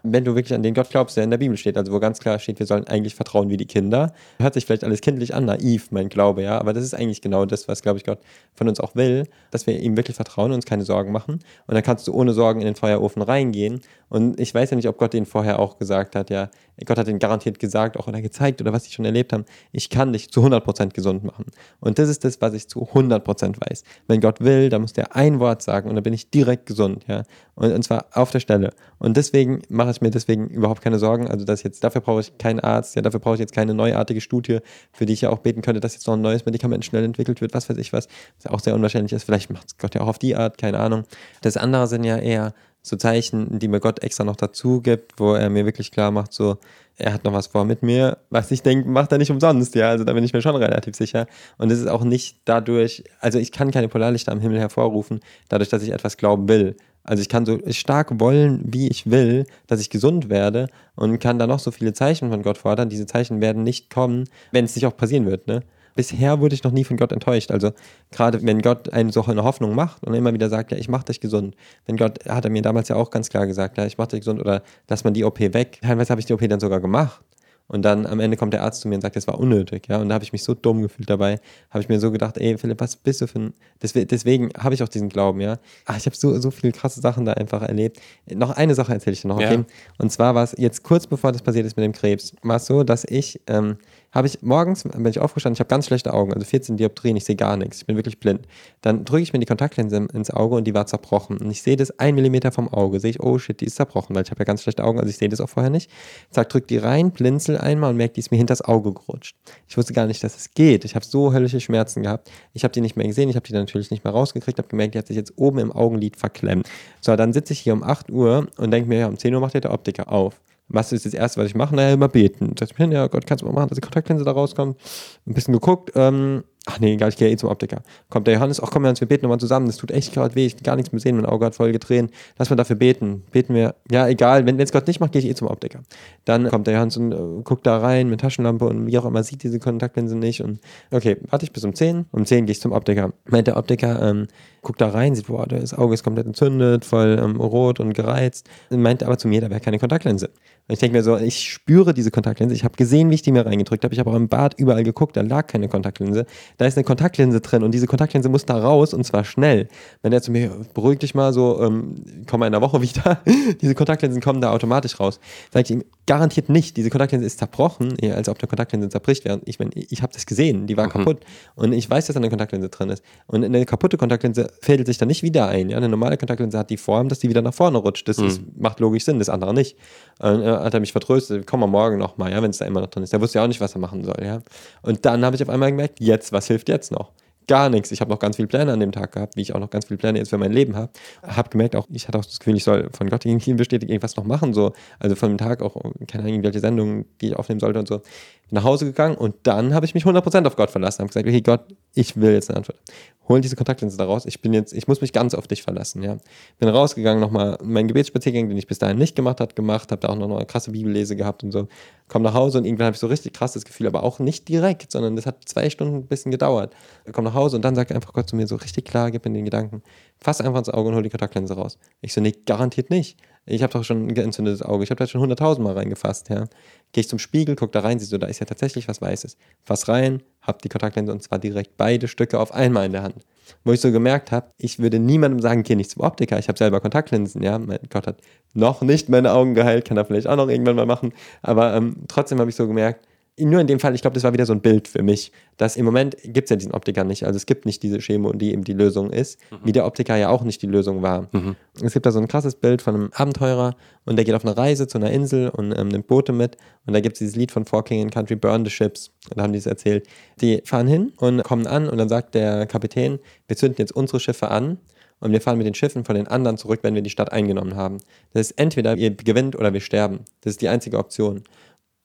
[0.04, 2.20] Wenn du wirklich an den Gott glaubst, der in der Bibel steht, also wo ganz
[2.20, 5.46] klar steht, wir sollen eigentlich vertrauen wie die Kinder, hört sich vielleicht alles kindlich an,
[5.46, 8.20] naiv, mein Glaube, ja, aber das ist eigentlich genau das, was, glaube ich, Gott
[8.54, 11.40] von uns auch will, dass wir ihm wirklich vertrauen und uns keine Sorgen machen.
[11.66, 13.82] Und dann kannst du ohne Sorgen in den Feuerofen reingehen.
[14.10, 16.50] Und ich weiß ja nicht, ob Gott den vorher auch gesagt hat, ja,
[16.86, 19.90] Gott hat den garantiert gesagt, auch oder gezeigt oder was sie schon erlebt haben, ich
[19.90, 21.46] kann dich zu 100% gesund machen.
[21.80, 23.84] Und das ist das, was ich zu 100% weiß.
[24.08, 27.06] Wenn Gott will, dann muss der ein Wort sagen und dann bin ich direkt gesund,
[27.08, 27.24] ja.
[27.56, 28.70] Und, und zwar auf der Stelle.
[29.00, 31.28] Und deswegen mache ich mir deswegen überhaupt keine Sorgen.
[31.28, 34.22] Also, dass jetzt, dafür brauche ich keinen Arzt, ja, dafür brauche ich jetzt keine neuartige
[34.22, 34.60] Studie,
[34.94, 37.42] für die ich ja auch beten könnte, dass jetzt noch ein neues Medikament schnell entwickelt
[37.42, 38.08] wird, was weiß ich was,
[38.42, 39.24] was auch sehr unwahrscheinlich ist.
[39.24, 41.04] Vielleicht macht es Gott ja auch auf die Art, keine Ahnung.
[41.42, 42.54] Das andere sind ja eher
[42.88, 46.34] so Zeichen, die mir Gott extra noch dazu gibt, wo er mir wirklich klar macht,
[46.34, 46.58] so,
[46.98, 49.90] er hat noch was vor mit mir, was ich denke, macht er nicht umsonst, ja,
[49.90, 51.28] also da bin ich mir schon relativ sicher.
[51.58, 55.20] Und es ist auch nicht dadurch, also ich kann keine Polarlichter am Himmel hervorrufen,
[55.50, 56.76] dadurch, dass ich etwas glauben will.
[57.04, 61.40] Also ich kann so stark wollen, wie ich will, dass ich gesund werde und kann
[61.40, 62.90] da noch so viele Zeichen von Gott fordern.
[62.90, 65.62] Diese Zeichen werden nicht kommen, wenn es nicht auch passieren wird, ne?
[65.98, 67.52] Bisher wurde ich noch nie von Gott enttäuscht.
[67.52, 67.72] Also
[68.12, 71.06] gerade wenn Gott einen so eine Hoffnung macht und immer wieder sagt, ja, ich mache
[71.06, 71.56] dich gesund.
[71.86, 74.22] Wenn Gott, hat er mir damals ja auch ganz klar gesagt, ja, ich mache dich
[74.22, 75.80] gesund oder lass mal die OP weg.
[75.82, 77.22] Teilweise habe ich die OP dann sogar gemacht.
[77.70, 80.00] Und dann am Ende kommt der Arzt zu mir und sagt, das war unnötig, ja.
[80.00, 81.40] Und da habe ich mich so dumm gefühlt dabei.
[81.70, 83.54] Habe ich mir so gedacht, ey, Philipp, was bist du für ein.
[83.82, 85.60] Deswegen habe ich auch diesen Glauben, ja.
[85.86, 88.00] Ach, ich habe so, so viele krasse Sachen da einfach erlebt.
[88.34, 89.56] Noch eine Sache erzähle ich dir noch, okay?
[89.56, 89.66] Ja.
[89.98, 92.66] Und zwar war es jetzt kurz bevor das passiert ist mit dem Krebs, war es
[92.68, 93.78] so, dass ich ähm,
[94.12, 97.26] habe ich morgens, bin ich aufgestanden, ich habe ganz schlechte Augen, also 14 Dioptrien, ich
[97.26, 98.48] sehe gar nichts, ich bin wirklich blind.
[98.82, 101.38] Dann drücke ich mir die Kontaktlinse ins Auge und die war zerbrochen.
[101.38, 104.16] Und ich sehe das ein Millimeter vom Auge, sehe ich, oh shit, die ist zerbrochen,
[104.16, 105.92] weil ich habe ja ganz schlechte Augen, also ich sehe das auch vorher nicht.
[106.32, 109.36] Zack, drück die rein, blinzel einmal und merke, die ist mir hinters Auge gerutscht.
[109.68, 110.86] Ich wusste gar nicht, dass es geht.
[110.86, 112.32] Ich habe so höllische Schmerzen gehabt.
[112.54, 114.96] Ich habe die nicht mehr gesehen, ich habe die natürlich nicht mehr rausgekriegt, habe gemerkt,
[114.96, 116.68] die hat sich jetzt oben im Augenlid verklemmt.
[117.02, 119.42] So, dann sitze ich hier um 8 Uhr und denke mir, ja, um 10 Uhr
[119.42, 120.40] macht der Optiker auf.
[120.70, 121.76] Was ist das Erste, was ich mache?
[121.76, 122.54] Naja, immer beten.
[122.60, 124.78] Setz mich hin, ja Gott, kannst du mal machen, dass die Kontaktlinse da rauskommt.
[125.26, 127.82] Ein bisschen geguckt, ähm, ach nee, egal, ich gehe eh zum Optiker.
[128.10, 130.56] Kommt der Johannes, ach komm, wir beten nochmal zusammen, das tut echt gerade weh, ich
[130.56, 132.12] kann gar nichts mehr sehen, mein Auge hat voll getränt.
[132.38, 133.24] Lass mal dafür beten.
[133.32, 135.84] Beten wir, ja egal, wenn es Gott nicht macht, gehe ich eh zum Optiker.
[136.26, 139.24] Dann kommt der Johannes und äh, guckt da rein mit Taschenlampe und wie auch immer,
[139.24, 140.42] sieht diese Kontaktlinse nicht.
[140.42, 140.60] Und
[140.92, 143.14] okay, warte ich bis um 10, um 10 gehe ich zum Optiker.
[143.26, 144.28] Meint der Optiker, ähm,
[144.68, 148.50] guckt da rein, sieht, boah, das Auge ist komplett entzündet, voll ähm, rot und gereizt.
[148.70, 150.30] Meint aber zu mir, da wäre keine Kontaktlinse.
[150.68, 152.54] Und ich denke mir so, ich spüre diese Kontaktlinse.
[152.54, 153.94] Ich habe gesehen, wie ich die mir reingedrückt habe.
[153.94, 156.26] Ich habe auch im Bad überall geguckt, da lag keine Kontaktlinse.
[156.58, 159.70] da ist eine Kontaktlinse drin und diese Kontaktlinse muss da raus und zwar schnell.
[160.02, 163.22] Wenn der zu mir, beruhig dich mal so, ähm, komm mal in der Woche wieder,
[163.62, 165.22] diese Kontaktlinsen kommen da automatisch raus.
[165.54, 169.40] Sag ich ihm, garantiert nicht, diese Kontaktlinse ist zerbrochen, als ob der Kontaktlinse zerbricht wäre.
[169.46, 170.92] Ich meine, ich habe das gesehen, die war mhm.
[170.92, 171.20] kaputt
[171.56, 173.02] und ich weiß, dass da eine Kontaktlinse drin ist.
[173.28, 175.70] Und eine kaputte Kontaktlinse fädelt sich da nicht wieder ein.
[175.70, 175.78] Ja?
[175.78, 178.08] Eine normale Kontaktlinse hat die Form, dass die wieder nach vorne rutscht.
[178.08, 178.28] Das mhm.
[178.28, 179.78] ist, macht logisch Sinn, das andere nicht.
[180.20, 182.82] Und, äh, hat er mich vertröstet, komm mal morgen nochmal, ja, wenn es da immer
[182.82, 183.14] noch drin ist.
[183.14, 184.24] Der wusste ja auch nicht, was er machen soll.
[184.24, 184.42] Ja?
[184.82, 187.12] Und dann habe ich auf einmal gemerkt, jetzt, was hilft jetzt noch?
[187.48, 187.92] Gar nichts.
[187.92, 189.86] Ich habe noch ganz viele Pläne an dem Tag gehabt, wie ich auch noch ganz
[189.86, 190.92] viele Pläne jetzt für mein Leben habe.
[191.24, 194.16] Habe gemerkt, auch ich hatte auch das Gefühl, ich soll von Gott irgendwie bestätigt irgendwas
[194.16, 194.54] noch machen.
[194.54, 194.74] So.
[195.00, 195.76] Also von dem Tag auch,
[196.08, 198.02] keine Ahnung, welche Sendungen, die ich aufnehmen sollte und so
[198.50, 201.00] nach Hause gegangen und dann habe ich mich 100% auf Gott verlassen.
[201.00, 202.80] Habe gesagt, okay, Gott, ich will jetzt eine Antwort.
[203.28, 204.26] Hol diese Kontaktlinse da raus.
[204.26, 206.02] Ich bin jetzt, ich muss mich ganz auf dich verlassen.
[206.02, 206.18] Ja,
[206.60, 210.10] bin rausgegangen, nochmal meinen Gebetsspaziergang, den ich bis dahin nicht gemacht habe, gemacht, habe da
[210.10, 211.68] auch noch eine krasse Bibellese gehabt und so.
[212.08, 214.94] Komm nach Hause und irgendwann habe ich so richtig krasses Gefühl, aber auch nicht direkt,
[214.94, 216.74] sondern das hat zwei Stunden ein bisschen gedauert.
[217.12, 219.32] Komm nach Hause und dann sagt einfach Gott zu mir so richtig klar, gib mir
[219.32, 219.82] den Gedanken,
[220.20, 221.78] fass einfach ins Auge und hol die Kontaktlinse raus.
[222.02, 223.18] Ich so, nee, garantiert nicht.
[223.50, 224.84] Ich habe doch schon ein entzündetes Auge.
[224.84, 226.48] Ich habe da schon hunderttausend Mal reingefasst, ja.
[226.92, 229.38] Gehe ich zum Spiegel, guck da rein, siehst du, da ist ja tatsächlich was Weißes.
[229.64, 233.16] Fass rein, hab die Kontaktlinse und zwar direkt beide Stücke auf einmal in der Hand.
[233.64, 236.58] Wo ich so gemerkt habe, ich würde niemandem sagen, geh nicht zum Optiker, ich habe
[236.58, 237.58] selber Kontaktlinsen, ja.
[237.58, 238.20] Mein Gott hat
[238.54, 241.14] noch nicht meine Augen geheilt, kann er vielleicht auch noch irgendwann mal machen.
[241.42, 243.08] Aber ähm, trotzdem habe ich so gemerkt,
[243.40, 245.78] nur in dem Fall, ich glaube, das war wieder so ein Bild für mich, dass
[245.78, 247.24] im Moment gibt es ja diesen Optiker nicht.
[247.24, 249.58] Also es gibt nicht diese Chemo, die eben die Lösung ist, mhm.
[249.64, 251.28] wie der Optiker ja auch nicht die Lösung war.
[251.32, 251.56] Mhm.
[251.82, 253.76] Es gibt da so ein krasses Bild von einem Abenteurer
[254.06, 256.58] und der geht auf eine Reise zu einer Insel und ähm, nimmt Boote mit
[256.88, 259.12] und da gibt es dieses Lied von Four King and Country, Burn the Ships.
[259.30, 260.08] Und da haben die es erzählt.
[260.42, 264.20] Die fahren hin und kommen an und dann sagt der Kapitän, wir zünden jetzt unsere
[264.20, 264.80] Schiffe an
[265.20, 267.76] und wir fahren mit den Schiffen von den anderen zurück, wenn wir die Stadt eingenommen
[267.76, 267.98] haben.
[268.34, 270.22] Das ist entweder ihr gewinnt oder wir sterben.
[270.42, 271.44] Das ist die einzige Option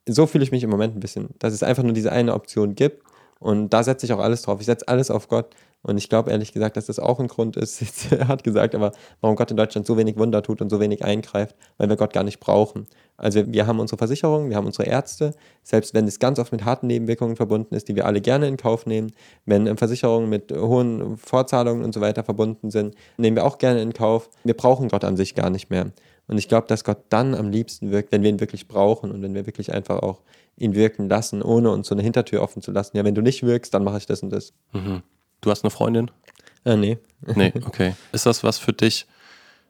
[0.09, 2.75] so fühle ich mich im Moment ein bisschen, dass es einfach nur diese eine Option
[2.75, 3.03] gibt.
[3.39, 4.61] Und da setze ich auch alles drauf.
[4.61, 5.55] Ich setze alles auf Gott.
[5.83, 7.83] Und ich glaube ehrlich gesagt, dass das auch ein Grund ist,
[8.13, 11.05] er hat gesagt, aber warum Gott in Deutschland so wenig Wunder tut und so wenig
[11.05, 12.87] eingreift, weil wir Gott gar nicht brauchen.
[13.17, 16.65] Also wir haben unsere Versicherung, wir haben unsere Ärzte, selbst wenn es ganz oft mit
[16.65, 19.13] harten Nebenwirkungen verbunden ist, die wir alle gerne in Kauf nehmen,
[19.45, 23.93] wenn Versicherungen mit hohen Vorzahlungen und so weiter verbunden sind, nehmen wir auch gerne in
[23.93, 24.31] Kauf.
[24.45, 25.91] Wir brauchen Gott an sich gar nicht mehr.
[26.33, 29.21] Und ich glaube, dass Gott dann am liebsten wirkt, wenn wir ihn wirklich brauchen und
[29.21, 30.23] wenn wir wirklich einfach auch
[30.57, 32.97] ihn wirken lassen, ohne uns so eine Hintertür offen zu lassen.
[32.97, 34.55] Ja, wenn du nicht wirkst, dann mache ich das und das.
[34.73, 35.03] Mhm.
[35.43, 36.11] Du hast eine Freundin?
[36.65, 36.97] Äh, nee.
[37.21, 37.93] Nee, okay.
[38.13, 39.07] Ist das was für dich,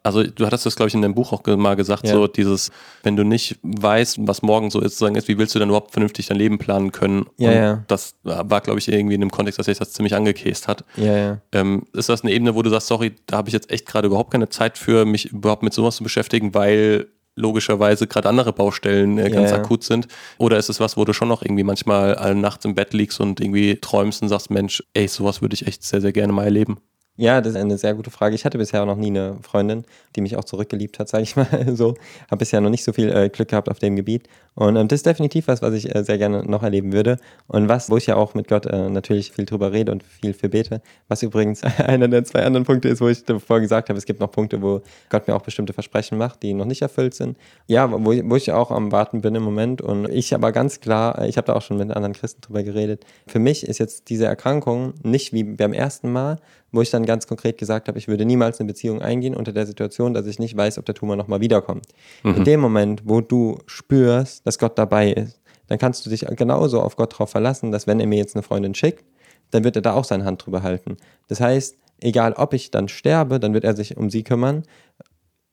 [0.02, 2.12] also du hattest das, glaube ich, in deinem Buch auch mal gesagt, ja.
[2.12, 2.70] so dieses,
[3.02, 5.92] wenn du nicht weißt, was morgen so ist, sagen ist, wie willst du dann überhaupt
[5.92, 7.26] vernünftig dein Leben planen können?
[7.38, 7.84] Ja, und ja.
[7.86, 10.84] Das war, glaube ich, irgendwie in dem Kontext, dass sich das ziemlich angekäst hat.
[10.96, 11.38] Ja, ja.
[11.52, 14.08] Ähm, ist das eine Ebene, wo du sagst, sorry, da habe ich jetzt echt gerade
[14.08, 19.18] überhaupt keine Zeit für, mich überhaupt mit sowas zu beschäftigen, weil logischerweise gerade andere Baustellen
[19.18, 20.08] äh, ganz ja, akut sind?
[20.38, 23.20] Oder ist es was, wo du schon noch irgendwie manchmal alle nachts im Bett liegst
[23.20, 26.44] und irgendwie träumst und sagst, Mensch, ey, sowas würde ich echt sehr, sehr gerne mal
[26.44, 26.78] erleben?
[27.16, 28.34] Ja, das ist eine sehr gute Frage.
[28.34, 29.84] Ich hatte bisher auch noch nie eine Freundin,
[30.16, 31.46] die mich auch zurückgeliebt hat, sage ich mal
[31.76, 31.94] so.
[32.30, 34.28] Habe bisher noch nicht so viel äh, Glück gehabt auf dem Gebiet.
[34.54, 37.18] Und ähm, das ist definitiv was, was ich äh, sehr gerne noch erleben würde.
[37.48, 40.32] Und was, wo ich ja auch mit Gott äh, natürlich viel drüber rede und viel
[40.32, 40.80] für bete.
[41.08, 44.20] Was übrigens einer der zwei anderen Punkte ist, wo ich davor gesagt habe, es gibt
[44.20, 47.36] noch Punkte, wo Gott mir auch bestimmte Versprechen macht, die noch nicht erfüllt sind.
[47.66, 49.82] Ja, wo, wo ich auch am Warten bin im Moment.
[49.82, 52.62] Und ich aber ganz klar, äh, ich habe da auch schon mit anderen Christen drüber
[52.62, 53.04] geredet.
[53.26, 56.38] Für mich ist jetzt diese Erkrankung nicht wie beim ersten Mal,
[56.72, 59.66] wo ich dann ganz konkret gesagt habe, ich würde niemals eine Beziehung eingehen unter der
[59.66, 61.86] Situation, dass ich nicht weiß, ob der Tumor nochmal wiederkommt.
[62.22, 62.36] Mhm.
[62.36, 66.80] In dem Moment, wo du spürst, dass Gott dabei ist, dann kannst du dich genauso
[66.80, 69.04] auf Gott darauf verlassen, dass wenn er mir jetzt eine Freundin schickt,
[69.50, 70.96] dann wird er da auch seine Hand drüber halten.
[71.28, 74.64] Das heißt, egal ob ich dann sterbe, dann wird er sich um sie kümmern.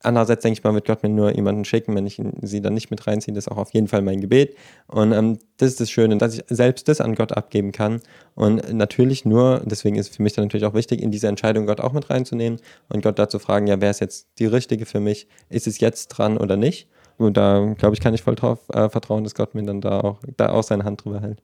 [0.02, 2.90] Andererseits denke ich mal, wird Gott mir nur jemanden schicken, wenn ich sie dann nicht
[2.90, 3.34] mit reinziehe.
[3.34, 4.56] Das ist auch auf jeden Fall mein Gebet.
[4.88, 8.02] Und ähm, das ist das Schöne, dass ich selbst das an Gott abgeben kann.
[8.34, 11.66] Und natürlich nur, deswegen ist es für mich dann natürlich auch wichtig, in diese Entscheidung
[11.66, 15.02] Gott auch mit reinzunehmen und Gott dazu fragen, ja, wer ist jetzt die richtige für
[15.02, 15.28] mich?
[15.50, 16.88] Ist es jetzt dran oder nicht?
[17.18, 20.00] Und da, glaube ich, kann ich voll drauf äh, vertrauen, dass Gott mir dann da
[20.00, 21.42] auch, da auch seine Hand drüber hält.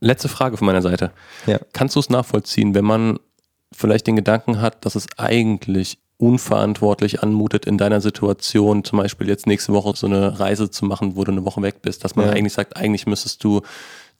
[0.00, 1.12] Letzte Frage von meiner Seite.
[1.46, 1.58] Ja.
[1.74, 3.18] Kannst du es nachvollziehen, wenn man
[3.72, 9.46] vielleicht den Gedanken hat, dass es eigentlich unverantwortlich anmutet in deiner Situation, zum Beispiel jetzt
[9.46, 12.26] nächste Woche so eine Reise zu machen, wo du eine Woche weg bist, dass man
[12.26, 12.32] ja.
[12.32, 13.60] eigentlich sagt, eigentlich müsstest du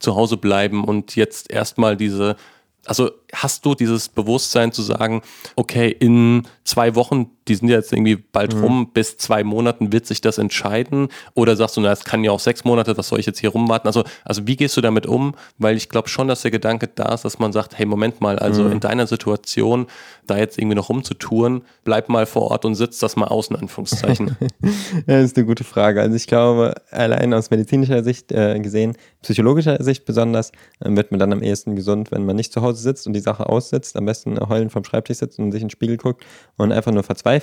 [0.01, 2.37] zu Hause bleiben und jetzt erstmal diese,
[2.85, 5.23] also hast du dieses Bewusstsein zu sagen,
[5.57, 8.63] okay, in zwei Wochen die sind jetzt irgendwie bald mhm.
[8.63, 11.09] rum, bis zwei Monaten wird sich das entscheiden?
[11.35, 13.51] Oder sagst du, na, es kann ja auch sechs Monate, was soll ich jetzt hier
[13.51, 13.87] rumwarten?
[13.87, 15.35] Also, also wie gehst du damit um?
[15.59, 18.39] Weil ich glaube schon, dass der Gedanke da ist, dass man sagt, hey, Moment mal,
[18.39, 18.73] also mhm.
[18.73, 19.87] in deiner Situation,
[20.27, 23.57] da jetzt irgendwie noch rumzutouren, bleib mal vor Ort und sitzt das mal aus, in
[23.57, 24.37] Anführungszeichen.
[25.07, 26.01] das ist eine gute Frage.
[26.01, 31.21] Also ich glaube, allein aus medizinischer Sicht äh, gesehen, psychologischer Sicht besonders, äh, wird man
[31.21, 34.07] dann am ehesten gesund, wenn man nicht zu Hause sitzt und die Sache aussitzt, am
[34.07, 36.25] besten heulen vom Schreibtisch sitzt und sich in den Spiegel guckt
[36.57, 37.34] und einfach nur verzweifelt,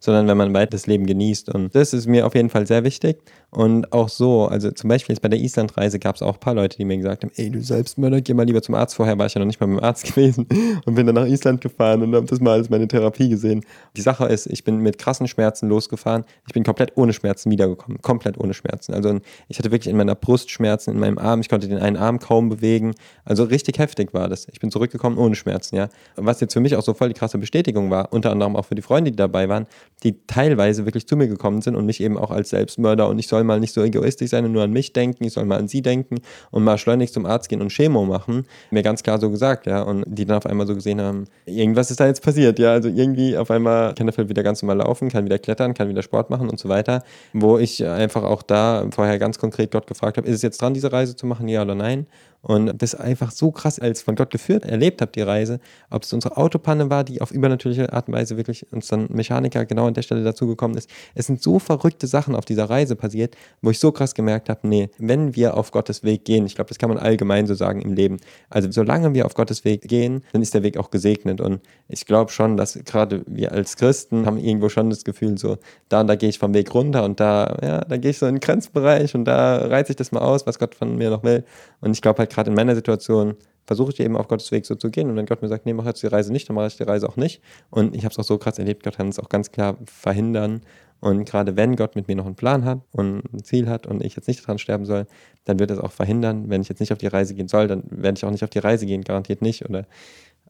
[0.00, 1.48] sondern wenn man weiter das Leben genießt.
[1.50, 3.18] Und das ist mir auf jeden Fall sehr wichtig.
[3.50, 6.54] Und auch so, also zum Beispiel jetzt bei der Islandreise gab es auch ein paar
[6.54, 8.94] Leute, die mir gesagt haben, ey, du Selbstmörder, geh mal lieber zum Arzt.
[8.94, 10.46] Vorher war ich ja noch nicht mal beim Arzt gewesen
[10.84, 13.64] und bin dann nach Island gefahren und habe das mal als meine Therapie gesehen.
[13.96, 16.24] Die Sache ist, ich bin mit krassen Schmerzen losgefahren.
[16.46, 18.00] Ich bin komplett ohne Schmerzen wiedergekommen.
[18.02, 18.94] Komplett ohne Schmerzen.
[18.94, 21.40] Also ich hatte wirklich in meiner Brust Schmerzen, in meinem Arm.
[21.40, 22.94] Ich konnte den einen Arm kaum bewegen.
[23.24, 24.46] Also richtig heftig war das.
[24.52, 25.88] Ich bin zurückgekommen ohne Schmerzen, ja.
[26.14, 28.76] Was jetzt für mich auch so voll die krasse Bestätigung war, unter anderem auch für
[28.76, 29.66] die Freunde, die dabei waren,
[30.04, 33.26] die teilweise wirklich zu mir gekommen sind und mich eben auch als Selbstmörder und ich
[33.26, 35.68] soll mal nicht so egoistisch sein und nur an mich denken, ich soll mal an
[35.68, 36.16] sie denken
[36.50, 38.46] und mal schleunigst zum Arzt gehen und Chemo machen.
[38.70, 39.82] Mir ganz klar so gesagt, ja.
[39.82, 42.72] Und die dann auf einmal so gesehen haben, irgendwas ist da jetzt passiert, ja.
[42.72, 45.88] Also irgendwie auf einmal kann der Film wieder ganz normal laufen, kann wieder klettern, kann
[45.88, 47.02] wieder Sport machen und so weiter.
[47.32, 50.74] Wo ich einfach auch da vorher ganz konkret Gott gefragt habe, ist es jetzt dran,
[50.74, 52.06] diese Reise zu machen, ja oder nein?
[52.42, 55.60] Und das einfach so krass als von Gott geführt erlebt habe, die Reise.
[55.90, 59.66] Ob es unsere Autopanne war, die auf übernatürliche Art und Weise wirklich uns dann Mechaniker
[59.66, 60.88] genau an der Stelle dazugekommen ist.
[61.14, 64.66] Es sind so verrückte Sachen auf dieser Reise passiert, wo ich so krass gemerkt habe,
[64.66, 67.82] nee, wenn wir auf Gottes Weg gehen, ich glaube, das kann man allgemein so sagen
[67.82, 68.16] im Leben.
[68.48, 71.42] Also solange wir auf Gottes Weg gehen, dann ist der Weg auch gesegnet.
[71.42, 75.58] Und ich glaube schon, dass gerade wir als Christen haben irgendwo schon das Gefühl, so,
[75.90, 78.26] da und da gehe ich vom Weg runter und da, ja, da gehe ich so
[78.26, 81.22] in den Grenzbereich und da reize ich das mal aus, was Gott von mir noch
[81.22, 81.44] will.
[81.80, 83.34] Und ich glaube halt gerade in meiner Situation
[83.66, 85.10] versuche ich eben auf Gottes Weg so zu gehen.
[85.10, 86.82] Und wenn Gott mir sagt, nee, mach jetzt die Reise nicht, dann mache ich die
[86.82, 87.40] Reise auch nicht.
[87.70, 90.62] Und ich habe es auch so krass erlebt, Gott kann es auch ganz klar verhindern.
[91.00, 94.04] Und gerade wenn Gott mit mir noch einen Plan hat und ein Ziel hat und
[94.04, 95.06] ich jetzt nicht daran sterben soll,
[95.44, 96.50] dann wird es auch verhindern.
[96.50, 98.50] Wenn ich jetzt nicht auf die Reise gehen soll, dann werde ich auch nicht auf
[98.50, 99.68] die Reise gehen, garantiert nicht.
[99.68, 99.86] Oder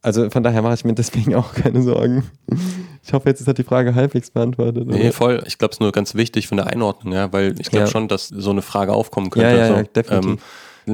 [0.02, 2.24] also von daher mache ich mir deswegen auch keine Sorgen.
[3.04, 4.86] Ich hoffe, jetzt ist die Frage halbwegs beantwortet.
[4.86, 4.96] Oder?
[4.96, 5.42] Nee, voll.
[5.46, 7.90] Ich glaube, es ist nur ganz wichtig von der Einordnung, ja, weil ich glaube ja.
[7.90, 9.48] schon, dass so eine Frage aufkommen könnte.
[9.48, 10.30] Ja, ja, also, ja definitiv.
[10.30, 10.38] Ähm,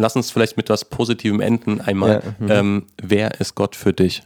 [0.01, 2.22] lass uns vielleicht mit was Positivem enden einmal.
[2.24, 2.51] Ja, mhm.
[2.51, 4.22] ähm, wer ist Gott für dich?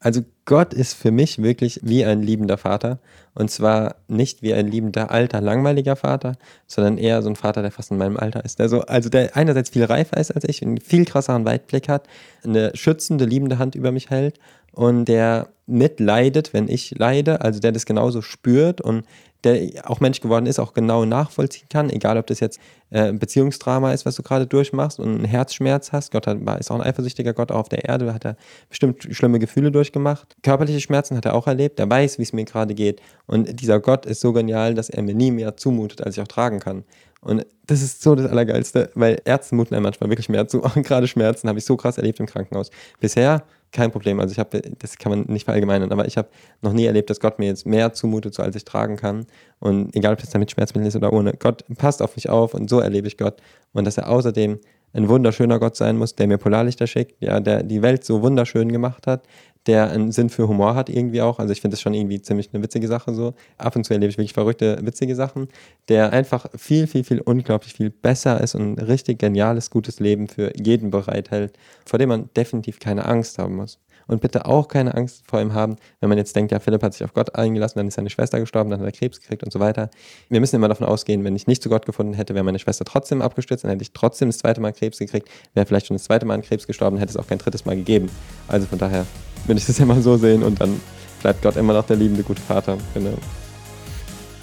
[0.00, 2.98] Also Gott ist für mich wirklich wie ein liebender Vater.
[3.32, 7.70] Und zwar nicht wie ein liebender, alter, langweiliger Vater, sondern eher so ein Vater, der
[7.70, 8.60] fast in meinem Alter ist.
[8.60, 12.06] Also, also der einerseits viel reifer ist als ich, einen viel krasseren Weitblick hat,
[12.44, 14.38] eine schützende, liebende Hand über mich hält
[14.74, 19.04] und der mitleidet, wenn ich leide, also der das genauso spürt und
[19.44, 22.58] der auch Mensch geworden ist, auch genau nachvollziehen kann, egal ob das jetzt
[22.90, 26.10] äh, ein Beziehungsdrama ist, was du gerade durchmachst und einen Herzschmerz hast.
[26.12, 28.36] Gott hat, ist auch ein eifersüchtiger Gott auf der Erde, hat er
[28.68, 30.34] bestimmt schlimme Gefühle durchgemacht.
[30.42, 33.00] Körperliche Schmerzen hat er auch erlebt, er weiß, wie es mir gerade geht.
[33.26, 36.28] Und dieser Gott ist so genial, dass er mir nie mehr zumutet, als ich auch
[36.28, 36.84] tragen kann.
[37.24, 40.60] Und das ist so das Allergeilste, weil Ärzte muten einem manchmal wirklich mehr zu.
[40.76, 42.70] Gerade Schmerzen habe ich so krass erlebt im Krankenhaus.
[43.00, 44.20] Bisher kein Problem.
[44.20, 46.28] Also ich habe, das kann man nicht verallgemeinern, aber ich habe
[46.62, 49.26] noch nie erlebt, dass Gott mir jetzt mehr zumutet, so als ich tragen kann.
[49.58, 52.70] Und egal, ob es damit Schmerzmittel ist oder ohne, Gott passt auf mich auf und
[52.70, 53.42] so erlebe ich Gott.
[53.72, 54.60] Und dass er außerdem
[54.94, 58.72] ein wunderschöner Gott sein muss, der mir Polarlichter schickt, ja, der die Welt so wunderschön
[58.72, 59.24] gemacht hat,
[59.66, 61.38] der einen Sinn für Humor hat irgendwie auch.
[61.38, 63.34] Also ich finde das schon irgendwie ziemlich eine witzige Sache so.
[63.56, 65.48] Ab und zu erlebe ich wirklich verrückte, witzige Sachen.
[65.88, 70.28] Der einfach viel, viel, viel unglaublich viel besser ist und ein richtig geniales, gutes Leben
[70.28, 73.78] für jeden bereithält, vor dem man definitiv keine Angst haben muss.
[74.06, 76.92] Und bitte auch keine Angst vor ihm haben, wenn man jetzt denkt, ja, Philipp hat
[76.92, 79.52] sich auf Gott eingelassen, dann ist seine Schwester gestorben, dann hat er Krebs gekriegt und
[79.52, 79.90] so weiter.
[80.28, 82.84] Wir müssen immer davon ausgehen, wenn ich nicht zu Gott gefunden hätte, wäre meine Schwester
[82.84, 86.04] trotzdem abgestürzt, dann hätte ich trotzdem das zweite Mal Krebs gekriegt, wäre vielleicht schon das
[86.04, 88.10] zweite Mal an Krebs gestorben, hätte es auch kein drittes Mal gegeben.
[88.48, 89.06] Also von daher
[89.46, 90.80] würde ich das immer so sehen und dann
[91.22, 92.76] bleibt Gott immer noch der liebende gute Vater.
[92.92, 93.14] Genau.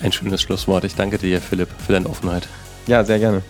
[0.02, 0.84] Ein schönes Schlusswort.
[0.84, 2.48] Ich danke dir, Philipp, für deine Offenheit.
[2.88, 3.44] Ja, sehr gerne.